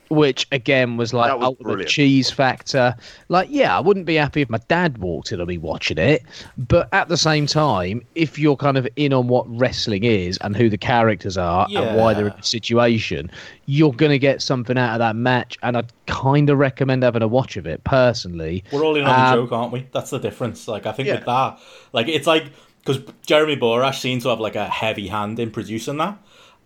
[0.10, 1.90] Which again was like was ultimate brilliant.
[1.90, 2.96] cheese factor.
[3.30, 6.24] Like, yeah, I wouldn't be happy if my dad walked in on me watching it,
[6.58, 10.56] but at the same time, if you're kind of in on what wrestling is and
[10.56, 13.32] who the characters are and why they're in the situation,
[13.66, 15.58] you're going to get something out of that match.
[15.64, 18.64] And I'd kind of recommend having a watch of it personally.
[18.72, 19.88] We're all in on Um, the joke, aren't we?
[19.94, 20.68] That's the difference.
[20.68, 21.16] Like I think Yeah.
[21.16, 21.60] with that,
[21.92, 22.52] like it's like
[22.86, 26.18] because Jeremy Borash seemed to have like a heavy hand in producing that,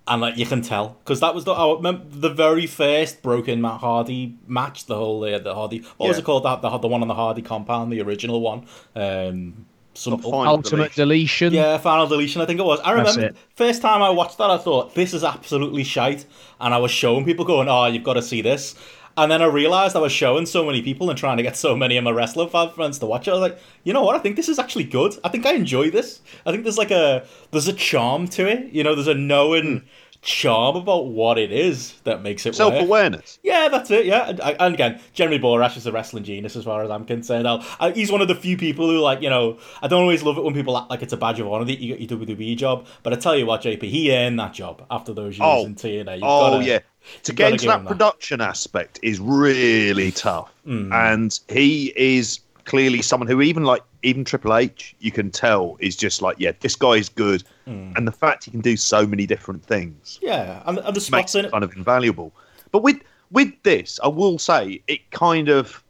[0.07, 3.81] and like you can tell because that was the remember the very first broken Matt
[3.81, 7.01] Hardy match, the whole uh, the Hardy what was it called that the the one
[7.01, 8.65] on the Hardy compound, the original one.
[8.95, 9.65] Um,
[9.97, 11.53] some Ultimate deletion.
[11.53, 12.79] yeah, Final Deletion, I think it was.
[12.81, 16.25] I remember first time I watched that, I thought this is absolutely shite,
[16.61, 18.75] and I was showing people going, "Oh, you've got to see this."
[19.17, 21.75] And then I realized I was showing so many people and trying to get so
[21.75, 23.31] many of my wrestling fan friends to watch it.
[23.31, 24.15] I was like, you know what?
[24.15, 25.15] I think this is actually good.
[25.23, 26.21] I think I enjoy this.
[26.45, 28.71] I think there's like a there's a charm to it.
[28.71, 29.87] You know, there's a knowing hmm.
[30.27, 33.39] Charm about what it is that makes it self awareness.
[33.43, 34.05] Yeah, that's it.
[34.05, 37.47] Yeah, and, and again, Jeremy Borash is a wrestling genius as far as I'm concerned.
[37.47, 40.23] I'll, I, he's one of the few people who, like, you know, I don't always
[40.23, 42.19] love it when people act like it's a badge of honor that you got your
[42.27, 42.85] WWE job.
[43.03, 45.65] But I tell you what, JP, he earned that job after those years Oh.
[45.65, 46.15] in TNA.
[46.15, 46.79] You've Oh gotta- yeah,
[47.23, 50.91] to get into that him production aspect is really tough, Mm.
[50.93, 55.95] and he is clearly someone who even like even Triple H, you can tell is
[55.95, 57.97] just like yeah, this guy is good, Mm.
[57.97, 61.35] and the fact he can do so many different things Yeah, and, and the spots
[61.35, 62.31] in it kind of invaluable.
[62.71, 62.99] But with
[63.31, 65.83] with this, I will say it kind of,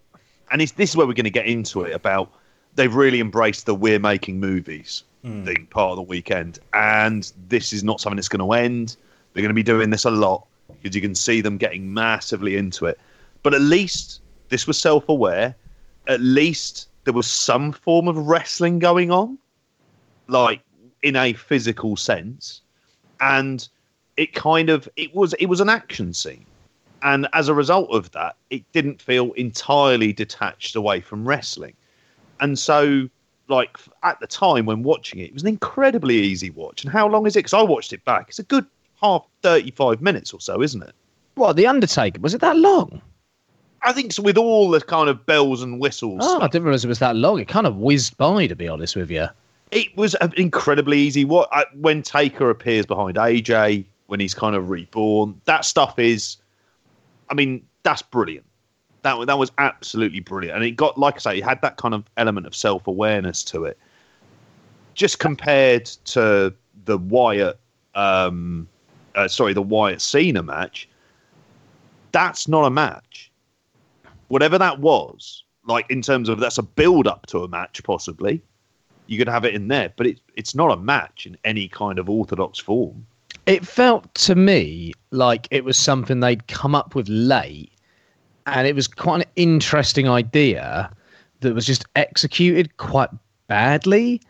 [0.51, 2.31] and it's, this is where we're going to get into it about
[2.75, 5.03] they've really embraced the we're making movies
[5.45, 8.95] thing part of the weekend, and this is not something that's going to end.
[9.33, 10.47] They're going to be doing this a lot
[10.81, 12.97] because you can see them getting massively into it.
[13.43, 15.53] But at least this was self aware.
[16.07, 19.37] At least there was some form of wrestling going on,
[20.27, 20.59] like
[21.01, 22.59] in a physical sense,
[23.21, 23.69] and
[24.17, 26.45] it kind of it was it was an action scene.
[27.01, 31.75] And as a result of that it didn't feel entirely detached away from wrestling.
[32.41, 33.07] And so
[33.47, 36.83] like at the time when watching it it was an incredibly easy watch.
[36.83, 37.39] And how long is it?
[37.39, 38.25] Because i watched it back.
[38.27, 38.65] It's a good
[39.01, 40.93] half 35 minutes or so isn't it?
[41.35, 42.19] What, The Undertaker?
[42.19, 43.01] Was it that long?
[43.83, 46.83] I think so with all the kind of bells and whistles Oh, I didn't realize
[46.85, 47.39] it was that long.
[47.39, 49.27] It kind of whizzed by, to be honest with you.
[49.71, 51.25] it was an incredibly easy.
[51.25, 56.37] What I, when taker appears behind aj when he's kind of reborn that stuff is
[57.29, 58.45] i mean that's brilliant.
[59.03, 60.55] That, that was absolutely brilliant.
[60.57, 63.63] And it got like i say it had that kind of element of self-awareness to
[63.65, 63.77] it.
[64.95, 66.53] Just compared to
[66.85, 67.59] the wyatt
[67.95, 68.67] um
[69.15, 70.87] uh, sorry the wyatt cena match
[72.11, 73.26] that's not a match
[74.27, 78.41] whatever that was like in terms of that's a build up to a match possibly
[79.07, 81.97] you could have it in there, but it, it's not a match in any kind
[81.97, 83.07] of orthodox form.
[83.45, 87.71] It felt to me like it was something they'd come up with late,
[88.45, 90.91] and it was quite an interesting idea
[91.39, 93.09] that was just executed quite
[93.47, 94.21] badly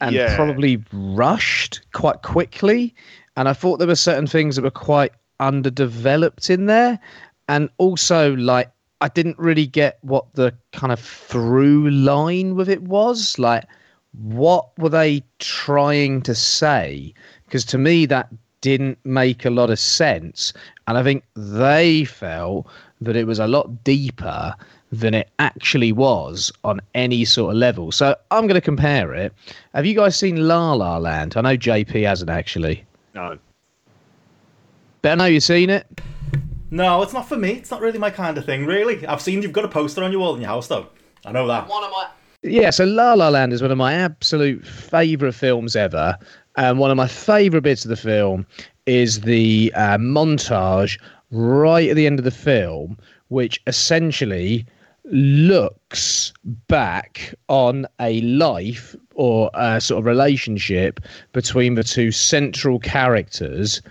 [0.00, 0.34] and Yeah.
[0.34, 2.94] probably rushed quite quickly.
[3.36, 6.98] And I thought there were certain things that were quite underdeveloped in there,
[7.48, 8.70] and also like
[9.02, 13.36] I didn't really get what the kind of through line with it was.
[13.36, 13.64] Like,
[14.12, 17.12] what were they trying to say?
[17.44, 20.52] Because to me, that didn't make a lot of sense.
[20.86, 22.68] And I think they felt
[23.00, 24.54] that it was a lot deeper
[24.92, 27.90] than it actually was on any sort of level.
[27.90, 29.32] So I'm going to compare it.
[29.74, 31.36] Have you guys seen La La Land?
[31.36, 32.84] I know JP hasn't actually.
[33.14, 33.36] No.
[35.02, 35.88] I know you've seen it.
[36.72, 37.50] No, it's not for me.
[37.50, 39.06] It's not really my kind of thing, really.
[39.06, 40.86] I've seen you've got a poster on your wall in your house, though.
[41.26, 41.68] I know that.
[41.68, 42.08] One of my.
[42.40, 46.16] Yeah, so La La Land is one of my absolute favourite films ever.
[46.56, 48.46] And one of my favourite bits of the film
[48.86, 50.98] is the uh, montage
[51.30, 52.96] right at the end of the film,
[53.28, 54.64] which essentially
[55.04, 56.32] looks
[56.68, 61.00] back on a life or a sort of relationship
[61.32, 63.82] between the two central characters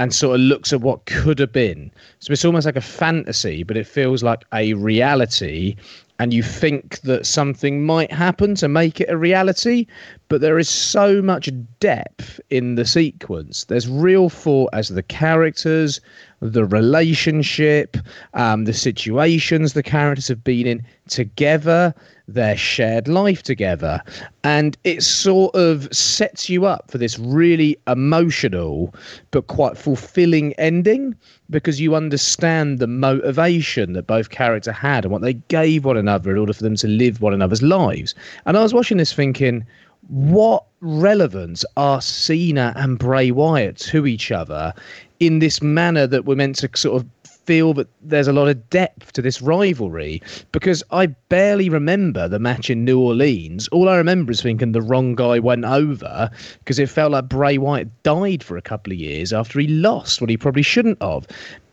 [0.00, 1.90] and sort of looks at what could have been.
[2.20, 5.76] So it's almost like a fantasy, but it feels like a reality.
[6.18, 9.86] And you think that something might happen to make it a reality,
[10.30, 11.50] but there is so much
[11.80, 13.64] depth in the sequence.
[13.64, 16.00] There's real thought as the characters,
[16.38, 17.96] the relationship,
[18.34, 21.92] um, the situations the characters have been in together,
[22.28, 24.00] their shared life together.
[24.44, 28.94] And it sort of sets you up for this really emotional
[29.32, 31.16] but quite fulfilling ending
[31.50, 36.30] because you understand the motivation that both characters had and what they gave one another
[36.30, 38.14] in order for them to live one another's lives.
[38.46, 39.66] And I was watching this thinking,
[40.10, 44.74] what relevance are Cena and Bray Wyatt to each other
[45.20, 48.70] in this manner that we're meant to sort of feel that there's a lot of
[48.70, 50.20] depth to this rivalry
[50.50, 53.68] because I barely remember the match in New Orleans.
[53.68, 56.28] All I remember is thinking the wrong guy went over
[56.58, 60.20] because it felt like Bray Wyatt died for a couple of years after he lost
[60.20, 61.26] when he probably shouldn't have.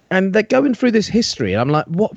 [0.10, 2.12] And they're going through this history, and I'm like, what?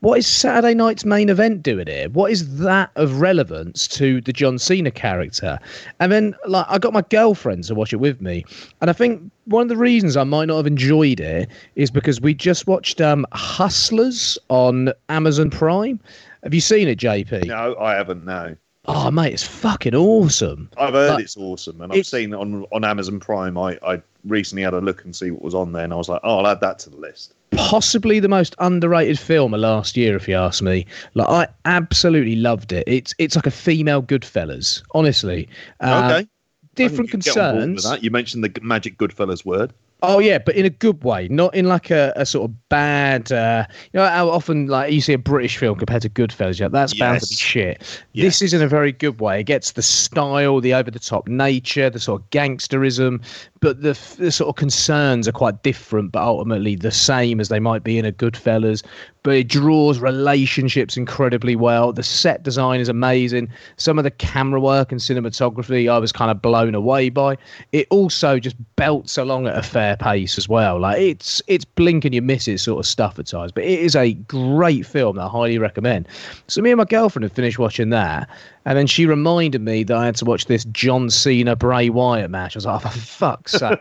[0.00, 2.08] What is Saturday night's main event doing here?
[2.08, 5.58] What is that of relevance to the John Cena character?
[6.00, 8.44] And then, like, I got my girlfriend to watch it with me,
[8.80, 12.20] and I think one of the reasons I might not have enjoyed it is because
[12.20, 15.98] we just watched um, Hustlers on Amazon Prime.
[16.42, 17.46] Have you seen it, JP?
[17.46, 18.24] No, I haven't.
[18.24, 18.56] No.
[18.86, 20.70] Oh, mate, it's fucking awesome.
[20.78, 23.58] I've heard But it's awesome, and I've seen it on on Amazon Prime.
[23.58, 26.08] I, I recently had a look and see what was on there, and I was
[26.08, 27.34] like, oh, I'll add that to the list.
[27.52, 30.86] possibly the most underrated film of last year, if you ask me.
[31.14, 32.84] Like I absolutely loved it.
[32.86, 35.48] It's it's like a female Goodfellas, honestly.
[35.80, 36.28] Uh, okay,
[36.74, 37.90] Different I can get on board with concerns.
[37.90, 38.02] that.
[38.02, 39.72] You mentioned the magic Goodfellas word.
[40.02, 43.30] Oh yeah, but in a good way, not in like a, a sort of bad.
[43.30, 46.68] Uh, you know how often like you see a British film compared to Goodfellas, yeah,
[46.68, 48.04] that's bound to be shit.
[48.12, 48.24] Yes.
[48.24, 49.40] This is in a very good way.
[49.40, 53.22] It gets the style, the over the top nature, the sort of gangsterism,
[53.60, 57.60] but the, the sort of concerns are quite different, but ultimately the same as they
[57.60, 58.82] might be in a Goodfellas.
[59.22, 61.92] But it draws relationships incredibly well.
[61.92, 63.50] The set design is amazing.
[63.76, 67.36] Some of the camera work and cinematography I was kind of blown away by.
[67.72, 70.80] It also just belts along at a fair pace as well.
[70.80, 73.52] Like it's it's blink and you miss it sort of stuff at times.
[73.52, 76.08] But it is a great film that I highly recommend.
[76.46, 78.26] So me and my girlfriend had finished watching that,
[78.64, 82.30] and then she reminded me that I had to watch this John Cena Bray Wyatt
[82.30, 82.56] match.
[82.56, 83.80] I was like, oh, for fuck's sake.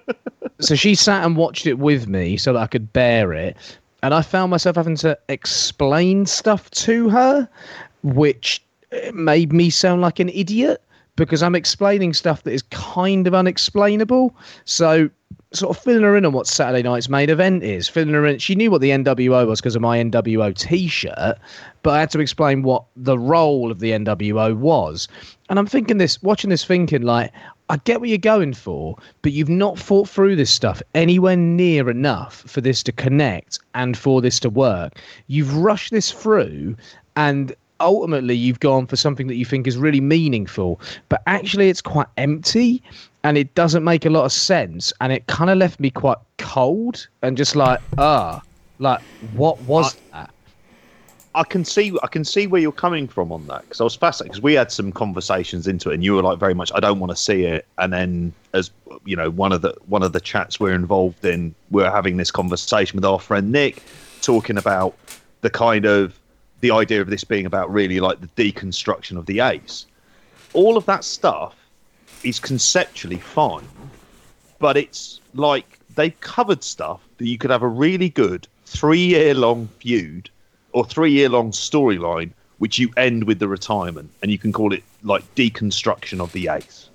[0.60, 3.56] so she sat and watched it with me so that I could bear it.
[4.02, 7.48] And I found myself having to explain stuff to her,
[8.02, 8.62] which
[8.92, 10.82] eh, made me sound like an idiot
[11.14, 14.34] because I'm explaining stuff that is kind of unexplainable.
[14.64, 15.08] So,
[15.58, 18.38] sort of filling her in on what Saturday night's main event is, filling her in.
[18.38, 21.38] She knew what the NWO was because of my NWO t shirt,
[21.82, 25.08] but I had to explain what the role of the NWO was.
[25.48, 27.32] And I'm thinking this, watching this, thinking like,
[27.68, 31.90] I get what you're going for, but you've not thought through this stuff anywhere near
[31.90, 35.00] enough for this to connect and for this to work.
[35.26, 36.76] You've rushed this through
[37.16, 41.82] and ultimately you've gone for something that you think is really meaningful, but actually it's
[41.82, 42.82] quite empty
[43.26, 44.92] and it doesn't make a lot of sense.
[45.00, 48.40] And it kind of left me quite cold and just like, ah,
[48.78, 49.02] like
[49.34, 50.30] what was that?
[51.34, 53.96] I can see I can see where you're coming from on that because I was
[53.96, 56.80] fascinated because we had some conversations into it and you were like very much I
[56.80, 58.70] don't want to see it and then as
[59.04, 62.30] you know one of the one of the chats we're involved in we're having this
[62.30, 63.82] conversation with our friend Nick
[64.22, 64.96] talking about
[65.42, 66.18] the kind of
[66.60, 69.84] the idea of this being about really like the deconstruction of the ace
[70.54, 71.55] all of that stuff
[72.26, 73.66] is conceptually fine
[74.58, 79.32] but it's like they've covered stuff that you could have a really good three year
[79.34, 80.28] long feud
[80.72, 84.72] or three year long storyline which you end with the retirement and you can call
[84.72, 86.88] it like deconstruction of the ace.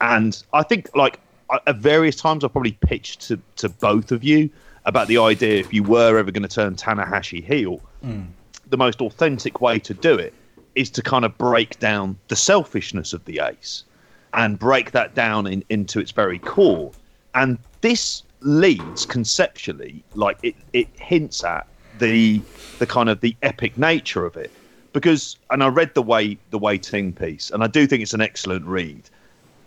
[0.00, 1.20] And i think like
[1.66, 4.48] at various times I've probably pitched to, to both of you
[4.86, 8.22] about the idea if you were ever going to turn tanahashi heel hmm.
[8.68, 10.32] the most authentic way to do it
[10.74, 13.84] is to kind of break down the selfishness of the ace
[14.34, 16.92] and break that down in, into its very core.
[17.34, 21.66] And this leads conceptually, like it, it hints at
[21.98, 22.40] the
[22.78, 24.50] the kind of the epic nature of it.
[24.92, 28.14] Because and I read the way the Wei Ting piece, and I do think it's
[28.14, 29.02] an excellent read.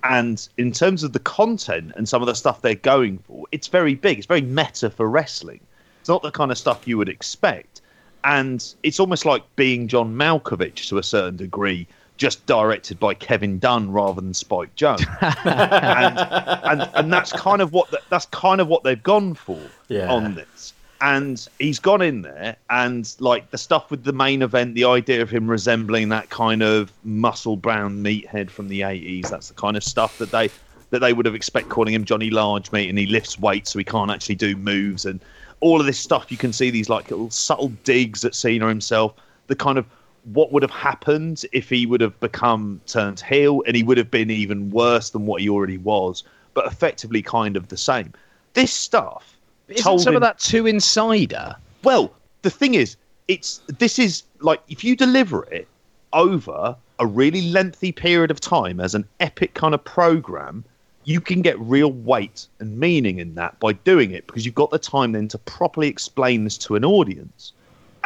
[0.04, 3.68] And in terms of the content and some of the stuff they're going for, it's
[3.68, 4.20] very big.
[4.20, 5.62] It's very meta for wrestling.
[6.00, 7.82] It's not the kind of stuff you would expect.
[8.24, 11.88] And it's almost like being John Malkovich to a certain degree,
[12.18, 15.06] just directed by Kevin Dunn rather than Spike Jonze.
[15.46, 19.60] and, and and that's kind of what the, that's kind of what they've gone for
[19.90, 20.12] Yeah.
[20.12, 20.74] on this.
[21.02, 25.22] And he's gone in there, and like the stuff with the main event, the idea
[25.22, 29.30] of him resembling that kind of muscle brown meathead from the eighties.
[29.30, 30.50] That's the kind of stuff that they
[30.92, 33.80] that they would have expect calling him Johnny Large Meat, and he lifts weights so
[33.80, 35.20] he can't actually do moves, and
[35.60, 36.32] all of this stuff.
[36.32, 39.14] You can see these like little subtle digs at Cena himself.
[39.48, 39.86] The kind of
[40.34, 44.12] what would have happened if he would have become turned heel, and he would have
[44.12, 46.24] been even worse than what he already was,
[46.54, 48.14] but effectively kind of the same.
[48.54, 49.38] This stuff.
[49.68, 51.56] Isn't told some in- of that too insider?
[51.84, 52.12] well,
[52.42, 52.98] the thing is,
[53.28, 55.68] it's this is like if you deliver it
[56.14, 60.64] over a really lengthy period of time as an epic kind of program,
[61.04, 64.72] you can get real weight and meaning in that by doing it because you've got
[64.72, 67.54] the time then to properly explain this to an audience.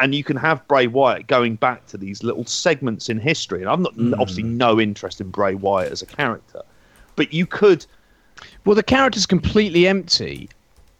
[0.00, 3.60] And you can have Bray Wyatt going back to these little segments in history.
[3.60, 6.62] And I'm not obviously no interest in Bray Wyatt as a character,
[7.16, 7.84] but you could
[8.64, 10.48] Well, the character's completely empty.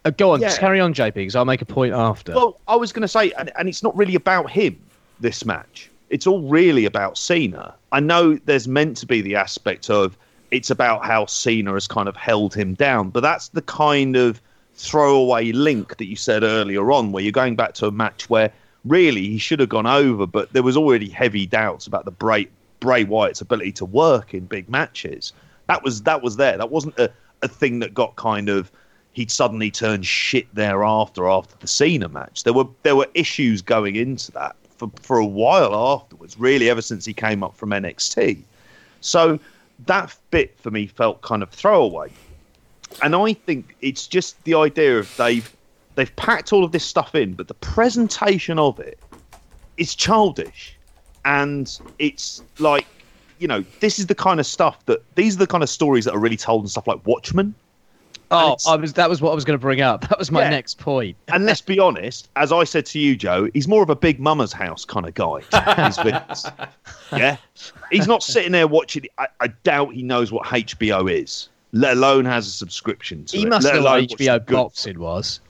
[0.05, 0.55] Uh, go on, Yeah.
[0.57, 2.35] carry on, JP, because I'll make a point after.
[2.35, 4.79] Well, I was going to say, and, and it's not really about him,
[5.21, 5.91] this match.
[6.11, 7.75] It's all really about Cena.
[7.93, 10.17] I know there's meant to be the aspect of
[10.51, 14.41] it's about how Cena has kind of held him down, but that's the kind of
[14.75, 18.51] throwaway link that you said earlier on, where you're going back to a match where
[18.85, 22.49] really he should have gone over, but there was already heavy doubts about the Bray,
[22.81, 25.33] Bray Wyatt's ability to work in big matches.
[25.67, 26.57] That was that was there.
[26.57, 27.11] That wasn't a,
[27.43, 28.71] a thing that got kind of
[29.13, 32.45] he'd suddenly turned shit thereafter after the Cena match.
[32.45, 36.83] There were there were issues going into that for, for a while afterwards, really ever
[36.83, 38.39] since he came up from NXT.
[39.01, 39.39] So
[39.87, 42.11] that bit for me felt kind of throwaway.
[43.03, 45.51] And I think it's just the idea of they've
[45.97, 48.99] they've packed all of this stuff in, but the presentation of it
[49.77, 50.79] is childish.
[51.25, 52.87] And it's like,
[53.39, 56.05] you know, this is the kind of stuff that these are the kind of stories
[56.05, 57.55] that are really told in stuff like Watchmen
[58.33, 58.93] Oh, I was.
[58.93, 60.03] That was what I was going to bring up.
[60.09, 60.51] That was my Yeah.
[60.51, 61.17] next point.
[61.29, 64.21] and let's be honest, as I said to you, Joe, he's more of a big
[64.21, 65.41] mama's house kind of guy.
[67.13, 67.39] Yeah,
[67.91, 69.07] he's not sitting there watching.
[69.19, 73.43] I, I doubt he knows what HBO is, let alone has a subscription to He
[73.43, 73.47] it.
[73.47, 75.41] He must let know alone what HBO boxing was.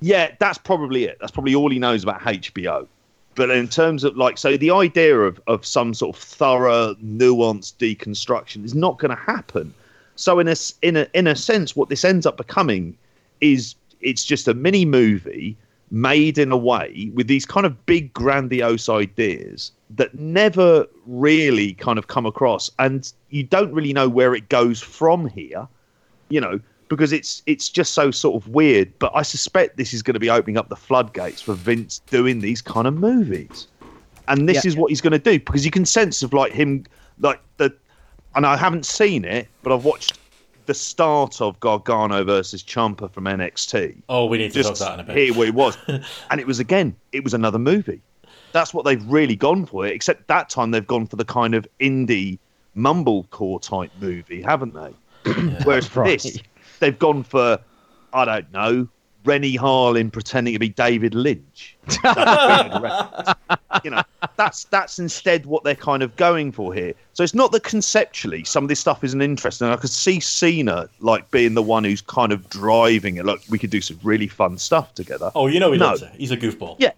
[0.00, 1.18] Yeah, that's probably it.
[1.20, 2.86] That's probably all he knows about HBO.
[3.34, 7.74] But in terms of like, so the idea of, of some sort of thorough, nuanced
[7.76, 9.72] deconstruction is not going to happen.
[10.16, 12.96] So in a in a in a sense, what this ends up becoming
[13.40, 15.56] is it's just a mini movie
[15.90, 21.98] made in a way with these kind of big, grandiose ideas that never really kind
[21.98, 25.66] of come across, and you don't really know where it goes from here
[26.30, 26.58] you know,
[26.90, 28.92] because it's it's just so sort of weird.
[28.98, 32.42] But I suspect this is going to be opening up the floodgates for Vince doing
[32.42, 33.68] these kind of movies,
[34.28, 34.62] and this Yeah.
[34.64, 36.84] is what he's going to do because you can sense of like him,
[37.18, 37.74] like the,
[38.34, 40.18] and I haven't seen it, but I've watched
[40.66, 44.02] the start of Gargano versus Ciampa from NXT.
[44.08, 45.16] Oh, we need to Just talk that in a bit.
[45.16, 45.78] hear where it was,
[46.30, 48.02] and it was again, it was another movie.
[48.52, 49.86] That's what they've really gone for.
[49.86, 52.40] Except that time they've gone for the kind of indie
[52.76, 54.98] mumblecore type movie, haven't they?
[55.62, 56.10] Whereas for Right.
[56.10, 56.42] this,
[56.80, 57.58] they've gone for,
[58.12, 58.88] I don't know,
[59.24, 61.76] Renny Harlin pretending to be David Lynch.
[63.84, 64.02] you know,
[64.36, 66.94] that's that's instead what they're kind of going for here.
[67.12, 69.68] So it's not that conceptually some of this stuff isn't interesting.
[69.68, 73.26] I could see Cena like being the one who's kind of driving it.
[73.26, 75.30] Like we could do some really fun stuff together.
[75.34, 75.96] Oh, you know he No.
[76.16, 76.76] He's a goofball.
[76.78, 76.92] Yeah,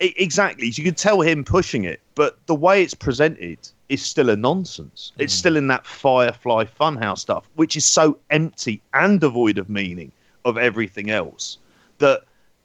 [0.00, 0.72] exactly.
[0.74, 3.58] You could tell him pushing it, but the way it's presented
[3.90, 5.12] is still a nonsense.
[5.18, 5.38] It's mm.
[5.38, 10.12] still in that Firefly Funhouse stuff, which is so empty and devoid of meaning
[10.44, 11.58] of everything else
[11.98, 12.22] that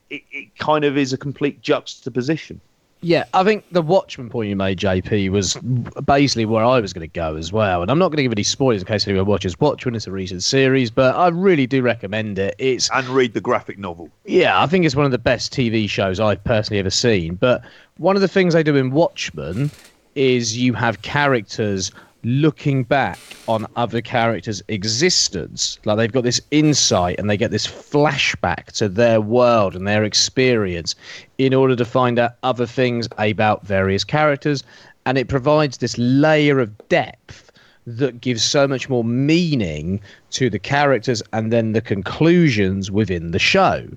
[0.09, 2.61] it, it kind of is a complete juxtaposition.
[3.01, 5.55] Yeah, I think the Watchmen point you made, JP, was
[6.05, 7.81] basically where I was going to go as well.
[7.81, 9.95] And I'm not going to give any spoilers in case anyone watches Watchmen.
[9.95, 12.55] It's a recent series, but I really do recommend it.
[12.57, 14.09] It's And read the graphic novel.
[14.25, 17.35] Yeah, I think it's one of the best TV shows I've personally ever seen.
[17.35, 17.63] But
[17.97, 19.69] one of the things they do in Watchmen
[20.15, 21.91] is you have characters
[22.25, 25.77] looking back on other characters' existence.
[25.85, 30.03] Like they've got this insight and they get this flashback to their world and their
[30.03, 30.95] experience
[31.37, 34.63] in order to find out other things about various characters.
[35.05, 37.51] And it provides this layer of depth
[37.85, 40.01] that gives so much more meaning
[40.31, 43.87] to the characters and then the conclusions within the show.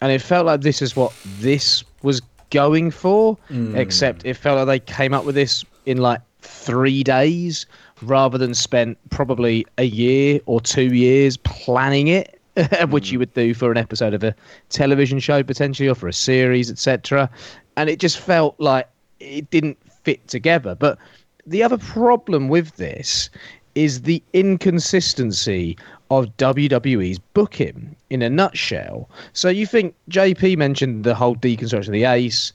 [0.00, 2.20] And it felt like this is what this was
[2.50, 3.76] going for, hmm.
[3.76, 7.66] except it felt like they came up with this in like three days
[8.02, 12.32] rather than spent probably a year or two years planning it.
[12.88, 13.20] which you hmm.
[13.20, 14.34] would do for an episode of a
[14.70, 17.28] television show potentially or for a series etc
[17.76, 18.88] and it just felt like
[19.20, 20.74] it didn't fit together.
[20.74, 20.98] But
[21.46, 23.30] the other problem with this
[23.76, 25.76] is the inconsistency
[26.10, 29.08] of WWE's booking in a nutshell.
[29.34, 32.52] So you think JP mentioned the whole deconstruction of the ace.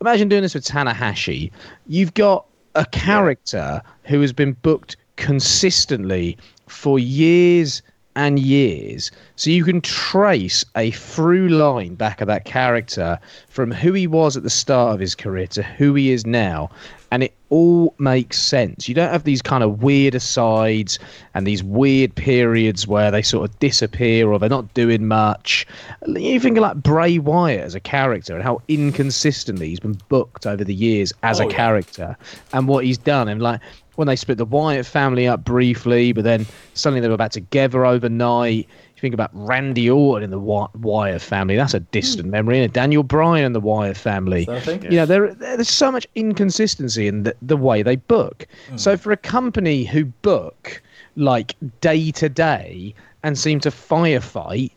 [0.00, 1.50] Imagine doing this with Tanahashi.
[1.86, 6.36] You've got a character who has been booked consistently
[6.68, 7.82] for years
[8.14, 9.10] and years.
[9.40, 13.18] So you can trace a through line back of that character
[13.48, 16.68] from who he was at the start of his career to who he is now.
[17.10, 18.86] And it all makes sense.
[18.86, 20.98] You don't have these kind of weird asides
[21.32, 25.66] and these weird periods where they sort of disappear or they're not doing much.
[26.06, 30.46] You think of like Bray Wyatt as a character and how inconsistently he's been booked
[30.46, 31.56] over the years as Oh, a yeah.
[31.56, 32.16] character
[32.52, 33.26] and what he's done.
[33.26, 33.60] And like
[33.96, 37.86] when they split the Wyatt family up briefly, but then suddenly they were back together
[37.86, 38.68] overnight.
[39.00, 41.56] You think about Randy Orton in the Wy- Wyatt family.
[41.56, 41.86] That's a hmm.
[41.90, 42.62] distant memory.
[42.62, 44.42] And Daniel Bryan and the Wyatt family.
[44.42, 44.90] Is that a?
[44.90, 48.46] You know, there, there's so much inconsistency in the, the way they book.
[48.68, 48.76] Hmm.
[48.76, 50.82] So for a company who book
[51.16, 54.70] like day to day and seem to firefight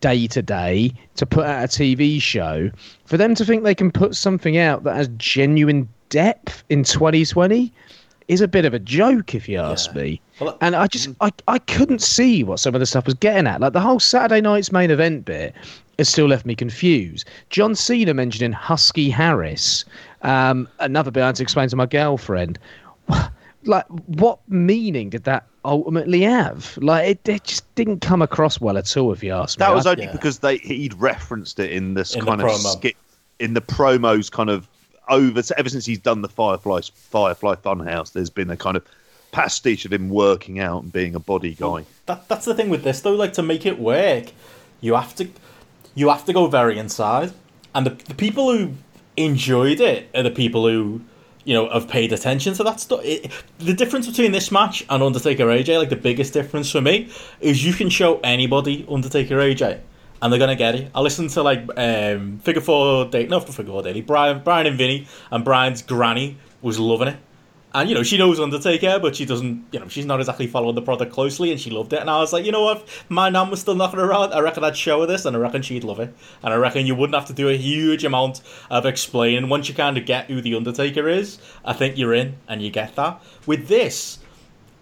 [0.00, 2.70] day to day to put out a TV show,
[3.06, 7.72] for them to think they can put something out that has genuine depth in 2020
[8.30, 10.02] is a bit of a joke, if you ask Yeah.
[10.02, 10.20] me.
[10.40, 13.46] Well, And I just I, I couldn't see what some of the stuff was getting
[13.48, 13.60] at.
[13.60, 15.52] Like the whole Saturday night's main event bit
[15.98, 17.28] has still left me confused.
[17.50, 19.84] John Cena mentioning Husky Harris,
[20.22, 22.58] um, another bit I had to explain to my girlfriend.
[23.64, 26.78] Like, what meaning did that ultimately have?
[26.80, 29.66] Like, it, it just didn't come across well at all, if you ask me.
[29.66, 30.12] That was I- only Yeah.
[30.12, 32.72] because they he'd referenced it in this In kind of promo.
[32.78, 32.96] skit
[33.38, 34.66] in the promos kind of
[35.10, 38.12] over ever since he's done the Firefly Firefly Funhouse.
[38.12, 38.86] There's been a kind of
[39.32, 41.84] pastiche of him working out and being a body guy.
[42.06, 43.14] that, that's the thing with this though.
[43.14, 44.26] Like to make it work,
[44.80, 45.28] you have to
[45.94, 47.32] you have to go very inside,
[47.74, 48.74] and the, the people who
[49.16, 51.02] enjoyed it are the people who
[51.44, 53.00] you know, have paid attention to that stuff.
[53.02, 57.10] It, the difference between this match and Undertaker AJ, like the biggest difference for me,
[57.40, 59.80] is you can show anybody Undertaker AJ,
[60.22, 60.90] and they're gonna get it.
[60.94, 64.76] I listened to like um, Figure Four Day, no Figure Four Daily, Brian, Brian and
[64.76, 67.16] Vinny, and Brian's granny was loving it.
[67.72, 69.64] And you know she knows Undertaker, but she doesn't.
[69.70, 72.00] You know she's not exactly following the product closely, and she loved it.
[72.00, 74.32] And I was like, you know what, my nan was still knocking around.
[74.32, 76.12] I reckon I'd show her this, and I reckon she'd love it.
[76.42, 78.40] And I reckon you wouldn't have to do a huge amount
[78.70, 79.48] of explaining.
[79.48, 82.70] Once you kind of get who the Undertaker is, I think you're in, and you
[82.70, 83.22] get that.
[83.46, 84.18] With this,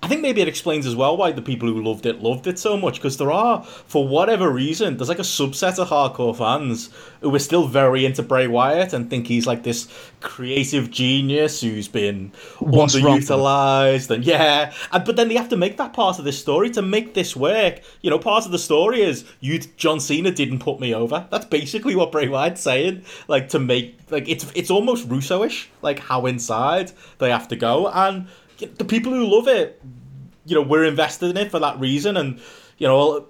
[0.00, 2.58] I think maybe it explains as well why the people who loved it loved it
[2.58, 6.90] so much because there are, for whatever reason, there's like a subset of hardcore fans
[7.20, 9.88] who are still very into Bray Wyatt and think he's like this
[10.20, 12.30] creative genius who's been
[12.60, 16.38] What's underutilized and yeah, and, but then they have to make that part of this
[16.38, 17.80] story to make this work.
[18.00, 21.26] You know, part of the story is you, John Cena, didn't put me over.
[21.30, 23.04] That's basically what Bray Wyatt's saying.
[23.26, 27.88] Like to make like it's it's almost Russo-ish, like how inside they have to go
[27.88, 29.80] and the people who love it,
[30.44, 32.40] you know, we're invested in it for that reason, and
[32.78, 33.26] you know,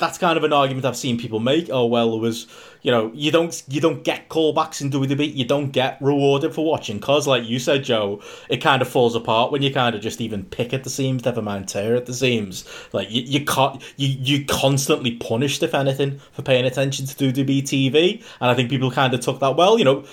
[0.00, 1.68] that's kind of an argument I've seen people make.
[1.70, 2.46] Oh well, it was,
[2.82, 6.64] you know, you don't you don't get callbacks in WWE, you don't get rewarded for
[6.64, 10.00] watching, cause like you said, Joe, it kind of falls apart when you kind of
[10.00, 12.64] just even pick at the seams, never mind tear at the seams.
[12.92, 17.62] Like you you can't you you constantly punished if anything for paying attention to WWE
[17.62, 20.04] TV, and I think people kind of took that well, you know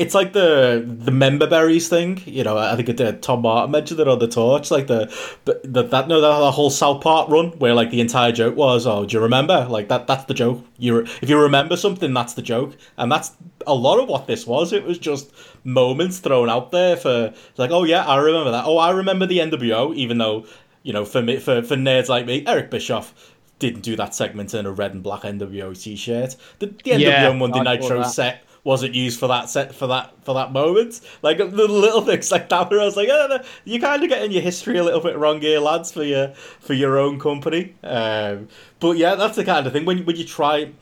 [0.00, 2.22] it's like the the member berries thing.
[2.24, 3.22] You know, I think it did.
[3.22, 5.14] Tom Martin mentioned it on the torch, like the,
[5.44, 8.56] the, the that no that, that whole South Park run where like the entire joke
[8.56, 9.66] was, oh, do you remember?
[9.68, 10.64] Like that that's the joke.
[10.78, 13.32] You if you remember something, that's the joke, and that's
[13.66, 14.72] a lot of what this was.
[14.72, 15.32] It was just
[15.64, 18.64] moments thrown out there for like, oh yeah, I remember that.
[18.64, 20.46] Oh, I remember the NWO, even though
[20.82, 24.54] you know for me for for nerds like me, Eric Bischoff didn't do that segment
[24.54, 26.36] in a red and black NWO t-shirt.
[26.58, 30.12] The, the NWO Yeah, Monday I Nitro set wasn't used for that set for that
[30.24, 31.00] for that moment.
[31.22, 34.32] Like the little things like that, where I was like, oh, you're kind of getting
[34.32, 36.28] your history a little bit wrong here, lads, for your
[36.60, 37.74] for your own company.
[37.82, 40.72] Um, but yeah, that's the kind of thing when when you try.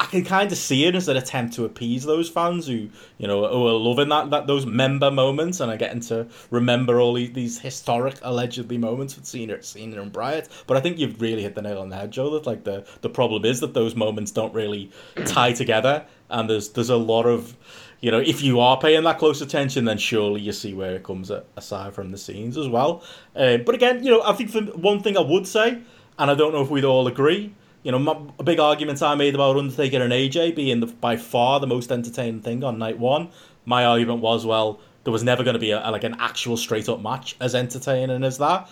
[0.00, 2.88] I can kind of see it as an attempt to appease those fans who,
[3.18, 7.00] you know, who are loving that, that those member moments and are getting to remember
[7.00, 10.48] all these, historic, allegedly moments with Cena, Cena and Bryant.
[10.68, 12.30] But I think you've really hit the nail on the head, Joe.
[12.30, 14.92] That like the, the problem is that those moments don't really
[15.24, 17.56] tie together, and there's there's a lot of,
[18.00, 21.02] you know, if you are paying that close attention, then surely you see where it
[21.02, 23.02] comes aside from the scenes as well.
[23.34, 25.80] Uh, but again, you know, I think for one thing I would say,
[26.20, 27.54] and I don't know if we'd all agree.
[27.82, 31.16] You know, my, a big argument I made about Undertaker and AJ being the, by
[31.16, 33.30] far the most entertaining thing on night one.
[33.64, 36.88] My argument was, well, there was never going to be a, like an actual straight
[36.88, 38.68] up match as entertaining as that.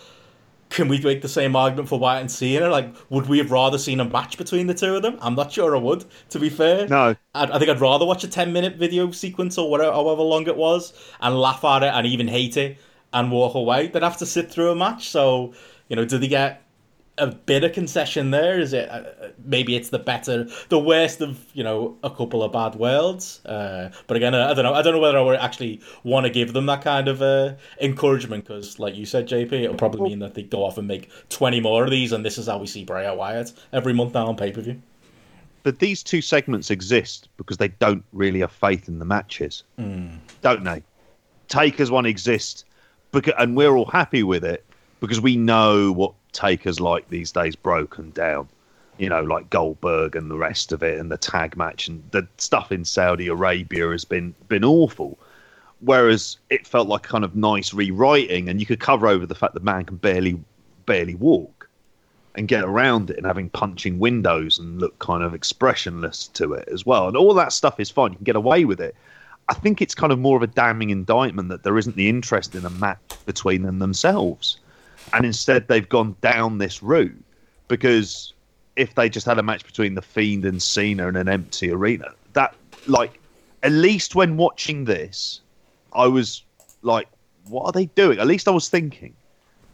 [0.69, 2.69] Can we make the same argument for Wyatt and Cena?
[2.69, 5.17] Like, would we have rather seen a match between the two of them?
[5.21, 6.03] I'm not sure I would.
[6.31, 7.15] To be fair, No.
[7.33, 10.45] I'd, I think I'd rather watch a 10 minute video sequence or whatever, however long
[10.47, 12.77] it was, and laugh at it and even hate it
[13.13, 15.09] and walk away than have to sit through a match.
[15.09, 15.53] So,
[15.87, 16.66] you know, do they get
[17.17, 18.59] a bit of concession there?
[18.59, 19.03] Is it uh,
[19.43, 23.43] maybe it's the better, the worst of you know a couple of bad worlds?
[23.45, 24.73] Uh, but again, I don't know.
[24.73, 27.55] I don't know whether I would actually want to give them that kind of uh,
[27.81, 31.09] encouragement because, like you said, JP, it'll probably mean that they go off and make
[31.29, 34.27] twenty more of these, and this is how we see Bray Wyatt every month now
[34.27, 34.81] on pay per view.
[35.63, 39.63] But these two segments exist because they don't really have faith in the matches,
[40.41, 40.83] don't they?
[41.49, 42.63] Taker's one exists,
[43.11, 44.63] because, and we're all happy with it
[44.99, 48.47] because we know what Taker's like these days, broken down.
[48.99, 52.27] You know, like Goldberg and the rest of it, and the tag match and the
[52.37, 55.17] stuff in Saudi Arabia has been been awful.
[55.81, 59.53] Whereas it felt like kind of nice rewriting, and you could cover over the fact
[59.53, 60.39] that man can barely
[60.85, 61.69] barely walk
[62.35, 66.67] and get around it and having punching windows and look kind of expressionless to it
[66.71, 67.07] as well.
[67.07, 68.11] And all that stuff is fine.
[68.11, 68.95] You can get away with it.
[69.49, 72.53] I think it's kind of more of a damning indictment that there isn't the interest
[72.53, 74.59] in a match between them themselves.
[75.13, 77.23] And instead they've gone down this route
[77.67, 78.33] because
[78.75, 82.13] if they just had a match between the Fiend and Cena in an empty arena,
[82.33, 82.55] that
[82.85, 83.19] like
[83.63, 85.41] at least when watching this,
[85.93, 86.43] I was
[86.81, 87.07] like,
[87.47, 88.19] what are they doing?
[88.19, 89.13] At least I was thinking.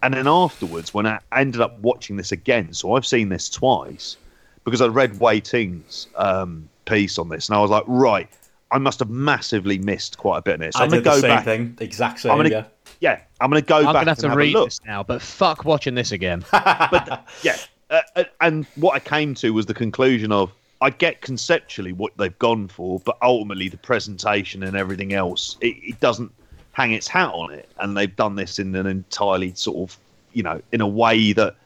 [0.02, 4.18] And then afterwards, when I ended up watching this again, so I've seen this twice
[4.66, 8.30] because I read Wei Ting's um, piece on this, and I was like, right,
[8.72, 10.74] I must have massively missed quite a bit in it.
[10.74, 11.46] So I I'm going the to same go back.
[11.46, 12.32] thing, exact same.
[12.32, 12.66] I'm gonna, yeah.
[13.04, 14.68] Yeah, I'm going to go I'm back gonna have and to have read a look.
[14.68, 16.46] this now, but fuck watching this again.
[16.52, 17.58] but yeah,
[17.90, 22.16] uh, uh, and what I came to was the conclusion of I get conceptually what
[22.16, 26.32] they've gone for, but ultimately the presentation and everything else it, it doesn't
[26.72, 29.98] hang its hat on it, and they've done this in an entirely sort of
[30.32, 31.58] you know in a way that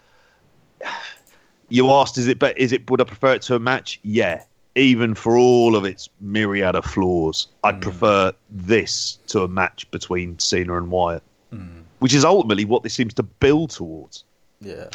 [1.69, 2.39] you asked, is it?
[2.39, 2.89] But is it?
[2.89, 3.99] Would I prefer it to a match?
[4.01, 4.41] Yeah,
[4.77, 10.37] even for all of its myriad of flaws, I'd prefer this to a match between
[10.39, 11.23] Cena and Wyatt,
[11.99, 14.23] which is ultimately what this seems to build towards.
[14.61, 14.89] Yeah.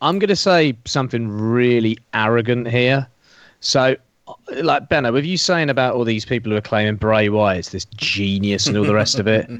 [0.00, 3.06] I'm going to say something really arrogant here.
[3.60, 3.96] So,
[4.62, 7.84] like Benno, with you saying about all these people who are claiming Bray Wyatt's this
[7.96, 9.50] genius and all the rest of it,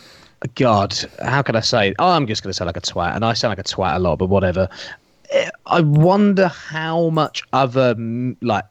[0.54, 1.94] God, how can I say?
[1.98, 3.96] Oh, I'm just going to sound like a twat, and I sound like a twat
[3.96, 4.68] a lot, but whatever.
[5.30, 8.64] Eh, I wonder how much other mm, like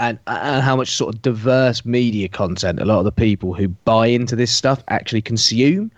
[0.00, 3.68] and and how much sort of diverse media content a lot of the people who
[3.68, 5.90] buy into this stuff actually consume,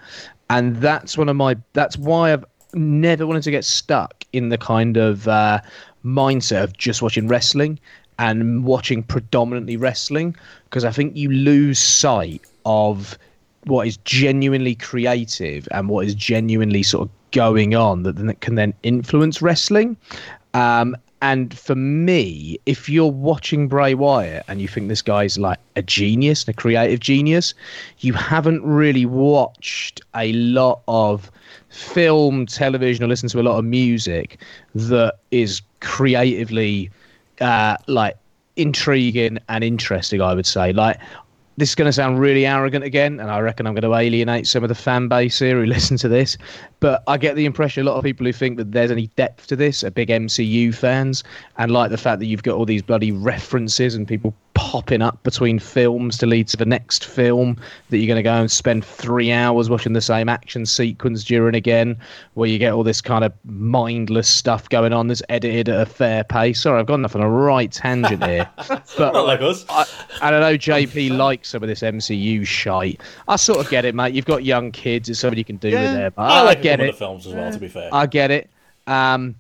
[0.50, 2.44] and that's one of my that's why I've
[2.74, 5.60] never wanted to get stuck in the kind of uh,
[6.04, 7.78] mindset of just watching wrestling
[8.18, 13.18] and watching predominantly wrestling because I think you lose sight of
[13.64, 18.72] what is genuinely creative and what is genuinely sort of going on that can then
[18.82, 19.96] influence wrestling.
[20.54, 25.58] Um, and for me, if you're watching Bray Wyatt and you think this guy's like
[25.74, 27.54] a genius a creative genius,
[28.00, 31.30] you haven't really watched a lot of
[31.70, 34.40] film, television, or listened to a lot of music
[34.74, 36.90] that is creatively
[37.40, 38.16] uh, like
[38.56, 40.20] intriguing and interesting.
[40.20, 40.98] I would say, like
[41.56, 44.46] this is going to sound really arrogant again, and I reckon I'm going to alienate
[44.46, 46.36] some of the fan base here who listen to this.
[46.80, 49.46] But I get the impression a lot of people who think that there's any depth
[49.48, 51.24] to this are big MCU fans
[51.56, 55.22] and like the fact that you've got all these bloody references and people popping up
[55.22, 57.58] between films to lead to the next film
[57.90, 61.54] that you're going to go and spend three hours watching the same action sequence during
[61.54, 61.94] again,
[62.34, 65.84] where you get all this kind of mindless stuff going on that's edited at a
[65.84, 66.62] fair pace.
[66.62, 68.48] Sorry, I've gone off on a right tangent here.
[68.96, 69.66] but Not like us.
[69.68, 69.84] I,
[70.22, 73.02] I don't know, JP likes some of this MCU shite.
[73.28, 74.14] I sort of get it, mate.
[74.14, 76.14] You've got young kids, it's something you can do with them.
[76.16, 76.92] I I, like get some it.
[76.92, 77.90] the films as well, to be fair.
[77.92, 78.48] I get it.
[78.86, 79.34] Um,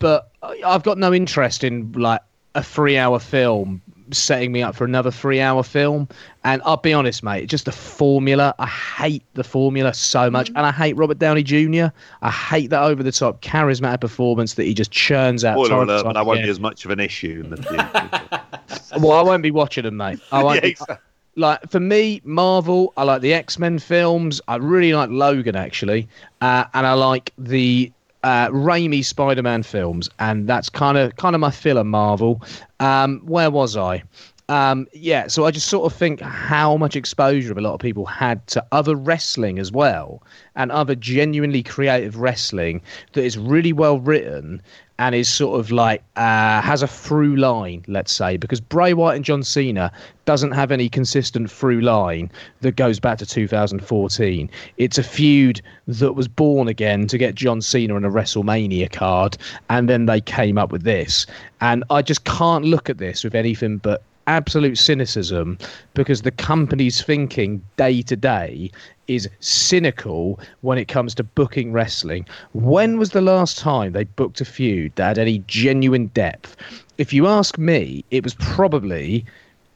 [0.00, 2.20] but I've got no interest in like
[2.56, 6.08] a three-hour film setting me up for another three-hour film.
[6.44, 8.54] And I'll be honest, mate, just the formula.
[8.58, 11.86] I hate the formula so much, and I hate Robert Downey Jr.
[12.22, 15.54] I hate that over-the-top charismatic performance that he just churns out.
[15.54, 17.56] Spoiler time and alert, but that won't be as much of an issue in the
[17.62, 18.40] future.
[19.00, 20.18] Well, I won't be watching them, mate.
[20.32, 20.96] I won't Yeah, be- exactly.
[21.36, 22.92] like for me, Marvel.
[22.96, 24.40] I like the X Men films.
[24.48, 26.08] I really like Logan actually,
[26.40, 27.92] uh, and I like the
[28.26, 32.42] uh, Raimi Spider Man films, and that's kind of kind of my filler Marvel.
[32.80, 34.02] Um, where was I?
[34.48, 38.06] Um, yeah, so I just sort of think how much exposure a lot of people
[38.06, 40.22] had to other wrestling as well,
[40.54, 42.80] and other genuinely creative wrestling
[43.14, 44.62] that is really well written
[44.98, 49.16] and is sort of like uh, has a through line, let's say, because Bray Wyatt
[49.16, 49.90] and John Cena
[50.26, 54.50] doesn't have any consistent through line that goes back to 2014.
[54.76, 59.36] It's a feud that was born again to get John Cena on a WrestleMania card,
[59.68, 61.26] and then they came up with this.
[61.60, 65.58] And I just can't look at this with anything but absolute cynicism
[65.94, 68.70] because the company's thinking day to day
[69.08, 72.26] is cynical when it comes to booking wrestling.
[72.52, 76.56] When was the last time they booked a feud that had any genuine depth?
[76.98, 79.24] If you ask me, it was probably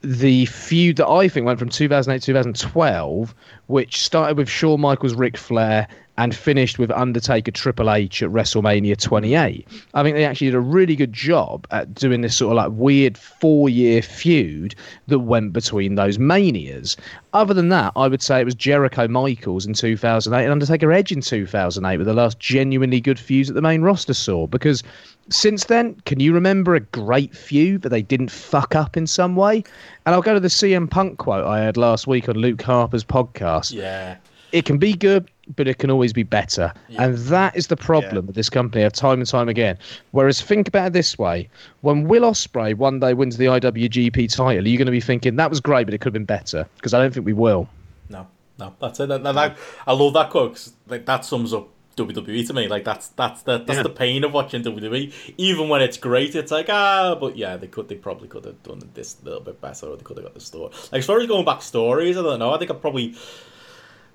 [0.01, 3.35] the feud that I think went from 2008 2012,
[3.67, 5.87] which started with Shawn Michaels, Ric Flair,
[6.21, 9.67] and finished with Undertaker, Triple H at WrestleMania 28.
[9.95, 12.79] I think they actually did a really good job at doing this sort of like
[12.79, 14.75] weird four year feud
[15.07, 16.95] that went between those manias.
[17.33, 21.11] Other than that, I would say it was Jericho Michaels in 2008 and Undertaker Edge
[21.11, 24.83] in 2008 were the last genuinely good feuds that the main roster saw because
[25.29, 29.35] since then, can you remember a great feud that they didn't fuck up in some
[29.35, 29.63] way?
[30.05, 33.03] And I'll go to the CM Punk quote I had last week on Luke Harper's
[33.03, 33.73] podcast.
[33.73, 34.17] Yeah.
[34.51, 36.73] It can be good, but it can always be better.
[36.97, 38.27] And that is the problem Yeah.
[38.27, 39.77] with this company of time and time again.
[40.11, 41.49] Whereas think about it this way
[41.81, 45.49] when Will Ospreay one day wins the IWGP title, you're going to be thinking, that
[45.49, 46.67] was great, but it could have been better.
[46.75, 47.69] Because I don't think we will.
[48.09, 48.27] No,
[48.59, 49.07] no, that's it.
[49.09, 49.57] That, that-
[49.87, 52.67] I love that quote 'cause, like that sums up WWE to me.
[52.69, 53.83] Like that's that's the that's Yeah.
[53.83, 55.11] the pain of watching WWE.
[55.37, 58.63] Even when it's great, it's like ah, but yeah, they could they probably could have
[58.63, 60.71] done this a little bit better, or they could have got the story.
[60.91, 62.51] Like as far as going back stories, I don't know.
[62.53, 63.13] I think I probably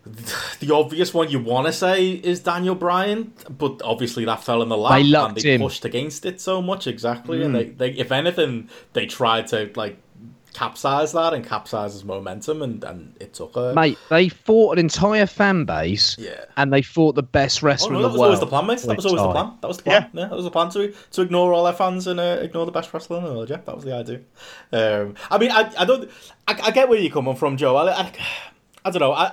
[0.61, 4.69] the obvious one you want to say is Daniel Bryan, but obviously that fell in
[4.69, 5.61] the lap They and they him.
[5.61, 6.87] pushed against it so much.
[6.87, 7.59] Exactly, and Hmm.
[7.59, 9.99] they, they if anything, they tried to like
[10.55, 14.79] capsize that and capsize his momentum, and and it took a Mate, they fought an
[14.79, 16.45] entire fan base Yeah.
[16.57, 18.27] and they fought the best Oh, wrestler no, in that the was world.
[18.29, 18.79] always the plan, mate.
[18.81, 19.53] That was always the plan.
[19.61, 20.11] That was the plan.
[20.15, 22.73] Yeah, that was the plan to to ignore all their fans and uh, ignore the
[22.73, 23.51] best wrestler in the world.
[23.51, 24.21] Yeah, that was the idea.
[24.73, 26.11] Um, I mean, I, I don't,
[26.49, 27.77] I, I get where you're coming from, Joe.
[27.77, 28.13] I, I,
[28.87, 29.13] I don't know.
[29.13, 29.33] I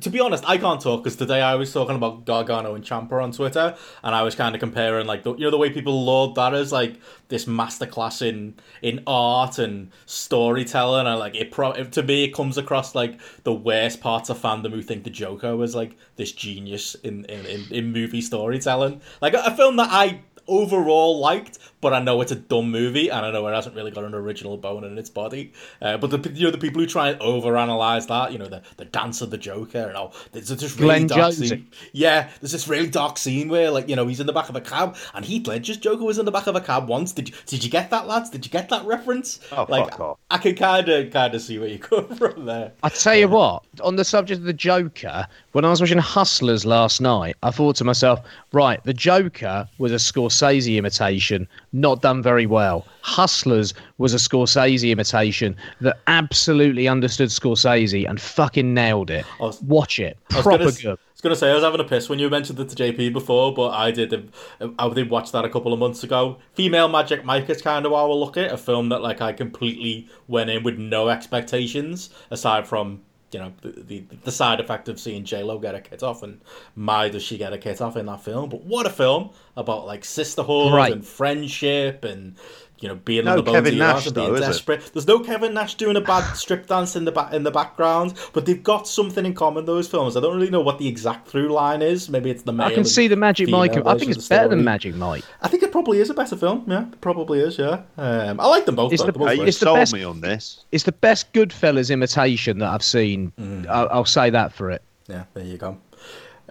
[0.00, 3.22] to be honest, I can't talk because today I was talking about Gargano and Ciampa
[3.22, 6.04] on Twitter, and I was kind of comparing like the, you know the way people
[6.04, 6.98] laud that as like
[7.28, 12.56] this masterclass in in art and storytelling, and like it pro- to me it comes
[12.56, 16.94] across like the worst parts of fandom who think the Joker was like this genius
[16.96, 21.92] in in, in, in movie storytelling, like a, a film that I overall liked, but
[21.92, 24.56] I know it's a dumb movie, and I know it hasn't really got an original
[24.56, 25.52] bone in its body.
[25.82, 28.62] Uh, but the you know the people who try and overanalyze that, you know, the,
[28.76, 31.48] the dance of the Joker, and oh, there's this really Glenn dark Josie.
[31.48, 31.66] scene.
[31.92, 34.56] Yeah, there's this really dark scene where like you know he's in the back of
[34.56, 37.12] a cab, and Heath Ledger's Joker was in the back of a cab once.
[37.12, 38.30] Did you, did you get that, lads?
[38.30, 39.40] Did you get that reference?
[39.50, 40.18] Oh, like fuck off.
[40.30, 42.72] I can kind of kind of see where you come from there.
[42.84, 46.64] I tell you what, on the subject of the Joker, when I was watching Hustlers
[46.64, 48.20] last night, I thought to myself,
[48.52, 49.98] right, the Joker was a
[50.32, 52.86] Scorsese imitation, not done very well.
[53.02, 59.24] Hustlers was a Scorsese imitation that absolutely understood Scorsese and fucking nailed it.
[59.38, 60.18] Was- Watch it.
[60.30, 60.98] I was Proper gonna, good.
[60.98, 63.12] I was gonna say I was having a piss when you mentioned it to JP
[63.12, 64.12] before, but I did.
[64.60, 66.38] Uh, I did watch that a couple of months ago.
[66.54, 69.32] Female Magic Mike is kind of how I look at a film that like I
[69.32, 73.02] completely went in with no expectations aside from
[73.32, 76.22] you know the the, the side effect of seeing J Lo get a kit off
[76.22, 76.40] and
[76.76, 78.48] my does she get a kit off in that film?
[78.50, 80.92] But what a film about like sisterhood Right.
[80.92, 82.36] and friendship and.
[82.82, 84.40] You know, being No on the bones Kevin of Nash, heart and being though, is
[84.40, 84.46] it?
[84.46, 84.90] desperate.
[84.92, 88.14] There's no Kevin Nash doing a bad strip dance in the back in the background,
[88.32, 89.66] but they've got something in common.
[89.66, 90.16] Those films.
[90.16, 92.08] I don't really know what the exact through line is.
[92.08, 92.66] Maybe it's the male.
[92.66, 93.86] I can see the Magic female Mike.
[93.86, 94.64] I think it's of the better than.
[94.64, 95.22] Magic Mike.
[95.42, 96.64] I think it probably is a better film.
[96.66, 97.56] Yeah, it probably is.
[97.56, 98.92] Yeah, um, I like them both.
[98.92, 99.12] It's though.
[99.12, 100.64] the- They're both you sold best- me on this.
[100.72, 103.32] It's the best Goodfellas imitation that I've seen.
[103.40, 103.68] Mm.
[103.68, 104.82] I'll, I'll say that for it.
[105.08, 105.78] Yeah, there you go.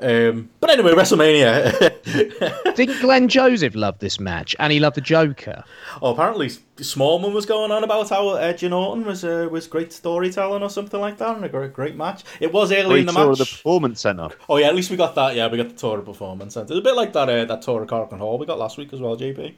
[0.01, 2.75] Um, but anyway, WrestleMania.
[2.75, 4.55] Didn't Glenn Joseph love this match?
[4.59, 5.63] And he loved the Joker.
[6.01, 9.93] oh, apparently Smallman was going on about how Edge and Orton was uh, was great
[9.93, 12.23] storytelling or something like that, and a great great match.
[12.39, 13.31] It was early in the Tour match.
[13.33, 14.29] of the Performance Centre.
[14.49, 15.35] Oh yeah, at least we got that.
[15.35, 16.73] Yeah, we got the tour of performance centre.
[16.73, 18.77] It's a bit like that uh, that tour of Cork and Hall we got last
[18.77, 19.53] week as well, JP.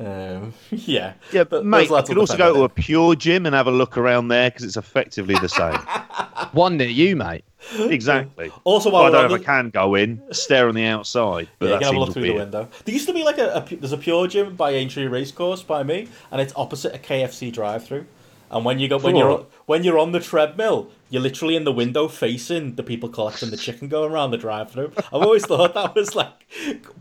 [0.00, 3.54] Um, yeah, Yeah, but those mate, you could also go to a pure gym and
[3.54, 5.74] have a look around there because it's effectively the same.
[6.52, 7.44] One near you, mate.
[7.78, 8.50] exactly.
[8.64, 11.48] Also, Well, I don't know on if I can go in, stare on the outside,
[11.58, 12.34] but yeah, you can have a look through weird.
[12.34, 12.68] the window.
[12.84, 15.62] There used to be like a, a pu- there's a pure gym by Aintree Racecourse
[15.62, 18.06] by me, and it's opposite a KFC drive-through.
[18.54, 19.20] And when you go when Cool.
[19.20, 23.50] you're when you're on the treadmill, you're literally in the window facing the people collecting
[23.50, 24.92] the chicken going around the drive-through.
[24.96, 26.46] I've always thought that was like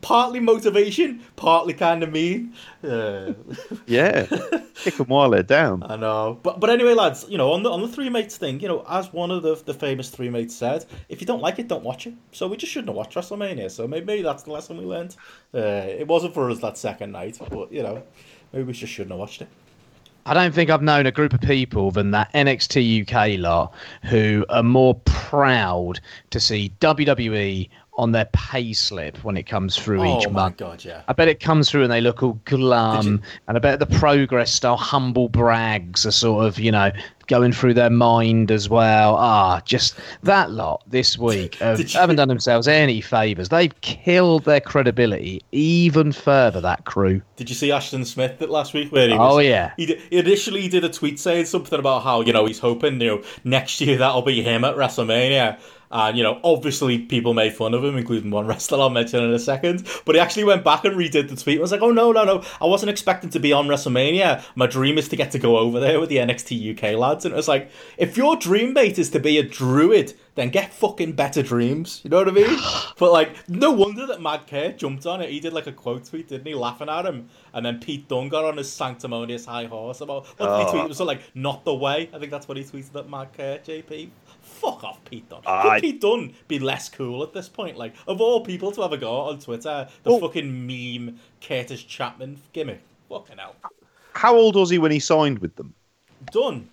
[0.02, 2.54] partly motivation, partly kind of mean.
[2.84, 3.34] Uh,
[3.86, 4.26] Yeah,
[4.76, 5.84] kick them while they're down.
[5.84, 8.60] I know, but but anyway, lads, you know, on the on the three mates thing,
[8.60, 11.60] you know, as one of the the famous three mates said, if you don't like
[11.60, 12.16] it, don't watch it.
[12.32, 13.70] So we just shouldn't have watched WrestleMania.
[13.70, 15.16] So maybe, maybe that's the lesson we learned.
[15.54, 18.02] Uh, it wasn't for us that second night, but you know,
[18.52, 19.50] maybe we just shouldn't have watched it.
[20.26, 23.74] I don't think I've known a group of people than that NXT UK lot
[24.04, 30.02] who are more proud to see WWE on their pay slip when it comes through
[30.02, 30.58] oh each oh my month.
[30.58, 31.04] god, yeah.
[31.08, 33.86] I bet it comes through and they look all glum, you- and I bet the
[33.86, 36.92] progress style humble brags are sort of, you know,
[37.28, 39.16] going through their mind as well.
[39.16, 42.00] Ah, just that lot this week have, you...
[42.00, 43.50] haven't done themselves any favours.
[43.50, 47.22] They've killed their credibility even further, that crew.
[47.36, 48.92] Did you see Ashton Smith that last week?
[48.92, 49.74] Where he was, Oh, yeah.
[49.78, 53.02] He did, initially he did a tweet saying something about how you know he's hoping
[53.02, 55.60] you know next year that'll be him at WrestleMania.
[55.94, 59.32] And you know, obviously people made fun of him, including one wrestler I'll mention in
[59.32, 59.88] a second.
[60.06, 61.60] But he actually went back and redid the tweet.
[61.60, 62.44] I was like, oh no, no, no!
[62.60, 64.44] I wasn't expecting to be on WrestleMania.
[64.56, 67.26] My dream is to get to go over there with the NXT UK lads.
[67.26, 70.74] And it was like, if your dream mate is to be a druid, then get
[70.74, 72.02] fucking better dreams.
[72.04, 72.58] You know what I mean?
[72.98, 75.30] but like, no wonder that Mad Kurt jumped on it.
[75.30, 77.30] He did like a quote tweet, didn't he, laughing at him?
[77.54, 80.72] And then Pete Dunne got on his sanctimonious high horse about what did he Oh.
[80.72, 80.86] tweet?
[80.86, 82.10] It was like not the way.
[82.12, 84.10] I think that's what he tweeted at Mad Kurt, JP.
[84.64, 85.42] Fuck off, Pete Dunne.
[85.42, 87.78] Could I- Pete Dunne be less cool at this point?
[87.78, 91.86] Like, of all people to have a go on Twitter, the Well- fucking meme Kurtis
[91.88, 92.82] Chapman gimmick.
[93.10, 93.56] Fucking hell.
[94.14, 95.74] How old was he when he signed with them?
[96.32, 96.70] Done.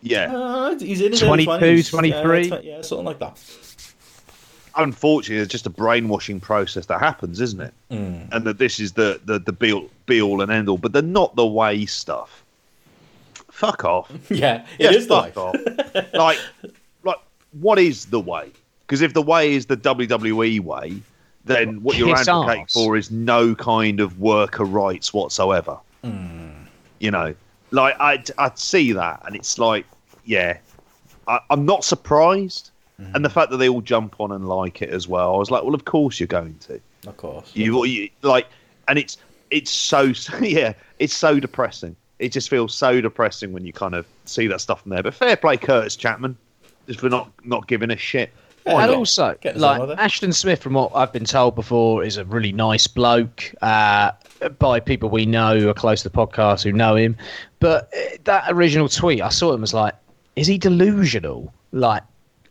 [0.00, 1.90] Yeah, Uh, he's in his 22, 20s.
[1.90, 2.46] 23?
[2.48, 3.36] Yeah, tw- yeah, something like that.
[4.76, 7.74] unfortunately, it's just a brainwashing process that happens, isn't it?
[7.90, 8.28] Mm.
[8.32, 10.92] And that this is the the the be all, be all and end all, but
[10.92, 12.44] they're not the way stuff.
[13.50, 14.10] Fuck off.
[14.30, 15.38] Yeah, it Yes, is the fuck life.
[15.38, 15.54] off.
[15.94, 16.38] like, like,
[17.52, 18.52] what is the way?
[18.86, 21.02] Because if the way is the WWE way,
[21.44, 22.72] then what you're Kiss advocating arse.
[22.72, 25.78] for is no kind of worker rights whatsoever.
[26.02, 26.50] Hmm.
[26.98, 27.34] You know,
[27.70, 29.86] like I'd, I'd see that, and it's like,
[30.24, 30.58] yeah,
[31.26, 32.70] I, I'm not surprised.
[32.96, 33.14] Hmm.
[33.14, 35.50] And the fact that they all jump on and like it as well, I was
[35.50, 36.80] like, well, of course you're going to.
[37.06, 37.50] Of course.
[37.54, 38.48] You, you like,
[38.88, 39.18] and it's
[39.50, 41.96] it's so yeah, it's so depressing.
[42.18, 45.02] It just feels so depressing when you kind of see that stuff in there.
[45.02, 46.36] But fair play, Kurtis Chapman,
[46.88, 48.32] just for not not giving a shit.
[48.64, 48.98] Why and not?
[48.98, 49.98] also, Get us on like.
[49.98, 54.10] Ashton Smith, from what I've been told before, is a really nice bloke uh,
[54.58, 57.16] by people we know who are close to the podcast who know him.
[57.60, 59.94] But uh, that original tweet, I saw him as like,
[60.36, 61.52] is he delusional?
[61.72, 62.02] Like,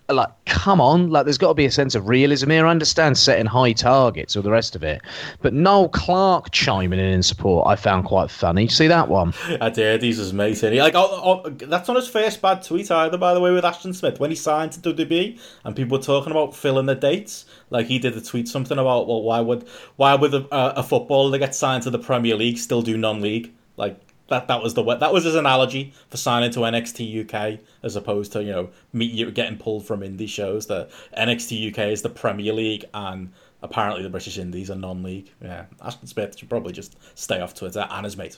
[0.09, 1.09] like, come on!
[1.09, 2.65] Like, there's got to be a sense of realism here.
[2.65, 5.01] I understand setting high targets or the rest of it,
[5.41, 8.67] but Noel Clark chiming in in support, I found quite funny.
[8.67, 9.33] See that one?
[9.61, 10.03] I did.
[10.03, 10.57] He's his mate.
[10.57, 13.65] He, like, oh, oh, that's not his first bad tweet either, by the way, with
[13.65, 14.19] Ashton Smith.
[14.19, 17.99] When he signed to WWE and people were talking about filling the dates, like he
[17.99, 19.67] did a tweet something about, well, why would
[19.97, 23.53] why would a, a footballer that gets signed to the Premier League still do non-league?
[23.75, 27.95] Like that that was the that was his analogy for signing to NXT UK as
[27.95, 30.67] opposed to you know meet you getting pulled from indie shows.
[30.67, 33.31] The NXT UK is the Premier League and.
[33.63, 35.31] Apparently, the British Indies are non-league.
[35.41, 38.37] Yeah, Ashton Smith should probably just stay off Twitter and his mate.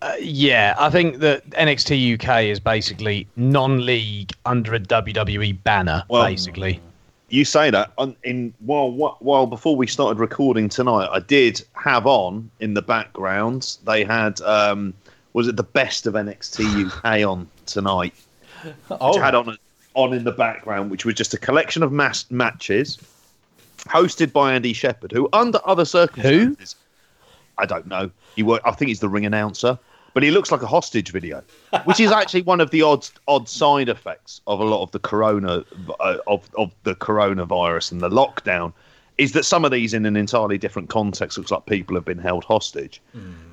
[0.00, 6.24] Uh, yeah, I think that NXT UK is basically non-league under a WWE banner, Well-
[6.24, 6.80] basically.
[7.32, 12.06] You say that on, in while while before we started recording tonight, I did have
[12.06, 13.78] on in the background.
[13.86, 14.92] They had um,
[15.32, 18.14] was it the best of NXT UK on tonight?
[18.90, 19.56] Oh, had on
[19.94, 22.98] on in the background, which was just a collection of mass matches
[23.78, 26.76] hosted by Andy Shepherd, who under other circumstances,
[27.58, 28.10] I don't know.
[28.36, 29.78] He work, I think he's the ring announcer,
[30.14, 31.42] but he looks like a hostage video,
[31.84, 34.98] which is actually one of the odd odd side effects of a lot of the
[34.98, 35.64] corona
[36.00, 38.72] uh, of of the coronavirus and the lockdown.
[39.18, 42.18] Is that some of these in an entirely different context looks like people have been
[42.18, 43.00] held hostage,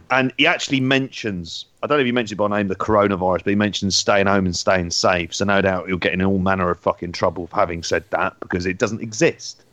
[0.10, 3.48] and he actually mentions I don't know if he mentioned by name the coronavirus, but
[3.48, 5.34] he mentions staying home and staying safe.
[5.34, 8.40] So no doubt he'll get in all manner of fucking trouble for having said that
[8.40, 9.64] because it doesn't exist.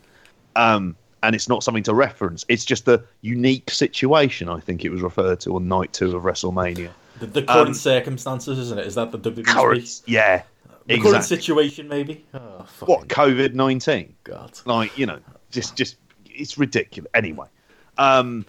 [0.55, 2.45] Um, and it's not something to reference.
[2.49, 4.49] It's just a unique situation.
[4.49, 6.91] I think it was referred to on night two of WrestleMania.
[7.21, 8.87] the, the current um, circumstances, isn't it?
[8.87, 9.45] Is that the WWE?
[9.47, 10.43] Current, yeah,
[10.87, 12.25] The current situation, maybe.
[12.35, 14.15] Oh, What COVID nineteen?
[14.25, 14.53] God.
[14.67, 15.19] Like you know,
[15.51, 17.11] just just it's ridiculous.
[17.15, 17.47] Anyway,
[17.99, 18.45] um,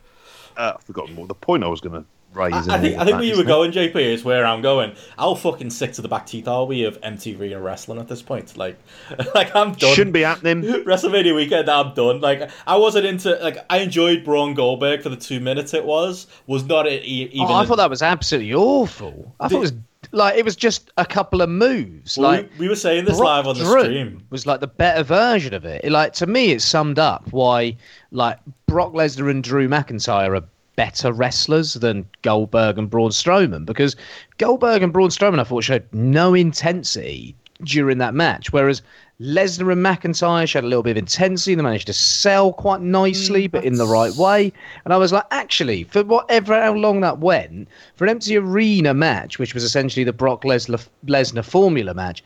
[0.57, 2.06] uh, I've forgotten what the point I was going to
[2.38, 2.53] raise.
[2.53, 3.47] I, I think I think where you were it?
[3.47, 4.95] going, JP, is where I'm going.
[5.18, 8.22] How fucking sick to the back teeth are we of MTV and wrestling at this
[8.22, 8.55] point?
[8.57, 8.77] Like,
[9.35, 9.93] like I'm done.
[9.93, 10.61] Shouldn't be happening.
[10.85, 12.22] WrestleMania weekend, I'm done.
[12.22, 16.27] Like, I wasn't into like I enjoyed Braun Goldberg for the two minutes it was.
[16.45, 17.47] Was not e- even.
[17.47, 19.35] Oh, I thought that was absolutely awful.
[19.39, 19.73] I thought it was
[20.11, 22.18] like it was just a couple of moves.
[22.18, 24.23] Well, like we, we were saying this Brock live on the Drew stream.
[24.30, 25.89] was like the better version of it.
[25.89, 27.77] Like to me, it summed up why
[28.11, 30.43] like Brock Lesnar and Drew McIntyre are
[30.78, 33.98] better wrestlers than Goldberg and Braun Strowman because
[34.38, 38.84] Goldberg and Braun Strowman I thought showed no intensity during that match, whereas
[39.20, 41.54] Lesnar and McIntyre showed a little bit of intensity.
[41.54, 44.54] and They managed to sell quite nicely, mm, but in the right way.
[44.86, 48.94] And I was like, actually, for whatever how long that went, for an empty arena
[48.94, 52.24] match, which was essentially the Brock Lesnar Lesnar formula match,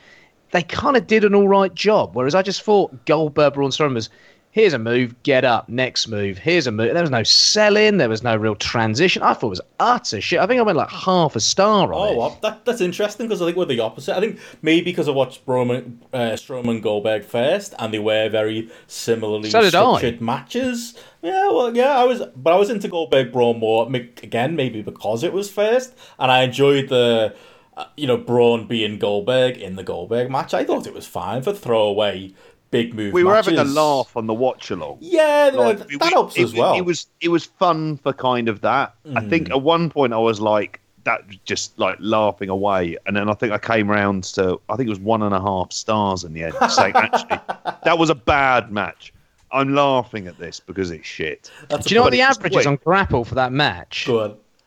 [0.52, 2.14] they kind of did an all right job.
[2.14, 4.10] Whereas I just thought Goldberg, Braun Strowman was
[4.52, 6.94] here's a move, get up, next move, here's a move.
[6.94, 9.24] There was no selling, there was no real transition.
[9.24, 10.40] I thought it was utter shit.
[10.40, 12.18] I think I went like half a star on Oh, it.
[12.18, 14.16] well, that, that's interesting because I think we're the opposite.
[14.16, 18.70] I think maybe because I watched Strowman, uh, Strowman Goldberg first, and they were very
[18.88, 19.98] similarly So did I.
[19.98, 20.96] structured matches.
[21.22, 25.24] Yeah, well, yeah, I was, but I was into Goldberg Braun more again, maybe because
[25.24, 27.36] it was first, and I enjoyed the,
[27.78, 30.54] uh, you know, Braun being Goldberg in the Goldberg match.
[30.54, 32.34] I thought it was fine for throwaway
[32.72, 33.14] big move.
[33.14, 34.98] We were having a laugh on the watch along.
[35.02, 36.74] Yeah, Like, that we- helps it, as well.
[36.76, 38.96] It was it was fun for kind of that.
[39.16, 39.30] I hmm.
[39.30, 43.34] think at one point I was like that, just like laughing away, and then I
[43.34, 46.34] think I came round to I think it was one and a half stars in
[46.34, 47.40] the end, saying actually
[47.84, 49.14] that was a bad match.
[49.54, 51.52] I'm laughing at this because it's shit.
[51.68, 54.06] That's Do you know what the it's average is on Grapple for that match?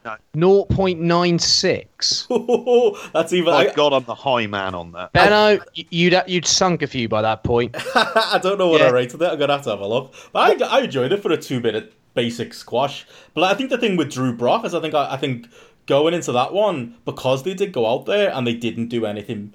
[0.04, 0.18] Good.
[0.36, 3.08] 0.96.
[3.12, 3.52] That's even.
[3.52, 5.12] My I, God, I'm the high man on that.
[5.12, 7.74] Benno, y- you'd you'd sunk a few by that point.
[7.94, 9.26] I don't know what I rated it.
[9.26, 10.14] I'm gonna have to have a look.
[10.32, 13.06] But I, I enjoyed it for a two minute basic squash.
[13.34, 15.48] But I think the thing with Drew Brock is I think I, I think
[15.86, 19.52] going into that one because they did go out there and they didn't do anything.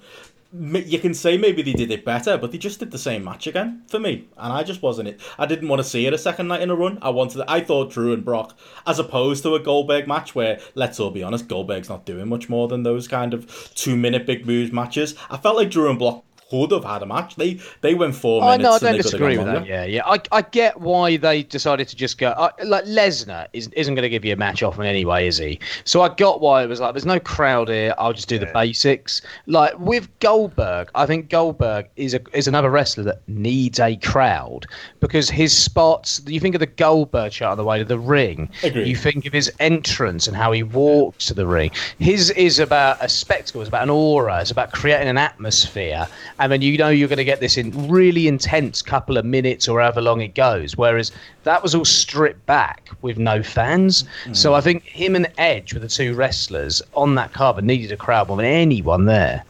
[0.52, 3.46] You can say maybe they did it better, but they just did the same match
[3.46, 5.22] again for me, and I just wasn't it.
[5.38, 6.98] I didn't want to see it a second night in a run.
[7.04, 7.44] I wanted.
[7.48, 8.58] I thought Drew and Brock,
[8.88, 12.50] as opposed to a Goldberg match where, let's all be honest, Goldberg's not doing much
[12.50, 15.14] more than those kind of two minute big moves matches.
[15.30, 17.36] I felt like Drew and Brock could have had a match.
[17.36, 18.64] They they went four Oh minutes.
[18.64, 19.66] no, I don't they disagree gone with that.
[19.68, 20.02] Yeah, yeah.
[20.06, 22.30] I, I get why they decided to just go.
[22.32, 25.60] I, like Lesnar is, isn't going to give you a match often anyway, is he?
[25.84, 27.94] So I got why it was like, there's no crowd here.
[27.98, 29.22] I'll just do the basics.
[29.46, 34.66] Like with Goldberg, I think Goldberg is a is another wrestler that needs a crowd
[35.00, 36.22] because his spots.
[36.26, 38.50] You think of the Goldberg shot on the way to the ring.
[38.64, 38.88] Agreed.
[38.88, 41.72] You think of his entrance and how he walks to the ring.
[42.00, 43.62] His is about a spectacle.
[43.62, 44.42] It's about an aura.
[44.42, 46.08] It's about creating an atmosphere.
[46.40, 49.68] And then you know you're going to get this in really intense couple of minutes
[49.68, 50.76] or however long it goes.
[50.76, 51.12] Whereas
[51.44, 54.06] that was all stripped back with no fans.
[54.26, 54.36] Mm.
[54.36, 57.98] So I think him and Edge were the two wrestlers on that card needed a
[57.98, 59.44] crowd more than anyone there.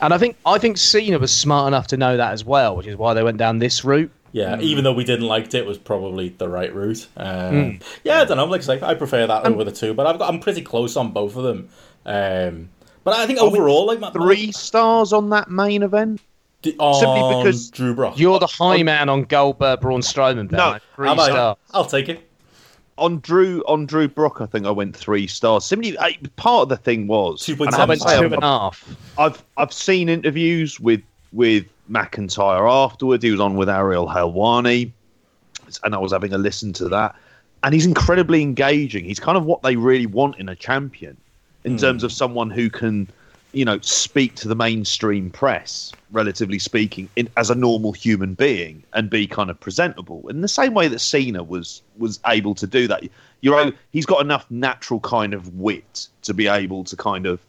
[0.00, 2.86] And I think I think Cena was smart enough to know that as well, which
[2.86, 4.10] is why they went down this route.
[4.32, 4.62] Yeah, mm.
[4.62, 7.06] even though we didn't like it, it was probably the right route.
[7.16, 7.82] Um, mm.
[8.02, 8.46] Yeah, I don't know.
[8.46, 10.96] Like I say, I prefer that over the two, but I've got, I'm pretty close
[10.96, 11.68] on both of them.
[12.04, 12.68] Um,
[13.04, 16.20] but I think overall, like three stars on that main event.
[16.78, 18.18] On Simply because Drew Brock.
[18.18, 20.48] You're the high man on Goldberg, Braun Strowman.
[20.48, 20.58] Ben.
[20.58, 21.56] No, three stars.
[21.72, 22.28] I'll take it
[22.98, 25.64] on Drew on Drew Brock, I think I went three stars.
[25.64, 27.84] Simply, I, part of the thing was two point seven.
[27.84, 28.96] I went two and a half.
[29.18, 33.24] I've I've seen interviews with with McIntyre afterwards.
[33.24, 34.92] He was on with Ariel Helwani,
[35.82, 37.14] and I was having a listen to that.
[37.62, 39.04] And he's incredibly engaging.
[39.04, 41.16] He's kind of what they really want in a champion,
[41.64, 41.80] in mm.
[41.80, 43.08] terms of someone who can
[43.54, 48.82] you know, speak to the mainstream press, relatively speaking, in, as a normal human being
[48.94, 50.26] and be kind of presentable.
[50.28, 53.02] In the same way that Cena was was able to do that,
[53.42, 57.40] you know, he's got enough natural kind of wit to be able to kind of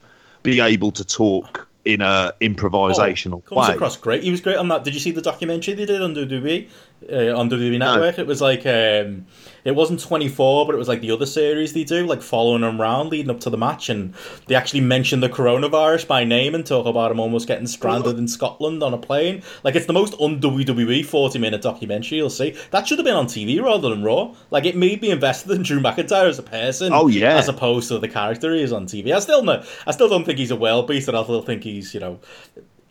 [0.43, 3.75] be able to talk in a oh, improvisational oh, comes way.
[3.75, 4.23] across great.
[4.23, 4.83] He was great on that.
[4.83, 6.67] Did you see the documentary they did on WWE
[7.11, 8.17] uh, on WWE Network?
[8.17, 8.21] No.
[8.23, 8.65] It was like.
[8.65, 9.25] Um,
[9.65, 12.79] it wasn't 24, but it was like the other series they do, like following them
[12.79, 13.89] around leading up to the match.
[13.89, 14.13] And
[14.45, 18.27] they actually mention the coronavirus by name and talk about him almost getting stranded in
[18.27, 19.41] Scotland on a plane.
[19.63, 22.55] Like, it's the most un WWE 40 minute documentary you'll see.
[22.69, 24.35] That should have been on TV rather than Raw.
[24.51, 26.93] Like, it made me invested in Drew McIntyre as a person.
[26.93, 27.35] Oh, yeah.
[27.35, 29.15] As opposed to the character he is on TV.
[29.15, 31.63] I still, know, I still don't think he's a well beast, and I still think
[31.63, 32.19] he's, you know,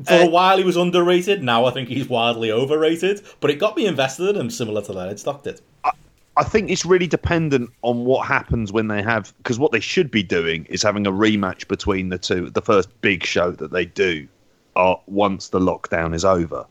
[0.02, 1.42] for uh, a while he was underrated.
[1.42, 3.22] Now I think he's wildly overrated.
[3.40, 5.60] But it got me invested in him, similar to that, Leonard Stock did.
[6.36, 10.10] I think it's really dependent on what happens when they have because what they should
[10.10, 12.50] be doing is having a rematch between the two.
[12.50, 14.26] The first big show that they do,
[14.74, 16.66] uh, once the lockdown is over.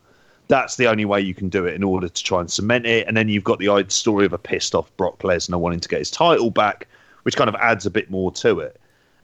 [0.49, 3.07] That's the only way you can do it in order to try and cement it.
[3.07, 5.99] And then you've got the story of a pissed off Brock Lesnar wanting to get
[5.99, 6.87] his title back,
[7.23, 8.79] which kind of adds a bit more to it.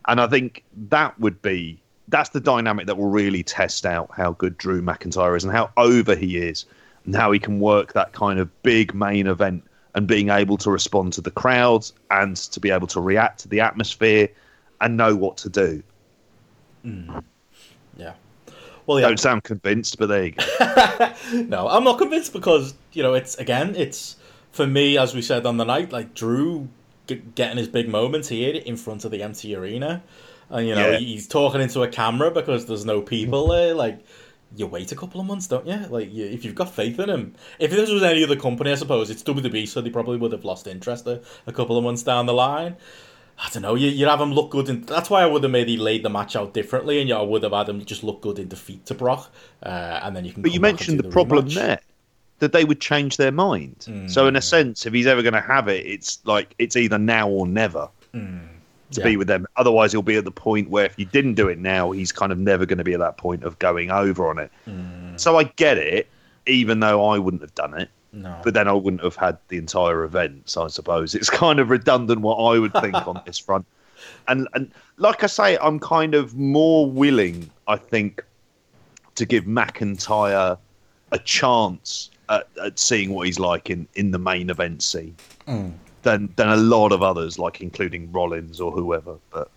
[0.08, 4.34] And I think that would be that's the dynamic that will really test out how
[4.34, 6.65] good Drew McIntyre is and how over he is
[7.06, 9.64] and how he can work that kind of big main event
[9.95, 13.48] and being able to respond to the crowds and to be able to react to
[13.48, 14.30] the atmosphere
[14.81, 15.84] and know what to do.
[16.86, 17.23] Mm.
[17.98, 18.14] Yeah.
[18.86, 19.07] Well, yeah.
[19.07, 21.14] Don't sound convinced, but there you go.
[21.34, 24.15] no, I'm not convinced because you know it's again, it's
[24.52, 26.69] for me as we said on the night, like Drew
[27.36, 30.03] getting his big moments here in front of the empty arena,
[30.50, 30.98] and you know yeah.
[30.98, 34.00] he's talking into a camera because there's no people there, like
[34.56, 35.78] you wait a couple of months, don't you?
[35.90, 37.36] Like, you, if you've got faith in him.
[37.60, 40.46] If this was any other company, I suppose it's WWE, so they probably would have
[40.46, 42.76] lost interest a, a couple of months down the line.
[43.38, 43.76] I don't know.
[43.76, 46.10] You, you'd have him look good, and that's why I would have maybe laid the
[46.10, 48.86] match out differently, and you I would have had him just look good in defeat
[48.88, 49.32] to Brock,
[49.64, 50.42] uh, and then you can.
[50.42, 51.56] But you mentioned the, the problem rematch.
[51.56, 51.80] there
[52.40, 53.86] that they would change their mind.
[53.88, 54.10] Mm.
[54.10, 56.98] So in a sense, if he's ever going to have it, it's like it's either
[56.98, 57.90] now or never.
[58.14, 58.49] Mm
[58.91, 59.07] to yeah.
[59.07, 59.45] be with them.
[59.56, 62.32] Otherwise, he'll be at the point where if you didn't do it now, he's kind
[62.32, 64.52] of never going to be at that point of going over on it.
[64.68, 65.20] Mm.
[65.20, 66.07] So I get it,
[66.48, 67.90] even though I wouldn't have done it.
[68.11, 68.36] No.
[68.44, 70.49] But then I wouldn't have had the entire event.
[70.49, 73.66] So I suppose it's kind of redundant what I would think on this front.
[74.30, 78.24] And and like I say, I'm kind of more willing, I think,
[79.16, 80.57] to give McIntyre
[81.11, 85.18] a chance at, at seeing what he's like in, in the main event scene.
[85.45, 85.74] Mm
[86.04, 89.18] than than a lot of others, like including Rollins or whoever.
[89.32, 89.50] But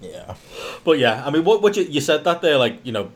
[0.00, 0.34] yeah,
[0.84, 3.10] but yeah, I mean, what what you you said that there, like you know,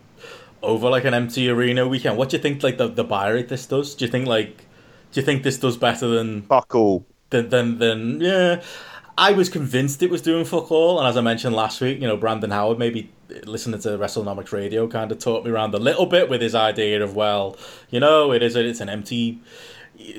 [0.62, 2.16] over like an empty arena weekend.
[2.16, 3.94] What do you think like the the buy rate this does?
[3.94, 4.66] Do you think like
[5.12, 7.06] do you think this does better than fuck all?
[7.30, 8.62] Than than than yeah.
[9.16, 12.06] I was convinced it was doing fuck all, and as I mentioned last week, you
[12.06, 13.10] know, Brandon Howard maybe
[13.44, 17.02] listening to WrestleNomics radio kind of taught me around a little bit with his idea
[17.02, 17.56] of well,
[17.90, 19.40] you know, it is a, it's an empty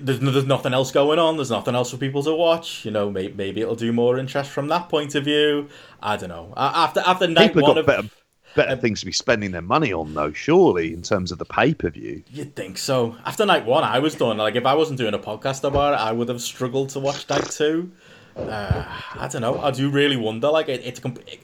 [0.02, 1.38] there's, there's nothing else going on.
[1.38, 2.84] There's nothing else for people to watch.
[2.86, 5.70] You know, maybe, maybe it'll do more interest from that point of view.
[6.02, 6.54] I don't know.
[6.58, 8.10] After after night people one got of, better,
[8.56, 10.34] better um, things to be spending their money on, though.
[10.34, 13.16] Surely, in terms of the pay per view, you'd think so.
[13.26, 14.38] After night one, I was done.
[14.38, 17.30] Like if I wasn't doing a podcast about it, I would have struggled to watch
[17.30, 17.92] night two.
[18.36, 18.86] Uh,
[19.16, 19.60] I don't know.
[19.60, 20.50] I do really wonder.
[20.50, 21.00] Like it, it's.
[21.00, 21.42] It,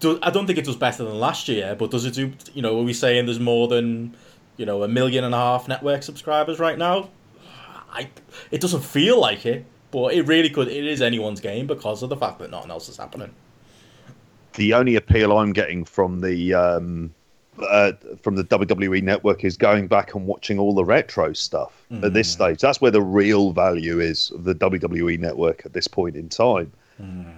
[0.00, 2.32] do, I don't think it does better than last year, but does it do?
[2.54, 4.16] You know, are we saying there's more than
[4.56, 7.10] you know a million and a half network subscribers right now?
[7.98, 8.08] I
[8.50, 10.68] it doesn't feel like it, but it really could.
[10.68, 13.34] It is anyone's game because of the fact that nothing else is happening.
[14.54, 17.14] The only appeal I'm getting from the um,
[17.62, 17.92] uh,
[18.22, 22.04] from the WWE network is going back and watching all the retro stuff mm.
[22.04, 22.34] at this mm.
[22.34, 22.60] stage.
[22.60, 26.72] That's where the real value is of the WWE network at this point in time.
[27.00, 27.34] Mm.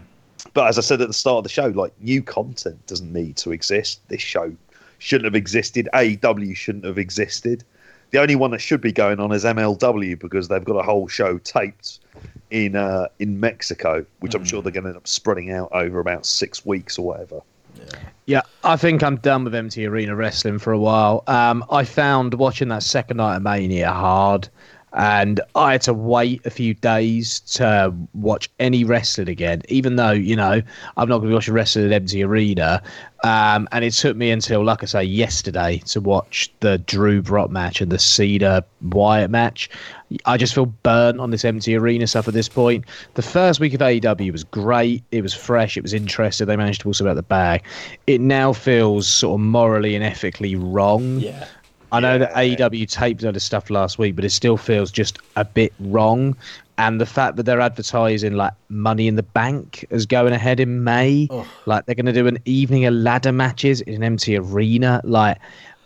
[0.54, 3.36] But as I said at the start of the show, like new content doesn't need
[3.38, 4.00] to exist.
[4.08, 4.54] This show
[4.98, 5.88] shouldn't have existed.
[5.94, 7.64] AEW shouldn't have existed.
[8.10, 11.08] The only one that should be going on is MLW because they've got a whole
[11.08, 12.00] show taped
[12.50, 16.00] in uh, in Mexico, which I'm sure they're going to end up spreading out over
[16.00, 17.40] about six weeks or whatever.
[18.26, 21.24] Yeah, I think I'm done with MT Arena Wrestling for a while.
[21.26, 24.48] Um, I found watching that second night of Mania hard,
[24.92, 30.10] and I had to wait a few days to watch any wrestling again, even though,
[30.10, 30.62] you know,
[30.96, 32.82] I'm not going to be watching wrestling at Empty Arena.
[33.22, 37.50] Um, and it took me until, like I say, yesterday to watch the Drew Brock
[37.50, 39.68] match and the Cena Wyatt match.
[40.24, 42.84] I just feel burnt on this empty arena stuff at this point.
[43.14, 45.04] The first week of AEW was great.
[45.12, 45.76] It was fresh.
[45.76, 46.48] It was interesting.
[46.48, 47.62] They managed to pull something out the bag.
[48.08, 51.20] It now feels sort of morally and ethically wrong.
[51.20, 51.46] Yeah.
[51.92, 52.56] I know that Yeah.
[52.56, 56.36] AEW taped other stuff last week, but it still feels just a bit wrong.
[56.78, 60.82] And the fact that they're advertising like Money in the Bank as going ahead in
[60.82, 61.28] May,
[61.66, 65.38] like they're going to do an evening of ladder matches in an empty arena, like.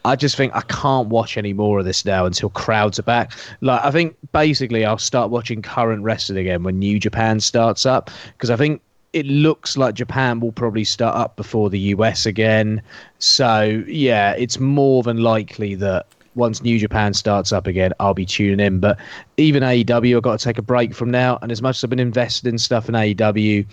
[0.07, 3.33] I just think I can't watch any more of this now until crowds are back.
[3.63, 8.11] Like I think basically I'll start watching current wrestling again when New Japan starts up
[8.35, 8.83] because I think
[9.15, 12.83] it looks like Japan will probably start up before the US again.
[13.21, 18.27] So yeah, it's more than likely that once New Japan starts up again, I'll be
[18.27, 18.81] tuning in.
[18.81, 18.99] But
[19.37, 21.39] even AEW, I've got to take a break from now.
[21.43, 23.65] And as much as I've been invested in stuff in AEW,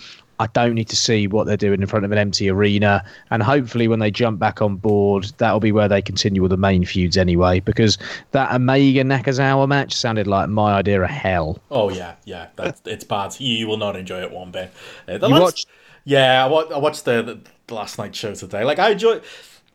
[0.41, 3.03] I don't need to see what they're doing in front of an empty arena.
[3.29, 6.57] And hopefully, when they jump back on board, that'll be where they continue with the
[6.57, 7.59] main feuds anyway.
[7.59, 7.97] Because
[8.31, 11.59] that Omega Nakazawa match sounded like my idea of hell.
[11.69, 12.47] Oh yeah, yeah.
[12.55, 13.39] That's it's bad.
[13.39, 14.71] You will not enjoy it one bit.
[15.07, 15.67] Uh, You last- watched-
[16.05, 18.63] Yeah, I, wa- I watched the, the, the last night show today.
[18.63, 19.21] Like I enjoyed.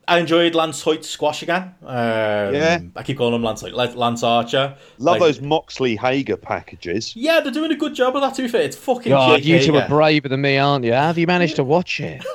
[0.08, 1.74] I enjoyed Lance Hoyt's squash again.
[1.84, 2.80] Um, Yeah.
[2.94, 3.72] I keep calling him Lance Hoyt.
[3.72, 4.76] Like, Lance Archer.
[4.98, 7.16] Love Like, those Moxley Hager packages.
[7.16, 8.34] Yeah, they're doing a good job of that.
[8.34, 9.10] To be fair, it's fucking.
[9.10, 10.92] God, Jake you two are braver than me, aren't you?
[10.92, 12.24] Have you managed to watch it?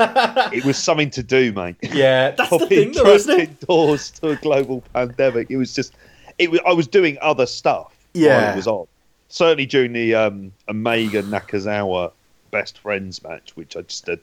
[0.54, 1.78] It was something to do, mate.
[1.82, 3.50] Yeah, that's the thing, though, isn't it?
[3.50, 5.50] indoors to a global pandemic.
[5.50, 5.94] It was just,
[6.40, 7.94] it was, I was doing other stuff.
[8.14, 8.52] while Yeah.
[8.52, 8.86] it was on.
[9.30, 12.12] Certainly during the um, Omega Nakazawa
[12.52, 14.20] best friends match, which I just had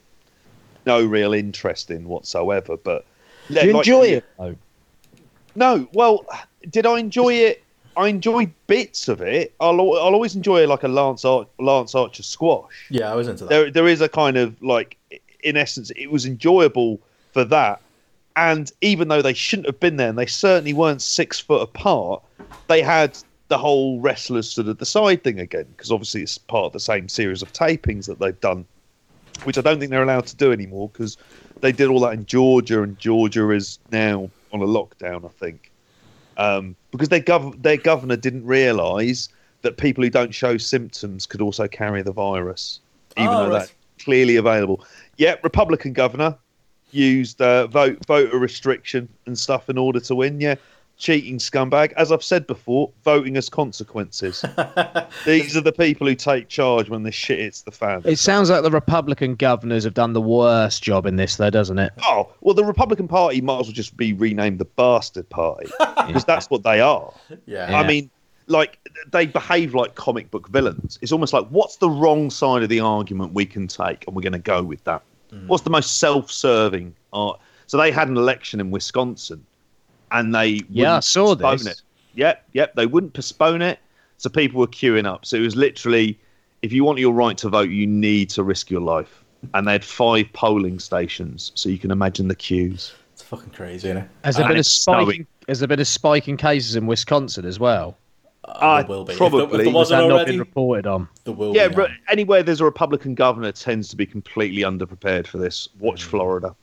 [0.85, 2.77] no real interest in whatsoever.
[2.77, 3.07] But
[3.49, 4.25] Do you like- enjoy it?
[4.39, 4.57] though?
[5.55, 6.25] No, well,
[6.71, 7.65] did I enjoy it?
[7.97, 9.53] I enjoyed bits of it.
[9.61, 12.87] I'll, I'll always enjoy like a Lance, Ar- Lance Archer squash.
[12.91, 13.51] Yeah, I was into that.
[13.51, 14.97] there there is a kind of like
[15.43, 17.01] in essence it was enjoyable
[17.33, 17.81] for that
[18.37, 22.23] and even though they shouldn't have been there and they certainly weren't six foot apart
[22.69, 23.17] they had
[23.49, 26.81] the whole wrestlers stood at the side thing again because obviously it's part of the
[26.81, 28.65] same series of tapings that they've done
[29.45, 31.17] which i don't think they're allowed to do anymore because
[31.61, 35.71] they did all that in georgia and georgia is now on a lockdown i think
[36.37, 39.29] um, because their, gov- their governor didn't realise
[39.63, 42.79] that people who don't show symptoms could also carry the virus,
[43.17, 43.59] even Oh, though right.
[43.59, 44.85] that's clearly available.
[45.17, 46.37] Yeah, Republican governor
[46.93, 50.41] used uh, vote voter restriction and stuff in order to win.
[50.41, 50.55] Yeah,
[50.99, 51.93] cheating scumbag.
[51.93, 54.45] As I've said before, voting has consequences.
[55.25, 58.03] These are the people who take charge when the shit hits the fan.
[58.05, 61.79] It sounds like the Republican governors have done the worst job in this, though, doesn't
[61.79, 61.93] it?
[62.05, 65.71] Oh, well, the Republican Party might as well just be renamed the Bastard Party
[66.07, 67.13] because that's what they are.
[67.47, 67.79] yeah.
[67.79, 68.11] I mean,
[68.49, 68.79] like
[69.13, 70.99] they behave like comic book villains.
[71.01, 74.23] It's almost like what's the wrong side of the argument we can take, and we're
[74.23, 75.03] going to go with that.
[75.33, 75.47] Mm.
[75.47, 76.95] What's the most self-serving?
[77.13, 77.41] Art?
[77.67, 79.45] So they had an election in Wisconsin,
[80.11, 81.67] and they Yeah, I wouldn't saw postpone this.
[81.67, 81.83] It.
[82.15, 82.75] Yep, yep.
[82.75, 83.79] They wouldn't postpone it,
[84.17, 85.25] so people were queuing up.
[85.27, 86.19] So it was literally,
[86.63, 89.23] if you want your right to vote, you need to risk your life.
[89.55, 92.93] And they had five polling stations, so you can imagine the queues.
[93.13, 94.09] it's fucking crazy, isn't it?
[94.25, 94.97] Has there And been a it's spike?
[95.03, 95.21] snowing.
[95.21, 97.97] In, has there been a spike in cases in Wisconsin as well?
[98.45, 99.13] Uh, there will be.
[99.13, 99.47] If probably.
[99.47, 101.07] there, if there wasn't that not been reported on?
[101.25, 101.77] there will Yeah, be.
[101.77, 105.69] re- anywhere there's a Republican governor tends to be completely underprepared for this.
[105.79, 106.57] Watch Florida.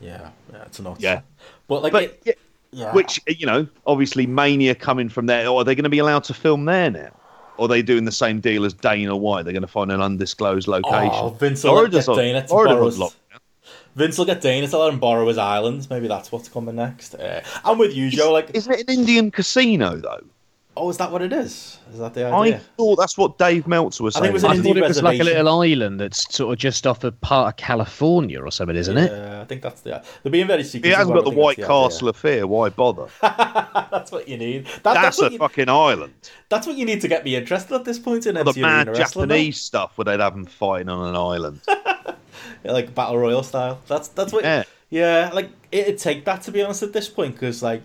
[0.00, 1.00] Yeah, yeah, it's nuts.
[1.02, 1.22] Yeah.
[1.66, 2.32] But like, But it- yeah,
[2.72, 2.92] yeah.
[2.92, 5.48] which you know, obviously Mania coming from there.
[5.48, 7.10] Or are they going to be allowed to film there now?
[7.56, 9.42] Or are they doing the same deal as Dana White?
[9.44, 11.10] They're going to find an undisclosed location.
[11.12, 13.16] Oh, Vince will Florida's get on- Dana to borrow on his-
[13.96, 15.90] Vince will get Dana to let him borrow his islands.
[15.90, 17.14] Maybe that's what's coming next.
[17.14, 18.32] Uh, I'm with you, Joe.
[18.32, 20.24] Like, Isn't it an Indian casino though?
[20.80, 21.78] Oh, is that what it is?
[21.92, 22.56] Is that the idea?
[22.56, 24.32] I thought that's what Dave Meltzer was I saying.
[24.32, 26.86] think it was I thought it was like a little island that's sort of just
[26.86, 29.12] off a part of California or something, isn't it?
[29.12, 30.02] Yeah, I think that's the.
[30.22, 30.88] They're being very secret.
[30.88, 32.46] He hasn't got the White Castle of Fear.
[32.46, 33.08] Why bother?
[33.20, 34.66] that's what you need.
[34.66, 36.14] That, that's, That's what a you, fucking island.
[36.48, 38.60] that's what you need to get me interested at this point in All the MC
[38.62, 39.28] mad Arena wrestling.
[39.28, 39.34] though.
[39.34, 41.60] Japanese stuff where they'd have them fighting on an island.
[42.64, 43.80] Yeah, like battle royal style.
[43.86, 44.44] That's that's what.
[44.44, 44.64] Yeah.
[44.90, 47.82] Yeah, like it'd take that to be honest at this point because like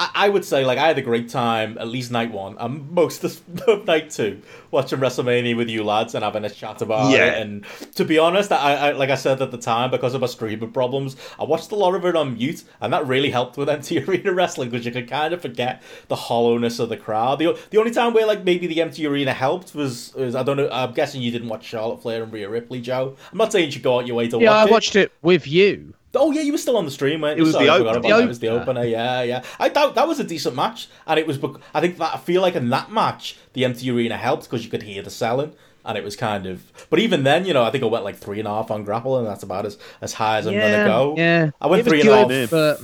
[0.00, 2.90] I, I would say like I had a great time at least night one and
[2.90, 3.22] most
[3.68, 4.40] of night two
[4.70, 7.26] watching WrestleMania with you lads and having a chat about Yeah.
[7.26, 7.42] it.
[7.42, 7.66] And
[7.96, 10.72] to be honest, I, I like I said at the time because of my streaming
[10.72, 14.02] problems, I watched a lot of it on mute, and that really helped with empty
[14.02, 17.38] arena wrestling because you could kind of forget the hollowness of the crowd.
[17.38, 20.56] The, the only time where like maybe the empty arena helped was, was I don't
[20.56, 20.68] know.
[20.72, 23.16] I'm guessing you didn't watch Charlotte Flair and Rhea Ripley, Joe.
[23.32, 24.70] I'm not saying you should go out your way to Yeah, watch I it.
[24.70, 25.94] watched it with you.
[26.14, 27.44] Oh yeah, you were still on the stream, weren't you?
[27.44, 28.08] It was Sorry, the I forgot opener.
[28.08, 28.24] The that.
[28.24, 28.62] It was the opener.
[28.80, 28.84] opener.
[28.84, 29.42] Yeah, yeah.
[29.60, 31.38] I doubt that was a decent match, and it was.
[31.74, 34.70] I think that I feel like in that match, the empty arena helped because you
[34.70, 35.52] could hear the selling,
[35.84, 36.62] and it was kind of.
[36.90, 38.82] But even then, you know, I think I went like three and a half on
[38.84, 41.14] grapple, and that's about as as high as I'm gonna go.
[41.16, 42.28] Yeah, I went It was three and a half.
[42.28, 42.80] good, but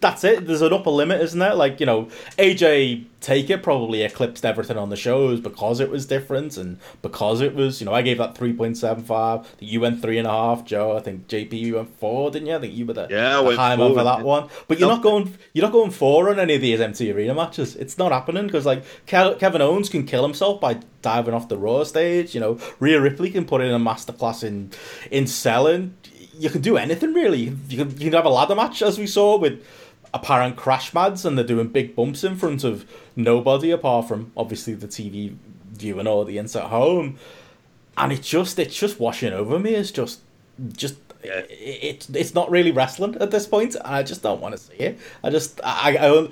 [0.00, 0.46] That's it.
[0.46, 1.54] There's an upper limit, isn't there?
[1.54, 6.06] Like you know, AJ Take It probably eclipsed everything on the shows because it was
[6.06, 7.80] different and because it was.
[7.80, 9.46] You know, I gave that three point seven five.
[9.60, 10.96] You went three and a half, Joe.
[10.96, 12.56] I think JP you went four, didn't you?
[12.56, 14.48] I think you were the, Yeah, the high man for that one.
[14.66, 14.96] But you're No.
[14.96, 15.38] not going.
[15.52, 17.76] You're not going four on any of these empty arena matches.
[17.76, 21.56] It's not happening because like Ke- Kevin Owens can kill himself by diving off the
[21.58, 22.34] Raw stage.
[22.34, 24.70] You know, Rhea Ripley can put in a masterclass in
[25.12, 25.94] in selling.
[26.42, 27.56] You can do anything really.
[27.68, 29.64] You can you can have a ladder match as we saw with
[30.12, 34.74] apparent crash mads and they're doing big bumps in front of nobody apart from obviously
[34.74, 35.36] the TV
[35.72, 37.16] viewing audience at home.
[37.96, 39.74] And it's just it's just washing over me.
[39.74, 40.20] It's just
[40.72, 44.58] just it, it, it's not really wrestling at this point, I just don't want to
[44.58, 44.98] see it.
[45.22, 46.28] I just I, I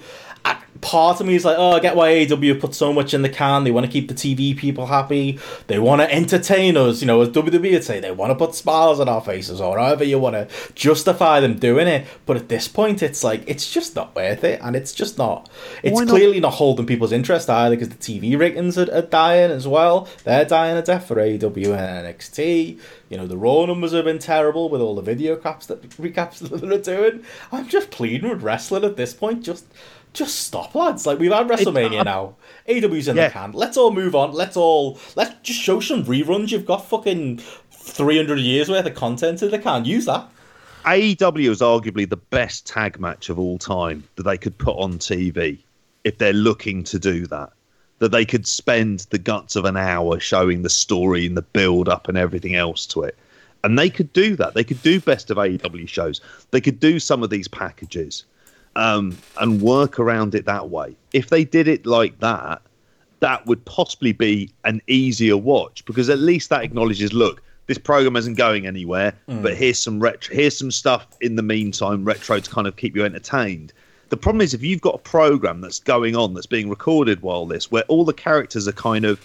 [0.81, 3.29] part of me is like, oh, I get why AW put so much in the
[3.29, 3.65] can.
[3.65, 5.39] They want to keep the TV people happy.
[5.67, 7.01] They want to entertain us.
[7.01, 9.79] You know, as WWE would say, they want to put smiles on our faces, or
[9.79, 12.07] however you want to justify them doing it.
[12.27, 15.49] But at this point, it's like it's just not worth it, and it's just not.
[15.83, 16.09] It's not?
[16.09, 20.09] clearly not holding people's interest either because the TV ratings are, are dying as well.
[20.25, 21.41] They're dying a death for AW and
[22.07, 22.79] NXT.
[23.09, 26.39] You know, the Raw numbers have been terrible with all the video caps that recaps
[26.49, 27.25] that they're doing.
[27.51, 29.43] I'm just pleading with wrestling at this point.
[29.43, 29.67] Just,
[30.13, 31.07] just stop, lads.
[31.07, 32.37] Like we've had WrestleMania I- now.
[32.69, 33.29] AW's in Yeah.
[33.29, 33.53] the can.
[33.53, 34.33] Let's all move on.
[34.33, 36.51] Let's all let's just show some reruns.
[36.51, 37.41] You've got fucking
[37.73, 39.85] 300 years worth of content in the can.
[39.85, 40.29] Use that.
[40.85, 44.95] AEW is arguably the best tag match of all time that they could put on
[44.99, 45.59] TV
[46.05, 47.51] if they're looking to do that.
[47.99, 51.87] That they could spend the guts of an hour showing the story and the build
[51.89, 53.17] up and everything else to it.
[53.63, 54.55] And they could do that.
[54.55, 56.23] They could do best of AEW shows.
[56.51, 58.25] They could do some of these packages
[58.77, 60.97] um, and work around it that way.
[61.13, 62.63] If they did it like that,
[63.21, 68.17] that would possibly be an easier watch because at least that acknowledges look this program
[68.17, 72.51] isn't going anywhere but here's some retro here's some stuff in the meantime retro to
[72.51, 73.73] kind of keep you entertained
[74.09, 77.47] the problem is if you've got a program that's going on that's being recorded while
[77.47, 79.21] this where all the characters are kind of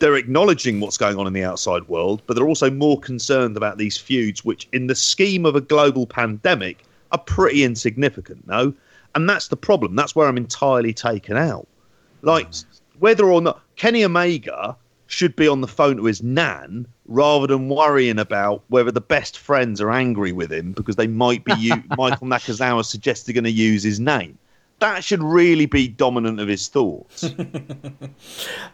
[0.00, 3.78] they're acknowledging what's going on in the outside world but they're also more concerned about
[3.78, 8.74] these feuds which in the scheme of a global pandemic are pretty insignificant no?
[9.14, 9.96] And that's the problem.
[9.96, 11.66] That's where i'm entirely taken out.
[12.22, 12.48] Like
[12.98, 14.76] whether or not Kenny Omega
[15.06, 19.36] should be on the phone to his nan rather than worrying about whether the best
[19.38, 23.42] friends are angry with him because they might be u- Michael Nakazawa suggests they're going
[23.44, 24.38] to use his name.
[24.80, 27.24] That should really be dominant of his thoughts.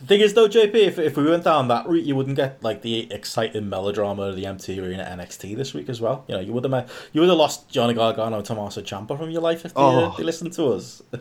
[0.00, 2.62] The thing is, though, JP, if, if we went down that route, you wouldn't get
[2.62, 6.24] like the exciting melodrama of the MT Arena NXT this week as well.
[6.28, 9.30] You know, you would have you would have lost Johnny Gargano and Tommaso Ciampa from
[9.30, 10.14] your life if they, uh, Oh.
[10.16, 11.02] they listened to us.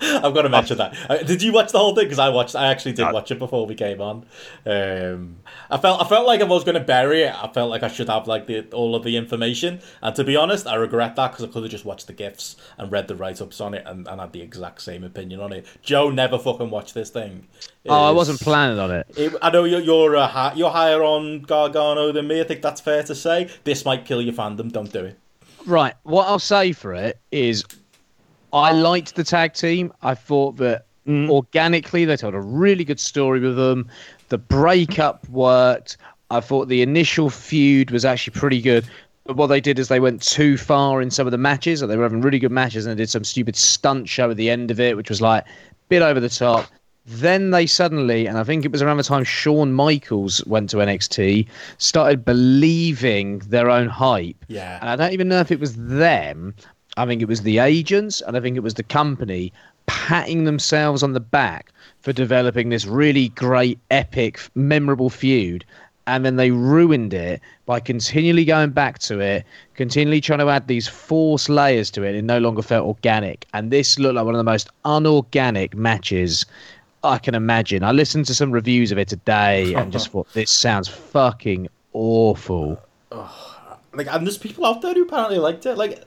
[0.00, 0.96] I've got to mention that.
[1.10, 2.04] Uh, Did you watch the whole thing?
[2.04, 2.54] Because I watched.
[2.56, 3.12] I actually did No.
[3.12, 4.26] watch it before we came on.
[4.66, 5.36] Um,
[5.70, 7.82] I felt I felt like if I was going to bury it, I felt like
[7.82, 9.80] I should have like the all of the information.
[10.02, 12.56] And to be honest, I regret that because I could have just watched the gifs
[12.78, 15.52] and read the write ups on it and, and had the exact same opinion on
[15.52, 15.66] it.
[15.82, 17.46] Joe never fucking watched this thing.
[17.88, 19.06] oh, I wasn't planning on it.
[19.16, 22.40] it, I know you're you're, uh, hi- you're higher on Gargano than me.
[22.40, 23.50] I think that's fair to say.
[23.64, 24.70] This might kill your fandom.
[24.72, 25.18] Don't do it.
[25.66, 25.94] Right.
[26.04, 27.64] What I'll say for it is,
[28.52, 29.92] I liked the tag team.
[30.02, 33.88] I thought that organically they told a really good story with them.
[34.28, 35.96] The breakup worked.
[36.30, 38.84] I thought the initial feud was actually pretty good.
[39.28, 41.82] But what they did is they went too far in some of the matches.
[41.82, 44.38] and They were having really good matches and they did some stupid stunt show at
[44.38, 45.48] the end of it, which was like a
[45.90, 46.64] bit over the top.
[47.04, 50.78] Then they suddenly, and I think it was around the time Shawn Michaels went to
[50.78, 51.46] NXT,
[51.76, 54.42] started believing their own hype.
[54.48, 54.78] Yeah.
[54.80, 56.54] And I don't even know if it was them.
[56.96, 59.52] I think it was the agents, and I think it was the company
[59.84, 65.66] patting themselves on the back for developing this really great, epic, memorable feud.
[66.08, 69.44] And then they ruined it by continually going back to it,
[69.74, 72.14] continually trying to add these forced layers to it.
[72.14, 73.46] It no longer felt organic.
[73.52, 76.46] And this looked like one of the most unorganic matches
[77.04, 77.84] I can imagine.
[77.84, 82.80] I listened to some reviews of it today and just thought, this sounds fucking awful.
[83.92, 85.76] Like, and there's people out there who apparently liked it.
[85.76, 86.02] Like,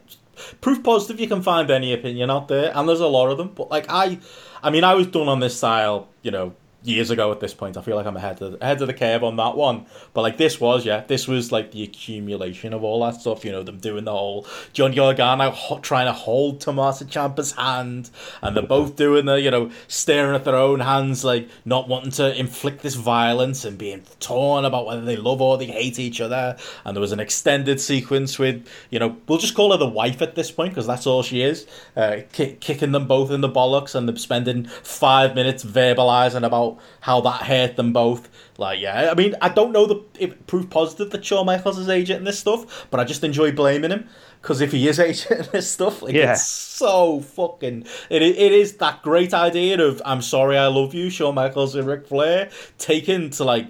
[0.61, 3.49] proof positive you can find any opinion out there, and there's a lot of them.
[3.49, 4.19] But like I,
[4.63, 7.77] I mean, I was done on this style, you know, years ago at this point.
[7.77, 9.85] I feel like I'm ahead of ahead of the curve on that one.
[10.13, 13.45] But like this was, yeah, this was like the accumulation of all that stuff.
[13.45, 18.09] You know, them doing the whole John Gargano ho- trying to hold Tommaso Ciampa's hand,
[18.41, 22.11] and they're both doing the you know staring at their own hands, like not wanting
[22.11, 26.21] to inflict this violence and being torn about whether they love or they hate each
[26.21, 26.57] other.
[26.85, 30.21] And there was an extended sequence with you know we'll just call her the wife
[30.21, 33.49] at this point because that's all she is, uh, ki- kicking them both in the
[33.49, 36.70] bollocks and them spending five minutes verbalizing about
[37.01, 38.29] how that hurt them both.
[38.57, 41.89] Like, yeah, I mean, I don't know the if, proof positive that Shawn Michaels is
[41.89, 44.07] agent in this stuff, but I just enjoy blaming him
[44.41, 46.33] because if he is agent in this stuff, like, Yeah.
[46.33, 47.85] it's so fucking.
[48.09, 51.87] It, it is that great idea of "I'm sorry, I love you," Shawn Michaels and
[51.87, 53.67] Ric Flair taken to like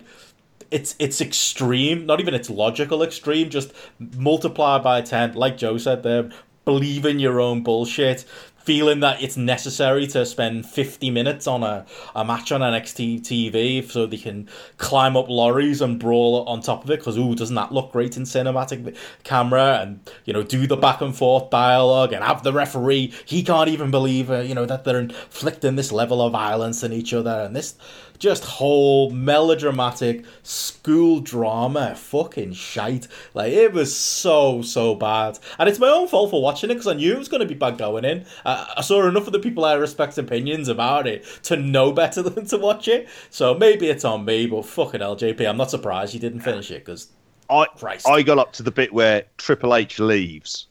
[0.71, 5.33] it's it's extreme, not even it's logical extreme, just multiplied by ten.
[5.33, 6.29] Like Joe said there,
[6.63, 8.23] believe in your own bullshit,
[8.63, 11.85] feeling that it's necessary to spend fifty minutes on a,
[12.15, 14.47] a match on NXT TV so they can
[14.77, 18.17] climb up lorries and brawl on top of it because ooh, doesn't that look great
[18.17, 19.79] in cinematic camera?
[19.81, 23.13] And you know, do the back and forth dialogue and have the referee.
[23.25, 26.93] He can't even believe uh, you know that they're inflicting this level of violence on
[26.93, 27.75] each other and this
[28.21, 31.95] just whole melodramatic school drama.
[31.95, 33.07] Fucking shite.
[33.33, 35.39] Like it was so so bad.
[35.57, 37.47] And it's my own fault for watching it because i knew it was going to
[37.47, 38.25] be bad going in.
[38.45, 42.21] I, I saw enough of the people i respect opinions about it to know better
[42.29, 43.09] than to watch it.
[43.31, 46.85] So maybe it's on me but fucking ljp i'm not surprised you didn't finish it
[46.85, 47.07] because
[47.49, 48.07] I Christ.
[48.07, 50.67] I got up to the bit where Triple H leaves.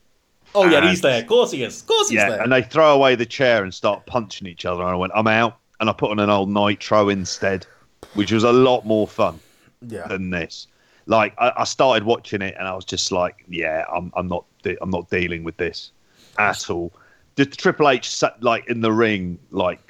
[0.54, 1.20] oh yeah And- he's there.
[1.20, 1.80] Of course he is.
[1.82, 2.42] Of course he's Yeah, there.
[2.42, 4.80] and they throw away the chair and start punching each other.
[4.82, 7.66] And I went, I'm out, and I put on an old Nitro instead,
[8.14, 9.40] which was a lot more fun
[9.88, 10.66] yeah than this.
[11.06, 14.44] Like I, I started watching it, and I was just like, yeah, I'm I'm not
[14.62, 15.90] de- I'm not dealing with this
[16.38, 16.92] at all.
[17.36, 19.80] The Triple H sat like in the ring, like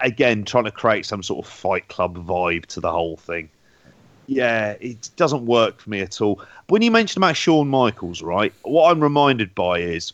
[0.00, 3.48] again trying to create some sort of Fight Club vibe to the whole thing.
[4.26, 6.40] Yeah, it doesn't work for me at all.
[6.68, 8.52] When you mentioned about Shawn Michaels, right?
[8.62, 10.12] What I'm reminded by is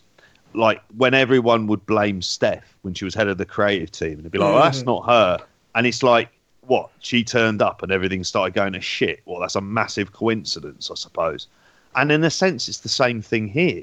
[0.55, 4.25] like when everyone would blame Steph when she was head of the creative team, and
[4.25, 4.87] they'd be like, oh, "That's mm.
[4.87, 5.39] not her,"
[5.75, 6.31] and it's like,
[6.69, 6.91] what?
[7.01, 9.21] She turned up and everything started going to shit.
[9.25, 11.49] Well, that's a massive coincidence, I suppose.
[11.97, 13.83] And in a sense, it's the same thing here.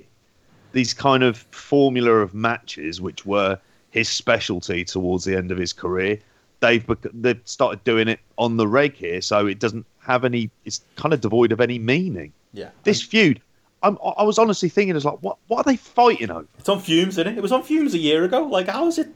[0.71, 3.59] These kind of formula of matches, which were
[3.89, 6.19] his specialty towards the end of his career,
[6.59, 10.51] they've bec- they've started doing it on the reg here, so it doesn't have any.
[10.65, 12.33] It's kind of devoid of any meaning.
[12.53, 13.41] yeah This feud,
[13.85, 16.47] I'm, I was honestly thinking, it's like, what what are they fighting over?
[16.59, 17.37] It's on fumes, isn't it?
[17.37, 18.43] It was on fumes a year ago.
[18.43, 19.09] Like, how is it?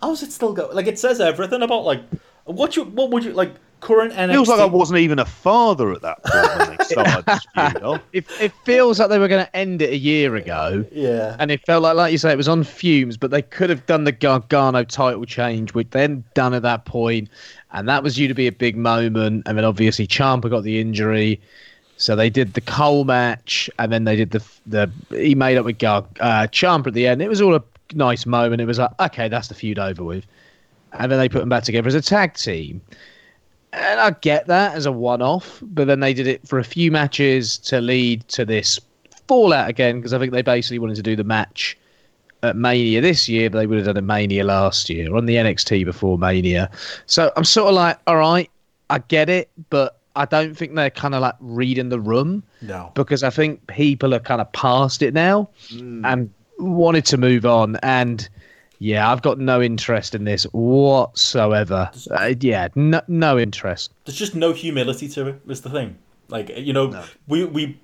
[0.00, 0.74] How is it still going?
[0.74, 2.02] Like, it says everything about like
[2.44, 4.32] what you what would you like current NXT.
[4.32, 7.82] Feels like I wasn't even a father at that point when they started this feud
[7.82, 8.00] off.
[8.12, 10.86] It, it feels like they were going to end it a year ago.
[10.90, 13.68] Yeah, And it felt like, like you say, it was on fumes, but they could
[13.68, 17.28] have done the Gargano title change, which then done at that point,
[17.72, 19.42] and that was due to be a big moment.
[19.46, 21.40] And then obviously Ciampa got the injury,
[21.96, 25.64] so they did the Cole match, and then they did the the he made up
[25.64, 27.22] with Gar uh, Ciampa at the end.
[27.22, 27.62] It was all a
[27.94, 28.60] nice moment.
[28.60, 30.26] It was like, okay, that's the feud over with,
[30.92, 32.80] and then they put them back together as a tag team.
[33.74, 36.64] And I get that as a one off, but then they did it for a
[36.64, 38.78] few matches to lead to this
[39.28, 41.78] fallout again, because I think they basically wanted to do the match
[42.42, 45.36] at Mania this year, but they would have done a Mania last year on the
[45.36, 46.70] NXT before Mania.
[47.06, 48.50] So I'm sort of like, all right,
[48.90, 52.92] I get it, but I don't think they're kind of like reading the room no.
[52.94, 57.76] because I think people are kind of past it now and wanted to move on.
[57.82, 58.28] And
[58.78, 61.90] yeah, I've got no interest in this whatsoever.
[62.10, 63.92] Uh, yeah, no, no interest.
[64.04, 65.40] There's just no humility to it.
[65.48, 65.98] Is the thing.
[66.28, 67.78] Like you know, we we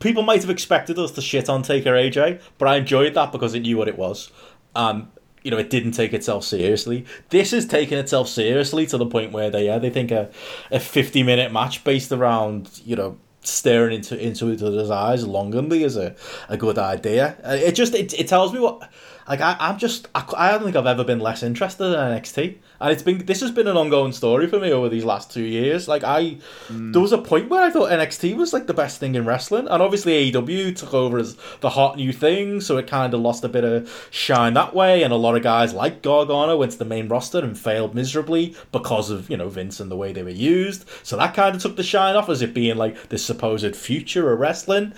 [0.00, 3.54] people might have expected us to shit on Taker AJ, but I enjoyed that because
[3.54, 4.30] it knew what it was.
[4.74, 5.12] Um,
[5.42, 7.04] you know, it didn't take itself seriously.
[7.30, 10.30] This is taking itself seriously to the point where they yeah they think a
[10.70, 15.82] a 50 minute match based around you know staring into into each other's eyes longingly
[15.82, 16.14] is a,
[16.48, 17.36] a good idea.
[17.44, 18.88] Uh, It just it, it tells me what
[19.28, 22.58] like I, I'm just I, I don't think I've ever been less interested in NXT,
[22.80, 25.42] and it's been this has been an ongoing story for me over these last two
[25.42, 25.88] years.
[25.88, 26.38] Like I,
[26.68, 26.92] hmm.
[26.92, 29.68] there was a point where I thought NXT was like the best thing in wrestling,
[29.68, 33.44] and obviously AEW took over as the hot new thing, so it kind of lost
[33.44, 35.02] a bit of shine that way.
[35.02, 38.56] And a lot of guys like Gargano went to the main roster and failed miserably
[38.72, 40.84] because of you know Vince and the way they were used.
[41.02, 44.32] So that kind of took the shine off as it being like this supposed future
[44.32, 44.94] of wrestling.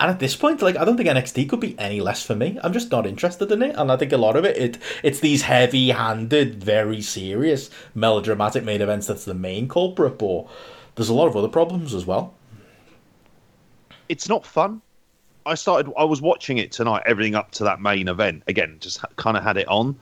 [0.00, 2.58] And at this point, like I don't think NXT could be any less for me.
[2.62, 5.20] I'm just not interested in it, and I think a lot of it, it it's
[5.20, 10.18] these heavy-handed, very serious, melodramatic main events that's the main culprit.
[10.18, 10.46] But
[10.96, 12.34] there's a lot of other problems as well.
[14.08, 14.82] It's not fun.
[15.46, 15.92] I started.
[15.96, 18.42] I was watching it tonight, everything up to that main event.
[18.48, 19.96] Again, just kind of had it on,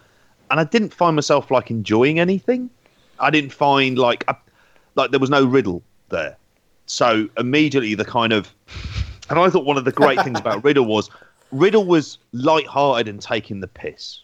[0.51, 2.71] and I didn't find myself like enjoying anything.
[3.21, 4.37] I didn't find like a,
[4.95, 6.37] like there was no riddle there.
[6.87, 8.53] So immediately the kind of,
[9.33, 11.09] and I thought one of the great things about Riddle was
[11.51, 14.21] Riddle was light-hearted and taking the piss.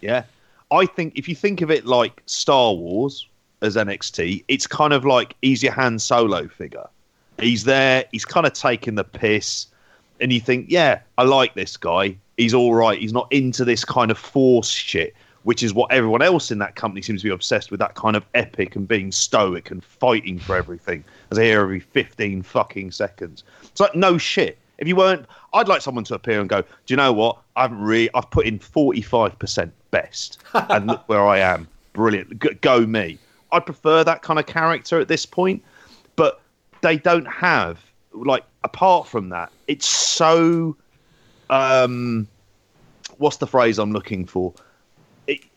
[0.00, 0.24] Yeah,
[0.72, 3.26] I think if you think of it like Star Wars
[3.62, 6.88] as NXT, it's kind of like he's your Han Solo figure.
[7.38, 8.04] He's there.
[8.10, 9.68] He's kind of taking the piss,
[10.20, 12.16] and you think, yeah, I like this guy.
[12.36, 12.98] He's all right.
[12.98, 15.14] He's not into this kind of force shit,
[15.44, 17.80] which is what everyone else in that company seems to be obsessed with.
[17.80, 21.80] That kind of epic and being stoic and fighting for everything, as I hear every
[21.80, 23.44] fifteen fucking seconds.
[23.62, 24.58] It's like no shit.
[24.78, 27.38] If you weren't, I'd like someone to appear and go, do you know what?
[27.56, 28.10] I haven't really.
[28.14, 31.68] I've put in forty five percent best, and look where I am.
[31.92, 32.38] Brilliant.
[32.38, 33.18] Go, go me.
[33.52, 35.62] I prefer that kind of character at this point,
[36.16, 36.40] but
[36.80, 37.78] they don't have
[38.12, 39.50] like apart from that.
[39.68, 40.76] It's so.
[41.50, 42.26] Um,
[43.18, 44.54] what's the phrase I'm looking for?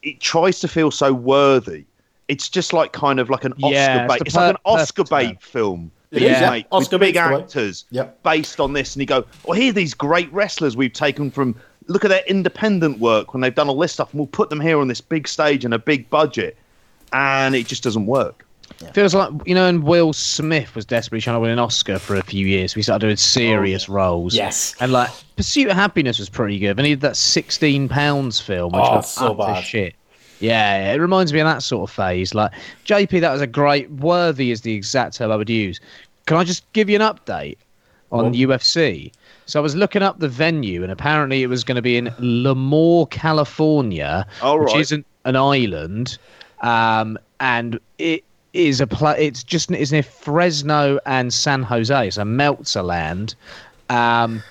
[0.06, 1.86] It it tries to feel so worthy.
[2.28, 4.20] It's just like kind of like an Oscar Yeah, it's bait.
[4.20, 5.38] the It's like an Oscar bait term.
[5.42, 5.92] film.
[6.12, 6.50] It that is, you yeah.
[6.52, 7.42] make Oscar with big bait's the way.
[7.42, 8.24] actors Yep.
[8.24, 11.56] based on this, and you go, "Well, here are these great wrestlers we've taken from.
[11.88, 14.60] Look at their independent work when they've done all this stuff, and we'll put them
[14.60, 16.58] here on this big stage and a big budget,
[17.14, 18.45] and it just doesn't work."
[18.94, 22.16] Feels like you know, and Will Smith was desperately trying to win an Oscar for
[22.16, 22.76] a few years.
[22.76, 24.34] We started doing serious roles.
[24.36, 24.76] Yes.
[24.80, 26.78] and like Pursuit of Happiness was pretty good.
[26.78, 29.64] And he did that sixteen pounds film, which Oh, was so bad.
[29.64, 29.96] shit.
[30.40, 32.34] Yeah, yeah, it reminds me of that sort of phase.
[32.34, 32.52] Like
[32.86, 33.90] JP, that was a great.
[33.92, 35.80] Worthy is the exact term I would use.
[36.26, 37.58] Can I just give you an update
[38.12, 39.12] on Well- UFC?
[39.46, 42.08] So I was looking up the venue, and apparently it was going to be in
[42.20, 44.82] Lemoore, California, All which right.
[44.82, 46.18] isn't an island,
[46.62, 48.24] um, and it
[48.56, 52.08] is a pla- It's just it's near Fresno and San Jose.
[52.08, 53.36] It's a Meltzer land,
[53.90, 54.42] um,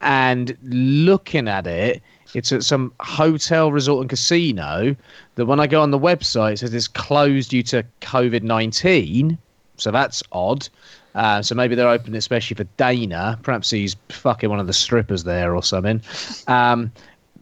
[0.00, 2.02] and looking at it,
[2.34, 4.96] it's at some hotel, resort, and casino.
[5.36, 9.38] That when I go on the website, it says it's closed due to COVID nineteen.
[9.76, 10.68] So that's odd.
[11.14, 13.38] Uh, so maybe they're open especially for Dana.
[13.42, 16.00] Perhaps he's fucking one of the strippers there or something.
[16.46, 16.90] Um,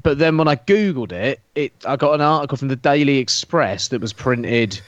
[0.03, 3.89] but then when I googled it, it I got an article from the Daily Express
[3.89, 4.81] that was printed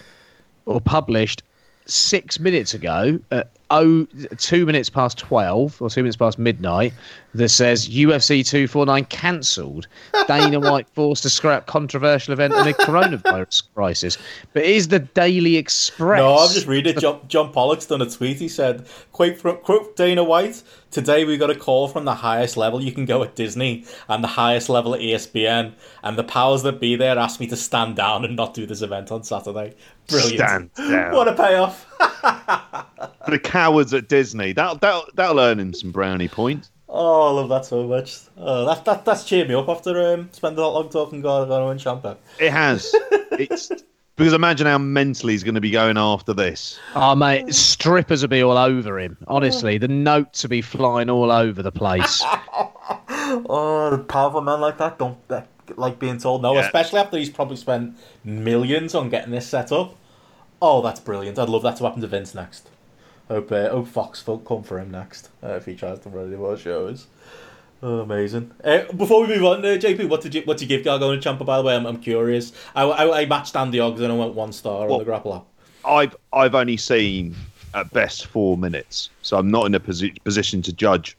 [0.67, 1.43] or published
[1.87, 4.07] six minutes ago at oh,
[4.37, 6.93] two minutes past 12 or two minutes past midnight
[7.35, 9.87] that says UFC 249 cancelled.
[10.27, 14.19] Dana White forced to scrap controversial event amid coronavirus crisis.
[14.53, 16.19] But is the Daily Express.
[16.19, 17.01] No, I'm just reading it.
[17.01, 18.39] John, John Pollock's done a tweet.
[18.39, 22.57] He said, quote, from, quote Dana White, today we got a call from the highest
[22.57, 25.73] level you can go at Disney and the highest level at ESPN.
[26.03, 28.83] And the powers that be there asked me to stand down and not do this
[28.83, 29.75] event on Saturday.
[30.09, 30.75] Brilliant.
[30.75, 31.15] Stand down.
[31.15, 31.87] What a payoff.
[33.29, 34.53] the cowards at Disney.
[34.53, 36.72] That'll, that'll, that'll earn him some brownie points.
[36.95, 38.19] Oh, I love that so much.
[38.37, 41.81] Oh, that, that, that's cheered me up after um, spending that long talking Gargano and
[41.81, 42.19] Ciampa.
[42.39, 42.95] It has.
[43.33, 43.73] it's
[44.17, 46.79] because imagine how mentally he's going to be going after this.
[46.95, 49.17] Oh, mate, strippers will be all over him.
[49.27, 52.23] Honestly, the notes will be flying all over the place.
[53.49, 55.17] Oh, powerful man like that don't
[55.77, 56.61] like being told no, Yeah.
[56.61, 59.97] especially after he's probably spent millions on getting this set up.
[60.61, 61.39] Oh, that's brilliant!
[61.39, 62.69] I'd love that to happen to Vince next.
[63.33, 66.37] Hope uh, hope Fox come for him next uh, if he tries to run any
[66.37, 67.07] more shows.
[67.83, 68.51] Oh, amazing!
[68.63, 71.13] Uh, before we move on, uh, JP, what did you what did you give Gargano
[71.13, 71.47] and Ciampa?
[71.47, 72.53] By the way, I'm, I'm curious.
[72.77, 75.35] I, I, I matched Andy Ogden and I went one star Well- on the grapple
[75.35, 75.45] app.
[75.87, 77.35] I've I've only seen
[77.75, 81.17] at best four minutes, so I'm not in a posi- position to judge.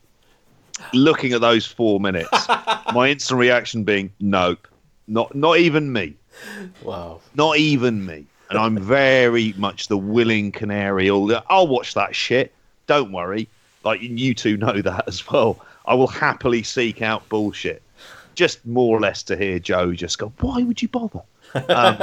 [0.94, 2.30] Looking at those four minutes,
[2.94, 4.68] my instant reaction being nope,
[5.07, 6.14] not not even me,
[6.84, 7.22] Wow.
[7.34, 8.26] not even me.
[8.55, 11.09] And I'm very much the willing canary.
[11.09, 12.53] All I'll watch that shit.
[12.88, 13.47] Don't worry.
[13.84, 15.59] Like you two know that as well.
[15.85, 17.81] I will happily seek out bullshit.
[18.35, 21.21] Just more or less to hear Joe just go, why would you bother?
[21.53, 21.97] Um,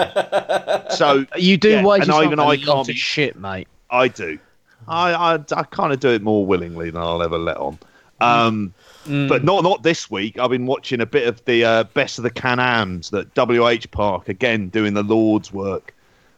[0.96, 3.66] so You do Yeah, waste and yourself even a I lot can't be- shit, mate.
[3.90, 4.38] I do.
[4.86, 7.78] I I, I kind of do it more willingly than I'll ever let on.
[8.20, 8.74] Um,
[9.06, 10.38] But not not this week.
[10.38, 14.28] I've been watching a bit of the uh, best of the Can-Ams that WH Park
[14.28, 15.94] again doing the Lord's work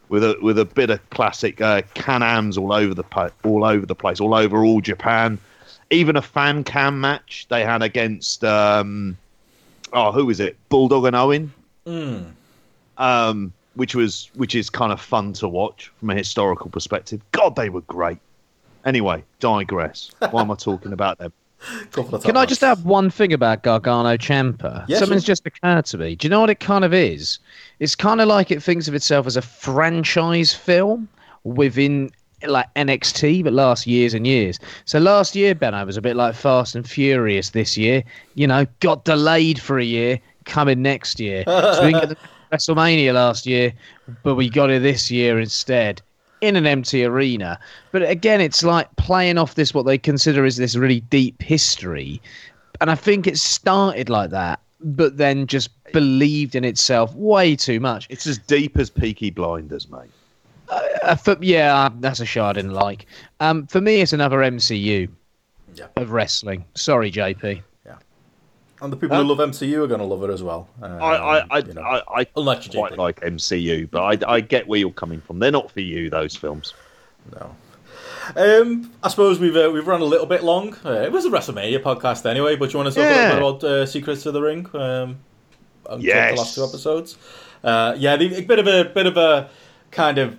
[0.09, 3.05] with a with a bit of classic uh, Can-Ams all over the
[3.45, 5.39] all over the place, all over all Japan.
[5.91, 9.17] Even a fan cam match they had against um,
[9.93, 10.57] oh who is it?
[10.69, 11.53] Bulldog and Owen
[12.99, 17.21] um, which was which is kind of fun to watch from a historical perspective.
[17.33, 18.19] God, they were great.
[18.85, 20.11] Anyway, digress.
[20.31, 21.33] Why am I talking about them?
[21.93, 24.85] Can I just add one thing about Gargano Ciampa?
[24.89, 25.33] Yeah, Something's sure.
[25.33, 26.17] just occurred to me.
[26.17, 27.39] Do you know what it kind of is?
[27.79, 31.09] It's kind of like it thinks of itself as a franchise film
[31.45, 32.11] within
[32.47, 34.59] like NXT, but last years and years.
[34.85, 37.51] So last year, Benno was a bit like Fast and Furious.
[37.51, 38.03] This year,
[38.35, 41.45] you know, got delayed for a year, coming next year.
[41.47, 42.19] So we didn't get
[42.51, 43.73] the WrestleMania last year,
[44.23, 46.03] but we got it this year instead
[46.43, 47.59] in an empty arena.
[47.93, 52.21] But again, it's like playing off this what they consider is this really deep history,
[52.81, 57.81] and I think it started like that, but then just believed in itself way too
[57.81, 58.07] much.
[58.11, 60.11] It's as deep as Peaky Blinders, mate.
[60.69, 63.07] Uh, for, yeah, uh, that's a show I didn't like.
[63.41, 65.09] Um, for me, it's another MCU
[65.75, 65.87] Yeah.
[65.97, 66.65] of wrestling.
[66.75, 67.63] Sorry, JP.
[68.83, 70.69] And the people who love MCU are going to love it as well.
[70.83, 71.83] Um, I, I, I, you know.
[71.83, 75.39] I, I Unless you quite like MCU, but I, I get where you're coming from.
[75.39, 76.75] They're not for you, those films.
[77.33, 77.55] No.
[78.37, 80.77] Um, I suppose we've uh, we've run a little bit long.
[80.85, 83.33] Uh, it was a WrestleMania podcast anyway, but you want to talk Yeah.
[83.33, 84.69] a little bit about uh, Secrets of the Ring?
[84.75, 85.19] Um,
[85.99, 86.33] Yes.
[86.35, 87.19] the last two episodes.
[87.63, 89.49] Uh, yeah, the, a bit of a bit of a
[89.91, 90.39] kind of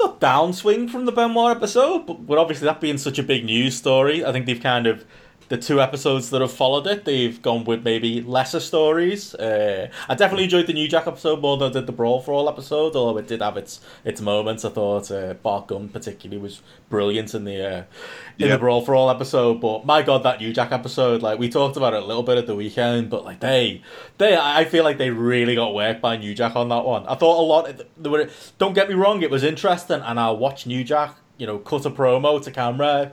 [0.00, 3.76] not downswing from the Benoit episode, but, but obviously that being such a big news
[3.76, 5.04] story, I think they've kind of
[5.48, 9.34] the two episodes that have followed it, they've gone with maybe lesser stories.
[9.34, 12.32] Uh, I definitely enjoyed the New Jack episode more than I did the Brawl for
[12.32, 14.64] All episode, although it did have its its moments.
[14.64, 16.60] I thought uh, Bart Gunn particularly was
[16.90, 17.76] brilliant in the uh,
[18.38, 18.48] in Yeah.
[18.48, 19.60] the Brawl for All episode.
[19.60, 22.36] But my God, that New Jack episode, like we talked about it a little bit
[22.36, 23.82] at the weekend, but like they
[24.18, 27.06] they I feel like they really got worked by New Jack on that one.
[27.06, 27.80] I thought a lot.
[27.96, 31.46] There were, don't get me wrong, it was interesting, and I'll watch New Jack, you
[31.46, 33.12] know, cut a promo to camera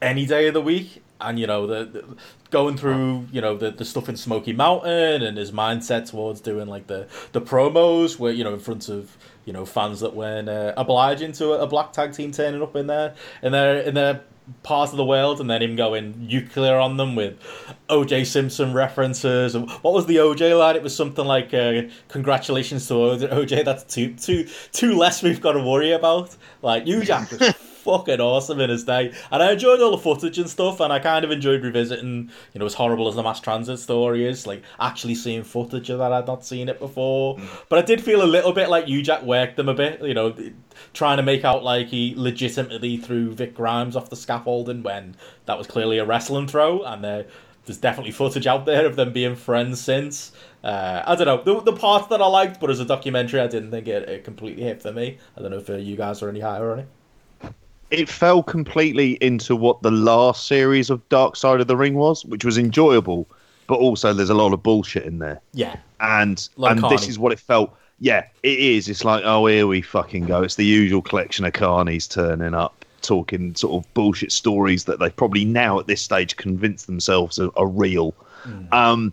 [0.00, 1.01] any day of the week.
[1.22, 2.04] And you know the, the
[2.50, 6.68] going through you know the, the stuff in Smoky Mountain and his mindset towards doing
[6.68, 10.48] like the the promos where you know in front of you know fans that weren't
[10.48, 14.22] uh, obliging to a, black tag team turning up in there in their in their
[14.62, 17.38] part of the world and then him going nuclear on them with
[17.88, 19.54] OJ Simpson references.
[19.54, 20.76] And what was the OJ line?
[20.76, 25.52] It was something like uh, congratulations to OJ that's two two two less we've got
[25.52, 26.36] to worry about.
[26.60, 30.38] Like New Jack was fucking awesome in his day and I enjoyed all the footage
[30.38, 33.40] and stuff and I kind of enjoyed revisiting you know as horrible as the mass
[33.40, 37.38] transit story is like actually seeing footage of that I'd not seen it before
[37.68, 40.14] but I did feel a little bit like New Jack worked them a bit you
[40.14, 40.34] know
[40.92, 45.58] trying to make out like he legitimately threw Vic Grimes off the scaffolding when that
[45.58, 47.26] was clearly a wrestling throw, and there,
[47.64, 50.32] there's definitely footage out there of them being friends since.
[50.62, 53.46] Uh, I don't know the, the parts that I liked, but as a documentary, I
[53.46, 55.18] didn't think it, it completely hit for me.
[55.36, 56.88] I don't know if uh, you guys are any higher on it.
[57.92, 62.24] It fell completely into what the last series of Dark Side of the Ring was,
[62.24, 63.28] which was enjoyable,
[63.66, 65.40] but also there's a lot of bullshit in there.
[65.52, 67.76] Yeah, and Like and this is what it felt.
[68.00, 68.88] Yeah, it is.
[68.88, 70.42] It's like, oh, here we fucking go.
[70.42, 75.10] It's the usual collection of carnies turning up, talking sort of bullshit stories that they
[75.10, 78.14] probably now at this stage convince themselves are, are real.
[78.72, 79.12] Um,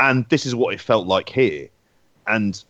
[0.00, 1.68] and this is what it felt like here.
[2.26, 2.62] And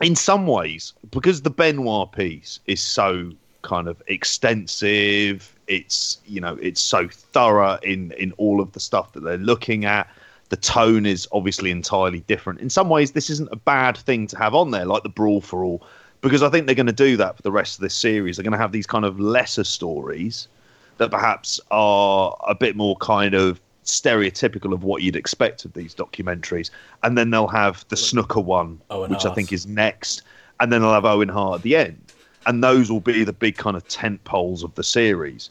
[0.00, 3.32] in some ways, because the Benoit piece is so
[3.62, 9.12] kind of extensive, it's you know it's so thorough in in all of the stuff
[9.12, 10.08] that they're looking at.
[10.50, 12.60] The tone is obviously entirely different.
[12.60, 15.42] In some ways, this isn't a bad thing to have on there, like the Brawl
[15.42, 15.82] for All,
[16.22, 18.36] because I think they're going to do that for the rest of this series.
[18.36, 20.48] They're going to have these kind of lesser stories
[20.96, 25.94] that perhaps are a bit more kind of stereotypical of what you'd expect of these
[25.94, 26.70] documentaries.
[27.02, 30.22] And then they'll have the snooker one, Owen which I think is next.
[30.60, 32.07] And then they'll have Owen Hart at the end.
[32.48, 35.50] And those will be the big kind of tent poles of the series.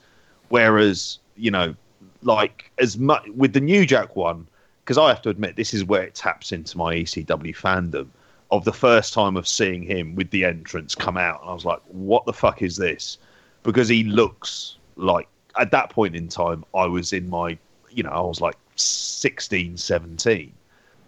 [0.49, 1.76] Whereas, you know,
[2.24, 4.48] like as much with the New Jack one,
[4.84, 8.07] because I have to admit, this is where it taps into my ECW fandom
[8.49, 11.41] of the first time of seeing him with the entrance come out.
[11.41, 13.19] And I was like, what the fuck is this?
[13.64, 15.28] Because he looks like,
[15.60, 17.57] at that point in time, I was in my,
[17.91, 20.53] you know, I was like 16, 17.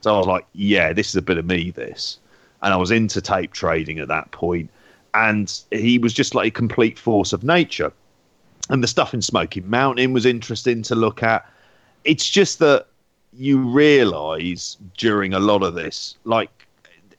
[0.02, 2.20] So I was like, yeah, this is a bit of me, this.
[2.62, 4.70] And I was into tape trading at that point,
[5.14, 7.92] And he was just like a complete force of nature.
[8.70, 11.46] And the stuff in Smoky Mountain was interesting to look at.
[12.04, 12.86] It's just that
[13.34, 16.50] you realize during a lot of this, like,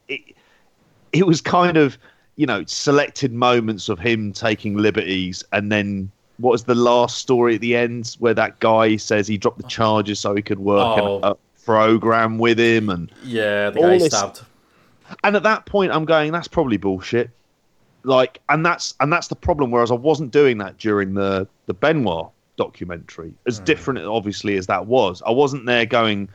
[0.09, 0.21] it,
[1.13, 1.99] it was kind of,
[2.37, 7.57] you know, selected moments of him taking liberties and then what was the last story
[7.57, 9.69] at the end where that guy says he dropped the oh.
[9.69, 11.19] charges so he could work Oh.
[11.19, 11.35] in a
[11.65, 14.41] program with him and Yeah, the guy stabbed.
[15.23, 17.29] and at that point i'm going that's probably bullshit
[18.03, 21.75] like and that's and that's the problem whereas i wasn't doing that during the the
[21.75, 23.65] benoit documentary as hmm.
[23.65, 25.23] different obviously as that was.
[25.27, 26.29] I wasn't there going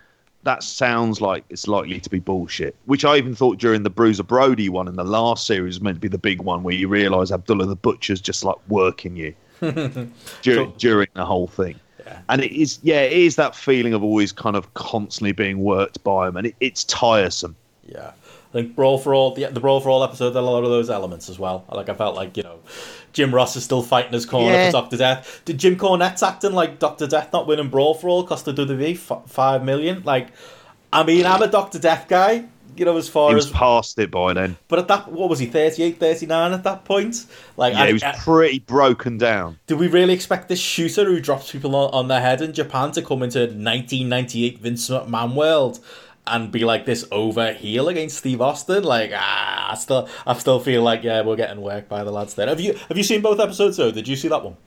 [0.44, 4.22] that sounds like it's likely to be bullshit which i even thought during the bruiser
[4.24, 6.88] brody one in the last series was meant to be the big one where you
[6.88, 9.34] realize abdullah the butcher's just like working you
[10.42, 11.80] during, during the whole thing.
[12.30, 16.04] And it is yeah it is that feeling of always kind of constantly being worked
[16.04, 17.56] by him and it, it's tiresome.
[17.88, 18.12] Yeah.
[18.56, 20.70] I think Brawl for All, the, the Brawl for All episode had a lot of
[20.70, 21.66] those elements as well.
[21.70, 22.60] Like I felt like you know,
[23.12, 24.68] Jim Ross is still fighting his corner Yeah.
[24.68, 25.42] for Doctor Death.
[25.44, 28.94] Did Jim Cornette's acting like Doctor Death not winning Brawl for All cost the WWE
[28.94, 30.04] f- five million?
[30.04, 30.30] Like,
[30.94, 32.46] I mean, I'm a Doctor Death guy.
[32.78, 34.58] You know, as far He was as past it by then.
[34.68, 37.26] but at that, what was he, 38, 39 at that point?
[37.56, 39.60] Like, Yeah, I- he was I- pretty broken down.
[39.68, 42.92] do we really expect this shooter who drops people on, on their head in Japan
[42.92, 45.80] to come into 1998 Vince McMahon world
[46.28, 48.84] and be like this over heel against Steve Austin?
[48.84, 52.36] Like, ah, I still, I still feel like yeah, we're getting worked by the lads
[52.36, 52.48] there.
[52.48, 53.92] Have you, have you seen both episodes though?
[53.92, 54.58] Did you see that one?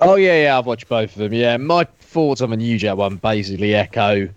[0.00, 1.32] Oh yeah, yeah, I've watched both of them.
[1.32, 4.28] Yeah, my thoughts on the New Jack one basically echo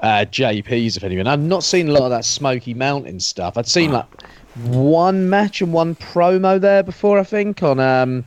[0.00, 0.96] uh, JP's.
[0.96, 3.58] If anyone, I've not seen a lot of that Smoky Mountain stuff.
[3.58, 4.06] I'd seen like
[4.64, 7.18] one match and one promo there before.
[7.18, 8.24] I think on um,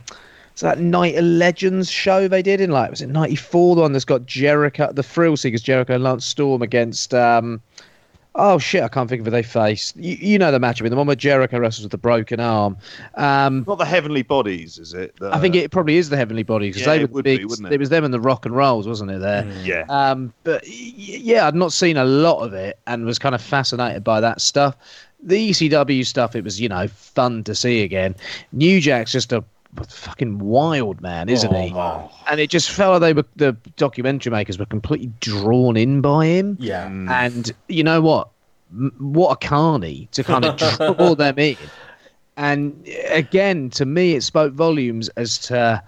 [0.54, 3.76] so that Night of Legends show they did in like was it '94?
[3.76, 7.14] The one that's got Jericho, the Thrill Seekers, Jericho and Lance Storm against.
[7.14, 7.60] Um,
[8.34, 8.82] Oh shit!
[8.82, 9.94] I can't think of who they faced.
[9.94, 10.80] You, you know the match.
[10.80, 12.78] I mean, the one where Jericho wrestles with the broken arm.
[13.14, 15.14] Um, Not the heavenly bodies, is it?
[15.20, 17.44] The- I think it probably is the Heavenly Bodies because Yeah, they were would be,
[17.44, 17.74] wouldn't it?
[17.74, 19.20] it was them and the Rock and Rolls, wasn't it?
[19.20, 19.46] There.
[19.62, 19.84] Yeah.
[19.90, 24.02] Um, but yeah, I'd not seen a lot of it and was kind of fascinated
[24.02, 24.78] by that stuff.
[25.22, 28.14] The ECW stuff, it was you know fun to see again.
[28.52, 29.44] New Jack's just a
[29.88, 31.72] fucking wild man, isn't Oh, he?
[31.72, 32.08] man.
[32.30, 36.26] And it just felt like they were the documentary makers were completely drawn in by
[36.26, 36.56] him.
[36.60, 36.88] Yeah.
[36.88, 37.10] Mm.
[37.10, 38.28] And you know what?
[38.98, 41.56] What a carny to kind of draw them in.
[42.36, 45.82] And again, to me, it spoke volumes as to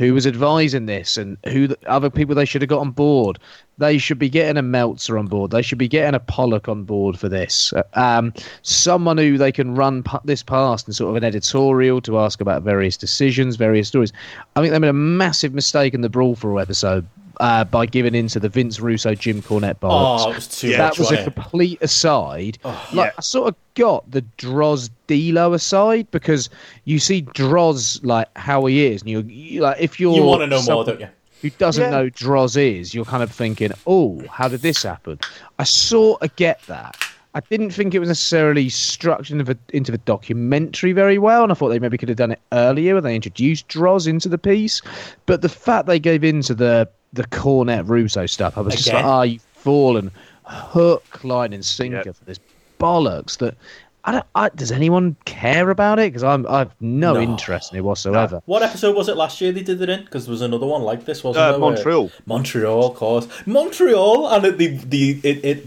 [0.00, 3.38] who was advising this and who the other people they should have got on board.
[3.76, 5.50] They should be getting a Meltzer on board.
[5.50, 7.74] They should be getting a Pollock on board for this.
[7.92, 8.32] Um,
[8.62, 12.40] someone who they can run pa- this past in sort of an editorial to ask
[12.40, 14.10] about various decisions, various stories.
[14.56, 17.06] I think they made a massive mistake in the Brawl for All episode
[17.40, 20.68] uh, by giving in to the Vince Russo, Jim Cornette bollocks Oh, it was too
[20.68, 21.24] Yeah, that was a it?
[21.24, 22.58] complete aside.
[22.64, 23.10] like yeah.
[23.18, 26.48] I sort of got the Droz D'Lo aside because
[26.84, 30.42] you see Droz like how he is, and you, you like if you're You want
[30.42, 31.08] to know more, someone don't you?
[31.42, 31.90] Who doesn't Yeah.
[31.90, 32.94] know Droz is?
[32.94, 35.18] You're kind of thinking, oh, how did this happen?
[35.58, 36.96] I sort of get that.
[37.32, 41.52] I didn't think it was necessarily structured into the, into the documentary very well, and
[41.52, 44.36] I thought they maybe could have done it earlier when they introduced Droz into the
[44.36, 44.82] piece.
[45.26, 48.96] But the fact they gave into the the Cornette Russo stuff, I was just like,
[48.98, 49.04] Again?
[49.10, 50.10] ah, you've fallen
[50.44, 52.16] hook, line, and sinker Yep.
[52.16, 52.38] for this
[52.78, 53.38] bollocks.
[53.38, 53.56] That
[54.04, 54.24] I don't.
[54.34, 56.10] I, does anyone care about it?
[56.12, 57.20] Because I'm I've no, No.
[57.20, 58.42] interest in it whatsoever.
[58.46, 60.04] What episode was it last year they did it in?
[60.04, 61.60] Because there was another one like this, wasn't Uh, there?
[61.60, 62.10] Montreal.
[62.26, 63.28] Montreal, of course.
[63.46, 65.66] Montreal, and it, the the it, it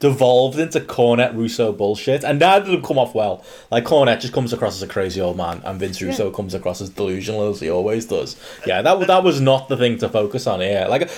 [0.00, 3.44] devolved into Cornette Russo bullshit, and that didn't come off well.
[3.70, 6.80] Like Cornette just comes across as a crazy old man, and Vince Russo comes across
[6.80, 8.36] as delusional as he always does.
[8.66, 10.86] Yeah, that was that was not the thing to focus on here.
[10.88, 11.10] Like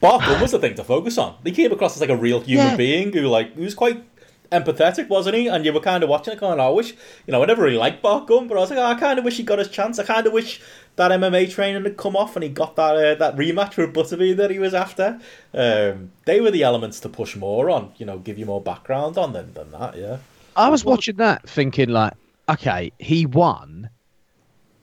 [0.00, 1.36] Bart Gunn was the thing to focus on.
[1.44, 2.76] He came across as like a real human Yeah.
[2.76, 4.02] being who like he was quite
[4.50, 5.46] empathetic, wasn't he?
[5.48, 6.90] And you were kind of watching it, going, oh, "I wish,
[7.26, 9.18] you know, I never really liked Bart Gunn, but I was like, oh, I kind
[9.18, 9.98] of wish he got his chance.
[9.98, 10.60] I kind of wish
[10.96, 14.36] that MMA training had come off and he got that uh, that rematch with Butterbean
[14.36, 15.20] that he was after.
[15.54, 19.16] Um, they were the elements to push more on, you know, give you more background
[19.18, 19.96] on than, than that.
[19.96, 20.18] Yeah,
[20.56, 22.12] I was watching that thinking like,
[22.48, 23.88] okay, he won.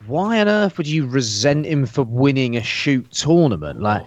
[0.08, 3.82] Why on earth would you resent him for winning a shoot tournament?
[3.82, 4.04] Like,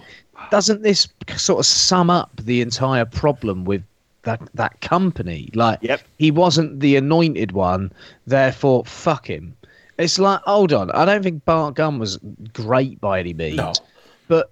[0.51, 1.07] doesn't this
[1.37, 3.83] sort of sum up the entire problem with
[4.23, 5.49] that that company?
[5.53, 6.01] Like, Yep.
[6.19, 7.93] he wasn't the anointed one,
[8.27, 9.55] therefore fuck him.
[9.97, 12.17] It's like, hold on, I don't think Bart Gunn was
[12.53, 13.73] great by any means, No.
[14.27, 14.51] but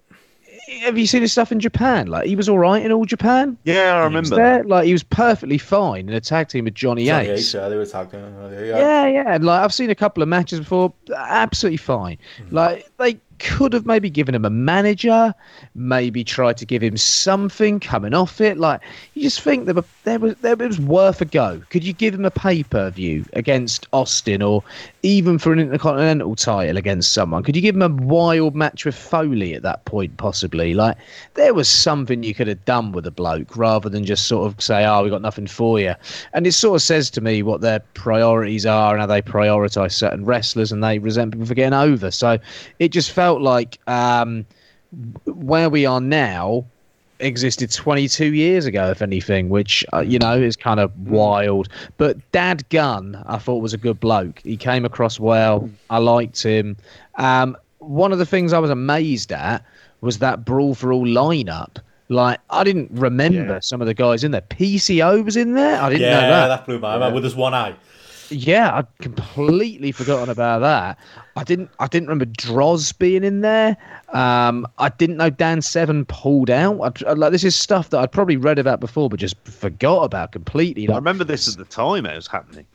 [0.82, 2.06] have you seen his stuff in Japan?
[2.06, 3.58] Like, he was all right in all Japan.
[3.64, 4.36] Yeah, I remember.
[4.36, 7.40] there, like he was perfectly fine in a tag team with Johnny, Johnny Ace.
[7.40, 8.20] Ace, yeah, they were tagged in.
[8.52, 9.34] Yeah, Yeah, yeah.
[9.34, 12.16] and, Like I've seen a couple of matches before, absolutely fine.
[12.38, 12.52] Mm.
[12.52, 15.34] Like they could have maybe given him a manager,
[15.74, 18.56] maybe tried to give him something coming off it.
[18.56, 18.80] Like
[19.14, 21.60] you just think were, there was there was worth a go.
[21.70, 24.62] Could you give him a pay per view against Austin, or
[25.02, 27.42] even for an intercontinental title against someone?
[27.42, 30.74] Could you give him a wild match with Foley at that point, possibly?
[30.74, 30.96] Like
[31.34, 34.62] there was something you could have done with a bloke rather than just sort of
[34.62, 35.94] say, "Oh, we got nothing for you."
[36.32, 39.92] And it sort of says to me what their priorities are and how they prioritize
[39.92, 42.12] certain wrestlers, and they resent people for getting over.
[42.12, 42.38] So
[42.78, 44.46] it just felt like um,
[45.24, 46.64] where we are now
[47.18, 51.68] existed 22 years ago, if anything, which uh, you know is kind of wild.
[51.96, 54.40] But Bart Gunn, I thought was a good bloke.
[54.44, 55.68] He came across well.
[55.90, 56.76] I liked him.
[57.16, 59.64] Um, one of the things I was amazed at
[60.00, 61.76] was that Brawl for All lineup.
[62.08, 63.60] Like I didn't remember Yeah.
[63.60, 64.42] some of the guys in there.
[64.42, 65.80] PCO was in there.
[65.80, 66.48] I didn't yeah, know that.
[66.48, 67.74] that blew my mind with his one eye.
[68.28, 70.98] Yeah, I'd completely forgotten about that.
[71.34, 71.70] I didn't.
[71.78, 73.76] I didn't remember Droz being in there.
[74.12, 76.80] Um, I didn't know Dan Severn pulled out.
[76.82, 80.02] I'd, I'd- like this is stuff that I'd probably read about before, but just forgot
[80.02, 80.88] about completely.
[80.88, 82.66] I remember this at the time it was happening.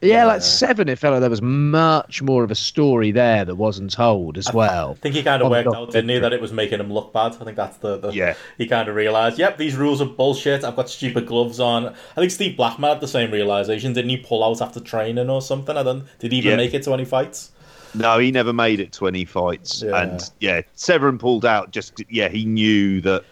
[0.00, 0.24] yeah, Yeah.
[0.26, 3.90] like Severn, it felt like there was much more of a story there that wasn't
[3.90, 4.90] told as well.
[4.92, 7.12] I think he kind of worked out, didn't he, that it was making him look
[7.12, 7.32] bad.
[7.40, 8.34] I think that's the, the Yeah.
[8.58, 10.62] He kind of realised, yep, these rules are bullshit.
[10.62, 11.86] I've got stupid gloves on.
[11.88, 13.92] I think Steve Blackman had the same realisation.
[13.92, 15.76] Didn't he pull out after training or something?
[15.76, 16.04] I don't.
[16.20, 16.56] Did he even Yeah.
[16.58, 17.50] make it to any fights?
[17.94, 19.82] No, he never made it to any fights.
[19.82, 20.02] Yeah.
[20.02, 23.24] And yeah, Severn pulled out just yeah, he knew that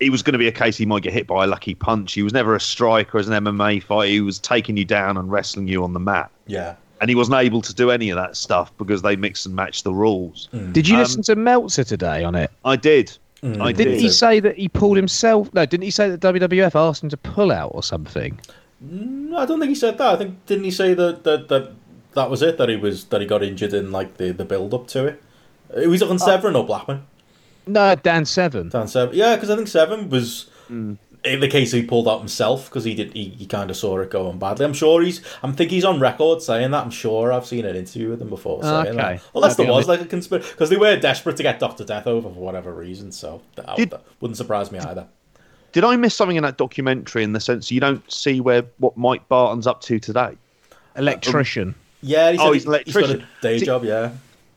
[0.00, 2.12] it was going to be a case he might get hit by a lucky punch.
[2.12, 4.10] He was never a striker as an MMA fighter.
[4.10, 6.30] He was taking you down and wrestling you on the mat.
[6.46, 6.74] Yeah.
[7.00, 9.82] And he wasn't able to do any of that stuff because they mix and match
[9.82, 10.48] the rules.
[10.72, 12.50] Did you Um, listen to Meltzer today on it?
[12.64, 13.16] I did.
[13.42, 13.60] Mm.
[13.60, 14.00] I Didn't did.
[14.02, 15.52] he say that he pulled himself?
[15.52, 18.38] No, didn't he say that WWF asked him to pull out or something?
[18.80, 20.14] No, I don't think he said that.
[20.14, 21.72] I think didn't he say that that that,
[22.14, 24.74] that was it that he was that he got injured in like the, the build
[24.74, 25.22] up to it.
[25.74, 27.06] Uh, Was on Severn or Blackman?
[27.66, 28.68] No, Dan Severn.
[28.70, 29.14] Dan Severn.
[29.16, 30.94] Yeah, because I think Severn was Hmm.
[31.24, 33.98] in the case he pulled out himself because he did he, he kind of saw
[34.00, 34.64] it going badly.
[34.64, 35.20] I'm sure he's.
[35.42, 36.84] I'm think he's on record saying that.
[36.84, 38.96] I'm sure I've seen an interview with him before saying Okay.
[38.96, 39.22] that.
[39.34, 42.06] Unless there was I like a conspiracy because they were desperate to get Doctor Death
[42.06, 43.12] over for whatever reason.
[43.12, 45.06] So that, Did- that wouldn't surprise me either.
[45.72, 48.96] Did I miss something in that documentary in the sense you don't see where what
[48.98, 50.36] Mike Barton's up to today?
[50.96, 51.74] Electrician.
[52.02, 53.26] Yeah, he said Oh, he- he's an he's got a electrician.
[53.40, 53.84] day See- job.
[53.84, 54.10] Yeah.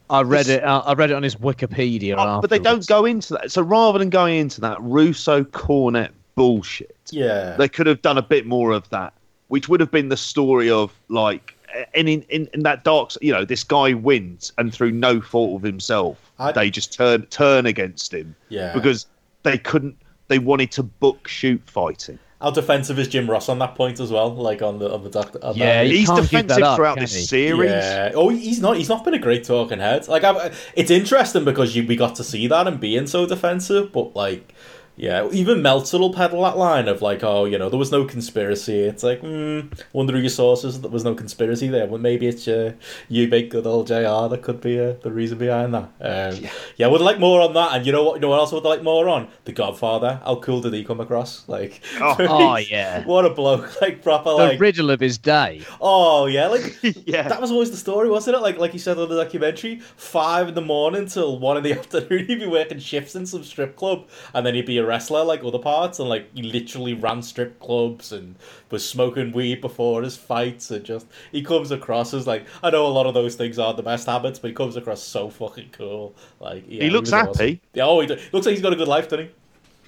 [0.09, 0.63] I read it.
[0.63, 2.15] Uh, I read it on his Wikipedia.
[2.17, 3.51] Oh, but they don't go into that.
[3.51, 7.55] So rather than going into that Russo Cornette bullshit, Yeah.
[7.57, 9.13] they could have done a bit more of that,
[9.47, 11.55] which would have been the story of like,
[11.95, 15.55] and in, in, in that dark, you know, this guy wins, and through no fault
[15.55, 18.73] of himself, I- they just turn turn against him Yeah.
[18.73, 19.07] because
[19.43, 19.95] they couldn't.
[20.27, 22.19] They wanted to book shoot fighting.
[22.41, 24.33] How defensive is Jim Ross on that point as well?
[24.33, 25.39] Like on the on the doctor.
[25.43, 27.21] on Yeah, that- He's defensive up, throughout this he?
[27.23, 27.69] series.
[27.71, 28.11] Yeah.
[28.13, 28.75] Oh, he's not.
[28.77, 30.07] He's not been a great talking head.
[30.07, 33.91] Like, I've, it's interesting because you, we got to see that and being so defensive.
[33.93, 34.53] But like,
[34.97, 38.05] yeah, even Meltzer will peddle that line of like, oh, you know, there was no
[38.05, 38.79] conspiracy.
[38.79, 39.61] It's like, hmm,
[39.93, 40.79] wonder who your sources.
[40.81, 41.85] There was no conspiracy there.
[41.87, 42.73] Well, maybe it's uh,
[43.09, 43.93] you make good old Jr.
[44.29, 45.89] That could be uh, the reason behind that.
[46.01, 46.85] Um, yeah.
[46.87, 47.73] I would like more on that.
[47.75, 48.15] And you know what?
[48.15, 49.27] You know what else I would like more on?
[49.45, 50.21] The Godfather.
[50.23, 51.47] How cool did he come across?
[51.47, 52.15] Like, Oh.
[52.45, 53.03] Oh, yeah.
[53.05, 53.69] what a bloke!
[53.81, 54.59] Like proper The like.
[54.59, 55.61] riddle of his day.
[55.81, 57.27] Oh yeah, like Yeah.
[57.27, 58.39] that was always the story, wasn't it?
[58.41, 61.73] Like like you said on the documentary, five in the morning till one in the
[61.73, 65.23] afternoon, he'd be working shifts in some strip club, and then he'd be a wrestler
[65.23, 68.35] like other parts, and like he literally ran strip clubs and
[68.71, 72.85] was smoking weed before his fights, and just he comes across as like I know
[72.85, 75.69] a lot of those things aren't the best habits, but he comes across so fucking
[75.71, 76.15] cool.
[76.39, 77.33] Like yeah, He looks was awesome.
[77.33, 77.61] happy.
[77.73, 79.31] Yeah, oh, he do- looks like he's got a good life, doesn't he?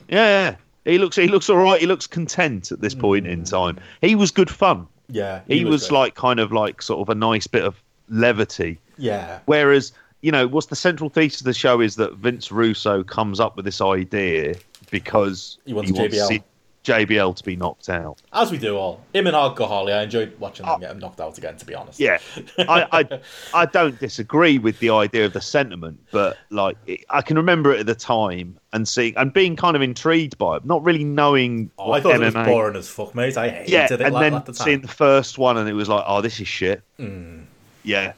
[0.09, 0.55] Yeah, yeah.
[0.85, 1.79] He looks he looks all right.
[1.79, 3.49] He looks content at this point in mm.
[3.49, 3.77] time.
[4.01, 4.87] He was good fun.
[5.09, 5.97] Yeah, He, was, great.
[5.97, 8.77] like kind of like sort of a nice bit of levity.
[8.97, 13.03] yeah, Whereas, you know, what's the central thesis of the show is that Vince Russo
[13.03, 14.55] comes up with this idea
[14.91, 16.27] because He wants JBL.
[16.27, 16.43] see
[16.83, 18.21] JBL to be knocked out.
[18.31, 19.01] as we do all.
[19.13, 21.57] Him and Alcohol, I enjoyed watching them uh, get him knocked out again.
[21.57, 21.99] To be honest.
[21.99, 22.17] Yeah,
[22.59, 23.19] I, I
[23.53, 26.77] I don't disagree with the idea of the sentiment, but like
[27.09, 30.57] I can remember it at the time and seeing and being kind of intrigued by
[30.57, 31.71] it, not really knowing.
[31.77, 33.35] Oh, I thought it was boring as fuck, mate.
[33.35, 34.65] I hated yeah, it and like, then at the time.
[34.65, 36.83] seeing the first one and it was like, oh, this is shit.
[36.95, 37.41] Hmm.
[37.83, 38.13] Yeah,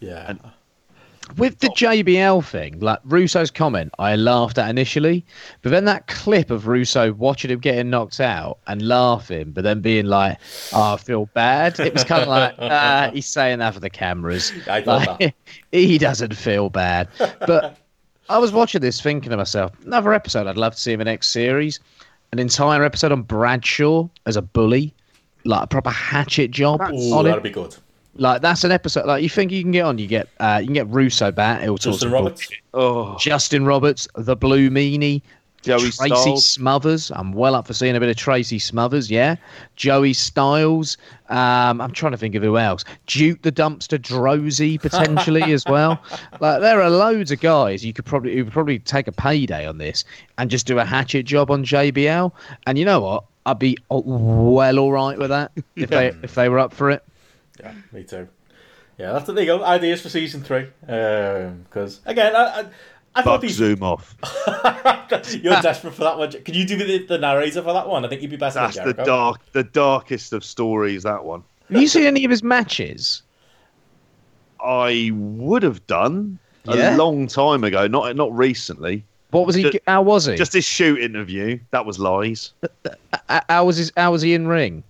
[0.00, 0.40] yeah, and-
[1.38, 5.24] With the JBL thing, like Russo's comment, I laughed at initially,
[5.62, 9.80] but then that clip of Russo watching him getting knocked out and laughing, but then
[9.80, 10.38] being like,
[10.72, 13.90] "Oh, I feel bad." It was kind of like, ah, he's saying that for the
[13.90, 14.52] cameras.
[14.68, 15.34] I Like, that.
[15.72, 17.78] he doesn't feel bad, but
[18.28, 21.04] I was watching this thinking to myself, another episode I'd love to see in the
[21.04, 21.80] next series,
[22.32, 24.94] an entire episode on Bradshaw as a bully,
[25.44, 27.76] like a proper hatchet job Ooh, on that'd be good.
[28.16, 29.06] Like that's an episode.
[29.06, 31.62] Like you think you can get on, you get uh, you can get Russo back.
[31.62, 32.48] He'll talk Justin Roberts.
[32.74, 35.20] oh, Justin Roberts, the Blue Meanie,
[35.62, 36.48] Joey Tracy Styles.
[36.48, 37.10] Smothers.
[37.14, 39.10] I'm well up for seeing a bit of Tracy Smothers.
[39.10, 39.36] Yeah,
[39.76, 40.96] Joey Styles.
[41.30, 42.84] Um, I'm trying to think of who else.
[43.06, 46.00] Duke the Dumpster Droese potentially as well.
[46.40, 49.66] Like there are loads of guys you could probably you could probably take a payday
[49.66, 50.04] on this
[50.38, 52.30] and just do a hatchet job on JBL.
[52.66, 53.24] And you know what?
[53.46, 56.90] I'd be uh, well all right with that if they if they were up for
[56.90, 57.02] it.
[57.60, 58.28] Yeah, me too.
[58.98, 59.64] Yeah, that's there you go.
[59.64, 60.66] Ideas for season three.
[60.88, 62.64] Um, because again, I, I,
[63.16, 63.56] I thought these.
[63.56, 64.16] zoom off.
[65.42, 66.30] You're desperate for that one.
[66.30, 68.04] Can you do the, the narrator for that one?
[68.04, 71.02] I think you'd be better That's than the dark, the darkest of stories.
[71.02, 71.42] That one.
[71.70, 73.22] Have you seen any of his matches?
[74.64, 76.94] I would have done Yeah?
[76.94, 79.04] a long time ago, not not recently.
[79.30, 79.64] What was he?
[79.70, 80.36] Ju- How was he?
[80.36, 82.52] Just this shoot interview, that was lies.
[83.48, 83.92] How was his?
[83.96, 84.84] How was he in ring?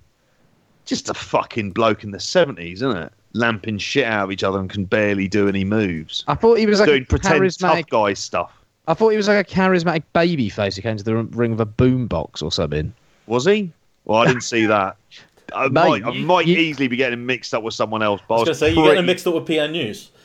[0.84, 3.12] Just a fucking bloke in the seventies, isn't it?
[3.36, 6.22] lamping shit out of each other and can barely do any moves.
[6.28, 7.58] I thought he was like Doing a pretend charismatic.
[7.80, 8.52] tough guy stuff.
[8.86, 11.60] I thought he was like a charismatic baby face who came to the ring with
[11.60, 12.94] a boombox or something.
[13.26, 13.72] Was he?
[14.04, 14.96] Well, I didn't see that.
[15.52, 18.20] I Mate, might, I you- might you- easily be getting mixed up with someone else.
[18.28, 20.10] But I was I going to say, you're getting mixed up with PN News.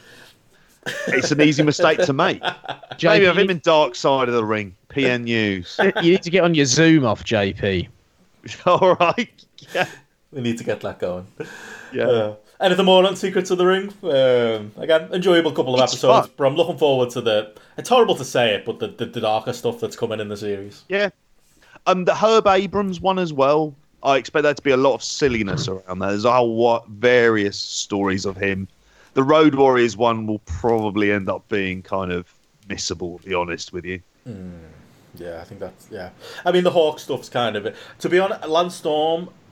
[1.07, 2.41] It's an easy mistake to make.
[2.41, 4.75] JP, Maybe have him in Dark Side of the Ring.
[4.89, 5.79] PN News.
[6.01, 7.87] you need to get on your Zoom off, JP.
[8.65, 9.29] All right.
[9.73, 9.87] Yeah.
[10.31, 11.27] We need to get that going.
[11.91, 12.07] Yeah.
[12.07, 13.91] Uh, anything more on Secrets of the Ring?
[14.03, 16.35] Um, again, enjoyable couple of It's episodes, fun.
[16.37, 17.53] but I'm looking forward to the.
[17.77, 20.37] It's horrible to say it, but the, the, the darker stuff that's coming in the
[20.37, 20.83] series.
[20.87, 21.09] Yeah.
[21.87, 23.73] Um, the Herb Abrams one as well.
[24.03, 26.09] I expect there to be a lot of silliness around there.
[26.09, 28.67] There's a whole what various stories of him.
[29.15, 32.31] The Road Warriors one will probably end up being kind of
[32.67, 34.01] missable, to be honest with you.
[35.15, 36.11] Yeah, I think that's yeah.
[36.45, 38.47] I mean, the Hawk stuff's kind of to be honest.
[38.47, 38.75] Lance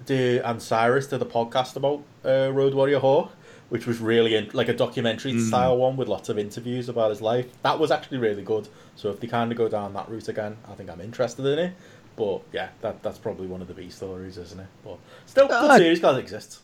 [0.08, 3.32] Storm did, and Cyrus did a podcast about uh, Road Warrior Hawk,
[3.70, 7.22] which was really in, like a documentary style one with lots of interviews about his
[7.22, 7.48] life.
[7.64, 8.68] That was actually really good.
[8.96, 11.60] So if they kind of go down that route again, I think I'm interested in
[11.60, 11.74] it.
[12.16, 14.68] But yeah, that that's probably one of the B stories, isn't it?
[14.84, 16.62] But still, Uh, good series guys exists.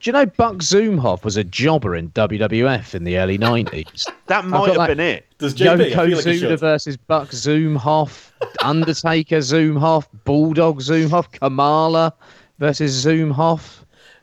[0.00, 4.08] Do you know Buck Zumhofe was a jobber in WWF in the early 90s?
[4.26, 5.26] That might got have that- been it.
[5.38, 5.94] Does JP?
[5.94, 6.60] I like he Zuda should.
[6.60, 8.30] versus Buck Zumhofe,
[8.64, 12.12] Undertaker Zumhofe, Bulldog Zumhofe, Kamala
[12.58, 13.78] versus Zumhofe.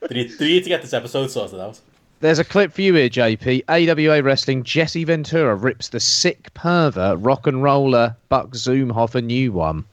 [0.08, 1.80] Did you, did you need to get this episode sorted out?
[2.22, 3.64] There's a clip for you here, JP.
[3.68, 9.52] AWA Wrestling, Jesse Ventura rips the sick pervert rock and roller Buck Zumhofe a new
[9.52, 9.86] one.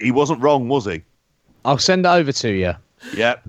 [0.00, 1.02] He wasn't wrong, was he?
[1.64, 2.74] I'll send it over to you.
[3.14, 3.48] Yep.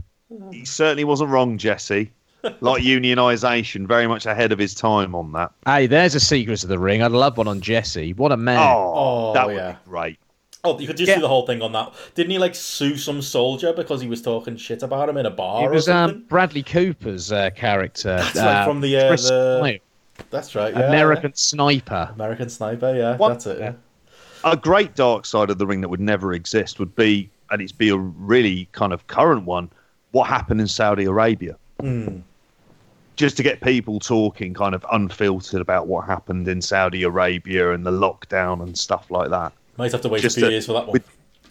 [0.52, 2.11] He certainly wasn't wrong, Jesse.
[2.60, 5.52] Like unionisation, very much ahead of his time on that.
[5.66, 7.03] Hey, there's a Secrets of the Ring.
[7.03, 8.14] I'd love one on Jesse.
[8.14, 8.58] What a man.
[8.60, 9.72] Oh, Oh, that would yeah.
[9.74, 10.20] be great.
[10.64, 11.15] Oh, you could just Yeah.
[11.15, 11.91] see the whole thing on that.
[12.14, 15.31] Didn't he like sue some soldier because he was talking shit about him in a
[15.31, 16.17] bar it or was something?
[16.19, 18.17] um, Bradley Cooper's uh, character.
[18.17, 19.80] That's right, uh, from the, uh, the-
[20.30, 20.73] That's right.
[20.73, 22.11] Yeah, American Sniper.
[22.14, 22.93] American Sniper.
[22.95, 23.59] Yeah, What- that's it.
[23.59, 23.73] Yeah.
[24.43, 27.72] A great dark side of the ring that would never exist would be, and it's
[27.72, 29.69] be a really kind of current one,
[30.11, 31.56] what happened in Saudi Arabia.
[33.15, 37.85] Just to get people talking kind of unfiltered about what happened in Saudi Arabia and
[37.85, 39.53] the lockdown and stuff like that.
[39.82, 40.93] Might have to wait Just a few a- years for that one.
[40.93, 41.03] with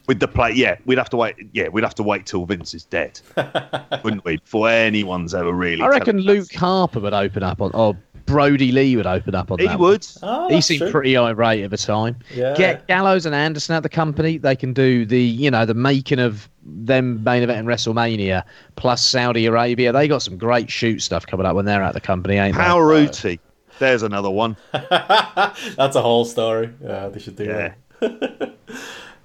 [0.06, 1.36] with the play, yeah, we'd have to wait.
[1.52, 3.20] Yeah, we'd have to wait till Vince is dead,
[4.02, 4.38] wouldn't we?
[4.38, 5.82] Before anyone's ever really.
[5.82, 6.18] I reckon.
[6.18, 9.78] Luke Harper would open up on, or Brody Lee would open up on He that.
[9.78, 10.06] would.
[10.22, 10.90] Oh, He seemed true.
[10.90, 12.16] pretty irate at the time.
[12.34, 12.54] Yeah.
[12.56, 14.38] Get Gallows and Anderson out the company.
[14.38, 18.42] They can do the, you know, the making of them main event in WrestleMania
[18.76, 19.92] plus Saudi Arabia.
[19.92, 22.62] They got some great shoot stuff coming up when they're out the company, ain't they?
[22.62, 23.38] Pauruti.
[23.78, 24.56] There's another one.
[24.72, 26.70] That's a whole story.
[26.82, 27.56] Yeah, they should do Yeah.
[27.56, 27.76] that.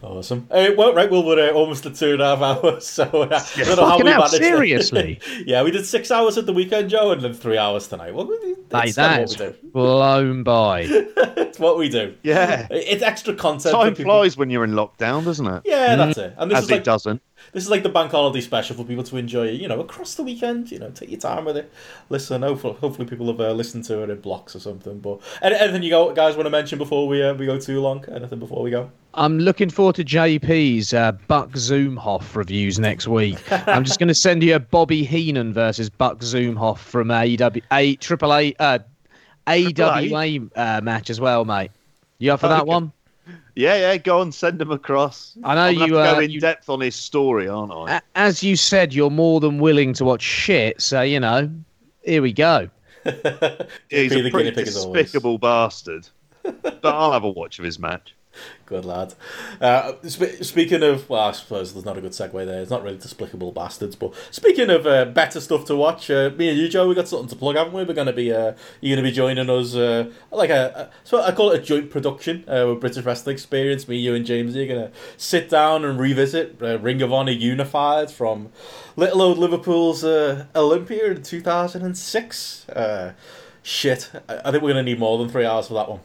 [0.04, 0.48] Awesome.
[0.52, 3.42] Uh, well, right, well, we're uh, almost at two and a half hours, so uh,
[3.56, 4.36] I don't know how we managed.
[4.36, 4.38] it.
[4.44, 5.20] seriously?
[5.48, 8.14] yeah, we did six hours at the weekend, Joe, and then three hours tonight.
[8.14, 8.28] Well,
[8.72, 9.70] Hey, it's that's what we do.
[9.72, 10.82] blown by.
[10.82, 12.14] It's what we do.
[12.24, 12.68] Yeah.
[12.70, 13.74] It's extra content.
[13.74, 14.12] Time for people.
[14.12, 15.64] flies when you're in lockdown, doesn't it?
[15.66, 16.36] Yeah, that's it.
[16.38, 17.22] And this As is it like doesn't.
[17.54, 19.50] This is like the bank holiday special for people to enjoy.
[19.52, 20.72] You know, across the weekend.
[20.72, 21.72] You know, take your time with it.
[22.10, 22.42] Listen.
[22.42, 25.00] Hopefully, hopefully people have uh, listened to it in blocks or something.
[25.00, 28.06] But anything you go, guys want to mention before we uh, we go too long?
[28.12, 28.92] Anything before we go?
[29.18, 33.38] I'm looking forward to JP's uh, Buck Zumhofe reviews next week.
[33.68, 37.96] I'm just going to send you a Bobby Heenan versus Buck Zumhofe from AEW, A
[37.96, 38.80] Triple A, uh,
[39.48, 41.72] AWA uh, match as well, mate.
[42.18, 42.70] You up for that Okay.
[42.70, 42.92] one?
[43.56, 43.98] Yeah, yeah.
[43.98, 45.38] Go and send him across.
[45.44, 47.48] I know I'm gonna you, have to uh, go in you- depth on his story,
[47.48, 48.02] aren't I?
[48.16, 51.50] As you said, you're more than willing to watch shit, so you know.
[52.04, 52.70] Here we go.
[53.06, 53.14] He's
[54.12, 55.04] the a pretty guinea pig as always.
[55.04, 56.08] despicable bastard.
[56.44, 58.15] but I'll have a watch of his match.
[58.66, 59.14] Good lad.
[59.62, 62.62] Uh, sp- speaking of, well, I suppose there's not a good segue there.
[62.62, 66.50] It's not really despicable bastards, but speaking of uh, better stuff to watch, uh, me
[66.50, 67.84] and you, Joe, we got something to plug, haven't we?
[67.84, 70.90] We're going to be, uh, you're going to be joining us, uh, like a, a,
[71.04, 73.88] so I call it a joint production uh, with British Wrestling Experience.
[73.88, 78.10] Me, you, and James, you're going to sit down and revisit Ring of Honor Unified
[78.10, 78.50] from
[78.96, 82.70] little old Liverpool's Olympia in 2006.
[82.70, 83.14] Uh,
[83.62, 86.00] shit, I, I think we're going to need more than three hours for that one.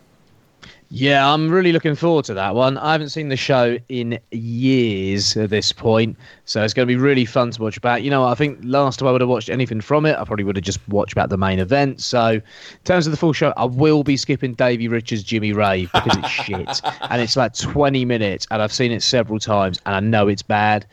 [0.93, 2.77] Yeah, I'm really looking forward to that one.
[2.77, 7.01] I haven't seen the show in years at this point, so it's going to be
[7.01, 8.03] really fun to watch about.
[8.03, 10.43] You know, I think last time I would have watched anything from it, I probably
[10.43, 12.01] would have just watched about the main event.
[12.01, 12.43] So, in
[12.83, 16.29] terms of the full show, I will be skipping Davey Richards' Jimmy Rave because it's
[16.29, 20.27] shit, and it's like 20 minutes, and I've seen it several times, and I know
[20.27, 20.87] it's bad.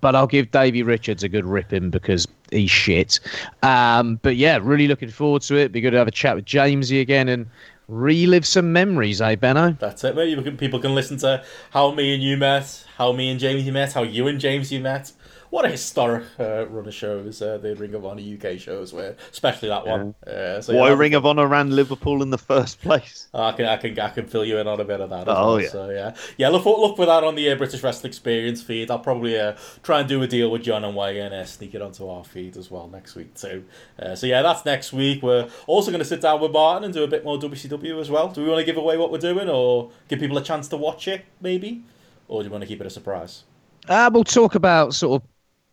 [0.00, 3.20] But I'll give Davey Richards a good ripping because he's shit.
[3.62, 5.72] Um, but yeah, really looking forward to it.
[5.72, 7.46] Be good to have a chat with Jamesy again and
[7.88, 9.76] relive some memories, eh, Benno?
[9.78, 10.30] That's it, mate.
[10.30, 13.64] You can, people can listen to how me and you met, how me and James
[13.64, 15.12] you met, how you and James you met,
[15.52, 19.14] what a historic uh, run of shows uh, the Ring of Honor UK shows were,
[19.30, 20.14] especially that one.
[20.26, 23.28] Uh, so, Why yeah, Ring of Honor ran Liverpool in the first place?
[23.34, 25.28] I can, I can, I can fill you in on a bit of that.
[25.28, 25.60] Oh, well.
[25.60, 25.68] yeah.
[25.68, 26.48] So yeah, yeah.
[26.48, 28.90] Look, for, look for that on the uh, British Wrestling Experience feed.
[28.90, 31.74] I'll probably uh, try and do a deal with John and Wayne and uh, sneak
[31.74, 33.62] it onto our feed as well next week too.
[33.98, 35.22] Uh, so yeah, that's next week.
[35.22, 38.10] We're also going to sit down with Martin and do a bit more WCW as
[38.10, 38.28] well.
[38.28, 40.78] Do we want to give away what we're doing, or give people a chance to
[40.78, 41.82] watch it, maybe,
[42.26, 43.44] or do you want to keep it a surprise?
[43.86, 45.31] Uh, we'll talk about sort of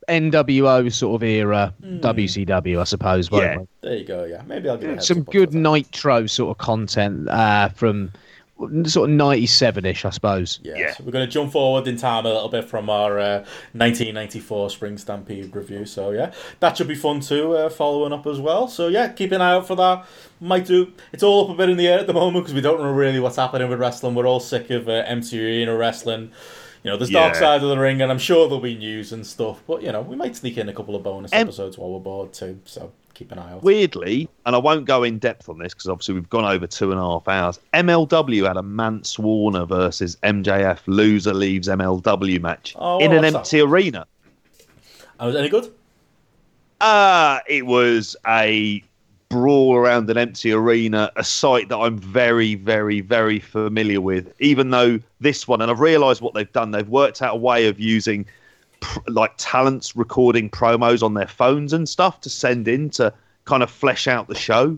[0.09, 3.29] NWO sort of era WCW, I suppose.
[3.31, 3.57] Yeah.
[3.59, 3.65] we?
[3.81, 4.25] There you go.
[4.25, 5.53] Yeah, maybe I'll give it some good.
[5.53, 8.11] Nitro sort of content uh, from
[8.85, 10.59] sort of 97 ish, I suppose.
[10.63, 10.93] Yeah, Yeah.
[10.93, 13.37] so we're going to jump forward in time a little bit from our uh,
[13.71, 15.85] 1994 Spring Stampede review.
[15.85, 18.67] So yeah, that should be fun too, uh, following up as well.
[18.67, 20.05] So yeah, keep an eye out for that.
[20.41, 20.91] Might do.
[21.13, 22.91] It's all up a bit in the air at the moment because we don't know
[22.91, 24.13] really what's happening with wrestling.
[24.15, 26.31] We're all sick of uh, MC Arena wrestling.
[26.83, 27.39] You know, there's dark Yeah.
[27.39, 29.61] side of the ring, and I'm sure there'll be news and stuff.
[29.67, 31.99] But you know, we might sneak in a couple of bonus Em- episodes while we're
[31.99, 32.57] bored too.
[32.65, 33.63] So keep an eye out.
[33.63, 36.91] Weirdly, and I won't go in depth on this because obviously we've gone over two
[36.91, 37.59] and a half hours.
[37.73, 43.53] MLW had a Mance Warner versus MJF loser leaves MLW match Oh, in an what's
[43.53, 44.05] empty arena.
[45.19, 45.69] Oh, was it any good?
[46.79, 48.81] Uh, it was a
[49.29, 54.33] brawl around an empty arena, a site that I'm very, very, very familiar with.
[54.39, 57.67] Even though this one, and I've realised what they've done, they've worked out a way
[57.67, 58.25] of using
[58.81, 63.13] pr- like talents recording promos on their phones and stuff to send in to
[63.45, 64.77] kind of flesh out the show.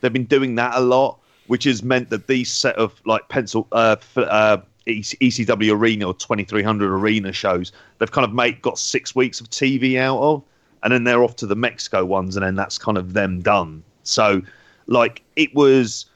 [0.00, 3.68] They've been doing that a lot, which has meant that these set of like pencil
[3.70, 9.40] uh, uh, ECW Arena or 2300 Arena shows, they've kind of made got six weeks
[9.40, 10.42] of TV out of,
[10.86, 13.82] and then they're off to the Mexico ones, and then that's kind of them done.
[14.04, 14.40] So,
[14.86, 16.06] like it was,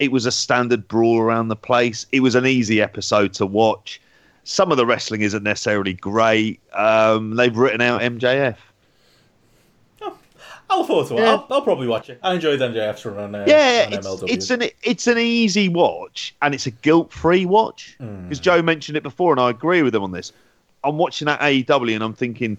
[0.00, 2.06] it was a standard brawl around the place.
[2.10, 4.00] It was an easy episode to watch.
[4.42, 6.58] Some of the wrestling isn't necessarily great.
[6.72, 8.56] Um, they've written out MJF.
[10.68, 11.20] I look forward to it.
[11.20, 11.30] Yeah.
[11.30, 12.18] I'll, I'll probably watch it.
[12.24, 14.28] I enjoyed MJF's run on, uh, yeah, on it's, MLW.
[14.28, 18.22] it's an it's an easy watch and it's a guilt free watch Hmm.
[18.24, 20.32] because Joe mentioned it before and I agree with him on this.
[20.82, 22.56] I'm watching that AEW and I'm thinking,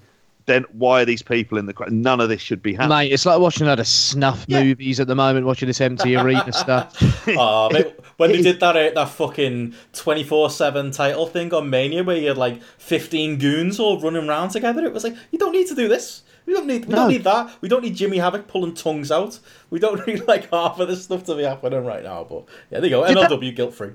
[0.48, 1.92] then why are these people in the crowd?
[1.92, 2.98] None of this should be happening.
[2.98, 4.64] Mate, it's like watching a lot of snuff Yeah.
[4.64, 6.96] movies at the moment, watching this empty arena stuff.
[7.30, 11.70] Oh, mate, when they did that uh, that fucking twenty four seven title thing on
[11.70, 15.38] Mania, where you had like fifteen goons all running around together, it was like you
[15.40, 16.24] don't need to do this.
[16.46, 16.96] We don't need we No.
[17.02, 17.52] don't need that.
[17.62, 19.38] We don't need Jimmy Havoc pulling tongues out.
[19.70, 22.24] We don't need like half of this stuff to be happening right now.
[22.24, 23.06] But yeah, there you go.
[23.06, 23.92] Did that- MLW guilt free.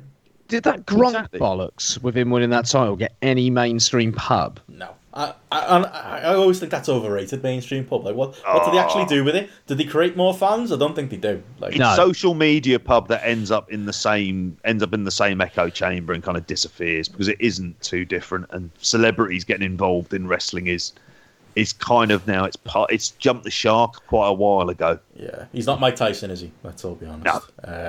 [0.48, 1.40] Did that Gronk Exactly.
[1.40, 4.60] bollocks with him winning that title get any mainstream pub?
[4.68, 8.04] No, I, I I I always think that's overrated mainstream pub.
[8.04, 9.50] Like what what do they actually do with it?
[9.66, 10.72] Did they create more fans?
[10.72, 11.42] I don't think they do.
[11.60, 11.94] Like It's No.
[11.96, 15.68] social media pub that ends up in the same ends up in the same echo
[15.68, 18.46] chamber and kind of disappears because it isn't too different.
[18.52, 20.92] And celebrities getting involved in wrestling is
[21.56, 24.98] is kind of now it's part it's jumped the shark quite a while ago.
[25.14, 26.50] yeah, he's not Mike Tyson, is he?
[26.62, 27.24] Let's all be honest.
[27.26, 27.42] No,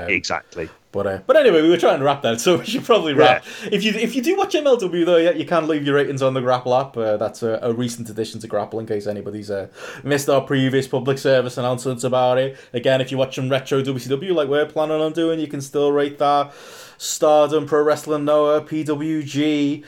[0.03, 0.67] Um, exactly.
[0.93, 3.43] But uh, but anyway, we were trying to wrap that, so we should probably wrap.
[3.69, 6.33] If you if you do watch MLW though, yeah, you can leave your ratings on
[6.33, 6.95] the Grapple app.
[6.95, 9.67] Uh, that's a, a recent addition to Grapple, in case anybody's uh,
[10.03, 12.57] missed our previous public service announcements about it.
[12.72, 16.19] Again, if you're watching retro WCW like we're planning on doing, you can still rate
[16.19, 16.53] that.
[16.99, 19.83] Stardom, Pro Wrestling Noah, PWG.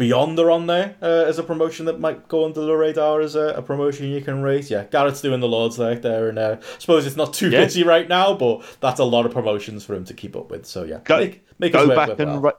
[0.00, 3.34] Beyond are on there uh, as a promotion that might go under the radar as
[3.34, 4.70] a, a promotion you can rate.
[4.70, 7.64] Yeah, Garrett's doing the Lords out there, and uh, I suppose it's not too Yeah.
[7.66, 10.64] busy right now, but that's a lot of promotions for him to keep up with.
[10.64, 12.52] So yeah, Go, make, make go back and ra-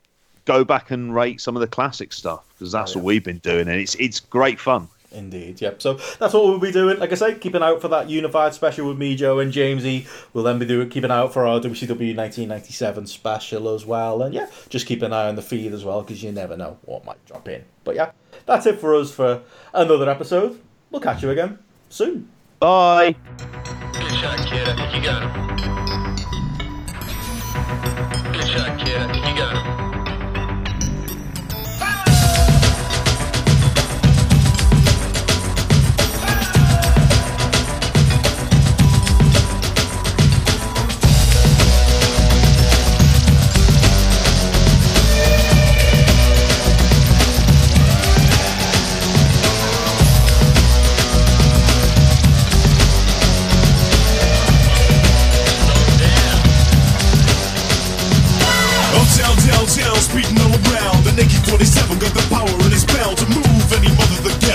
[0.45, 3.03] go back and rate some of the classic stuff because that's Oh, yeah.
[3.03, 4.87] what we've been doing and it's it's great fun.
[5.13, 5.81] Indeed, yep.
[5.81, 6.97] So that's what we'll be doing.
[6.99, 9.51] Like I say, keep an eye out for that unified special with me, Joe, and
[9.51, 10.07] Jamesy.
[10.33, 14.21] We'll then be doing keep an eye out for our WCW 1997 special as well,
[14.21, 16.77] and yeah, just keep an eye on the feed as well because you never know
[16.83, 17.63] what might drop in.
[17.83, 18.11] But yeah,
[18.45, 19.41] that's it for us for
[19.73, 20.61] another episode.
[20.91, 21.59] We'll catch you again
[21.89, 22.29] soon.
[22.59, 23.15] Bye.
[23.93, 24.67] Good shot, kid.
[24.67, 25.31] I think you got him.
[28.31, 29.30] Good shot, kid.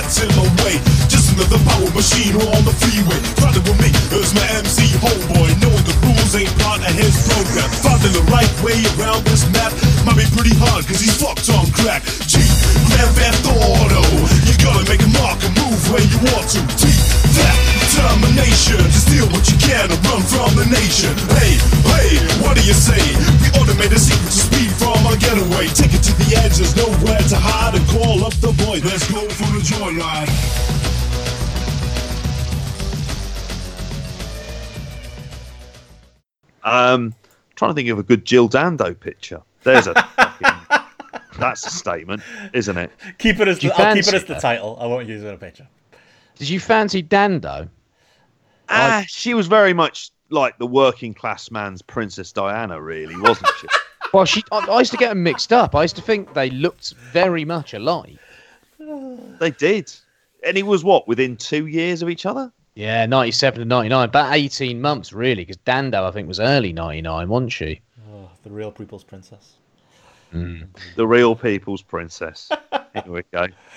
[0.06, 0.78] In my way.
[1.10, 3.18] Just another power machine on the freeway.
[3.42, 5.50] Riding with me is my MC homeboy.
[5.58, 7.66] Knowing the rules ain't part of his program.
[7.82, 9.74] Finding the right way around this map
[10.06, 12.06] might be pretty hard cause he's fucked on crack.
[12.30, 12.38] G,
[12.86, 13.98] Grand Theft Auto.
[13.98, 16.62] Oh, you gotta make a mark and move when you want to.
[16.78, 17.02] Deep
[17.42, 21.10] that determination to steal what you can and run from the nation.
[21.34, 21.58] Hey,
[21.90, 23.02] hey, what do you say?
[23.42, 25.66] We automate a secret to speed from our getaway.
[25.66, 28.84] Take it to the edge, there's nowhere to hide and call up the boys.
[28.84, 30.30] Let's go for the joyride.
[36.62, 37.14] Um,
[37.56, 39.42] trying to think of a good Jill Dando picture.
[39.62, 40.80] There's a fucking,
[41.38, 42.90] that's a statement, isn't it?
[43.18, 44.42] Keep it as the, I'll keep it as the that?
[44.42, 44.76] title.
[44.80, 45.66] I won't use it in a picture.
[46.36, 47.68] Did you fancy Dando?
[48.68, 53.68] Ah, she was very much like the working class man's Princess Diana, really, wasn't she?
[54.16, 54.42] Well, she.
[54.50, 55.74] I, I used to get them mixed up.
[55.74, 58.16] I used to think they looked very much alike.
[58.78, 59.92] they did,
[60.42, 62.50] and it was what within two years of each other.
[62.76, 64.08] Yeah, 97 and 99.
[64.08, 67.82] About 18 months, really, because Dando, I think, was early 99, wasn't she?
[68.10, 69.56] Oh, the real people's princess.
[70.32, 70.68] Mm.
[70.94, 72.50] The real people's princess.
[72.94, 73.48] Here we go.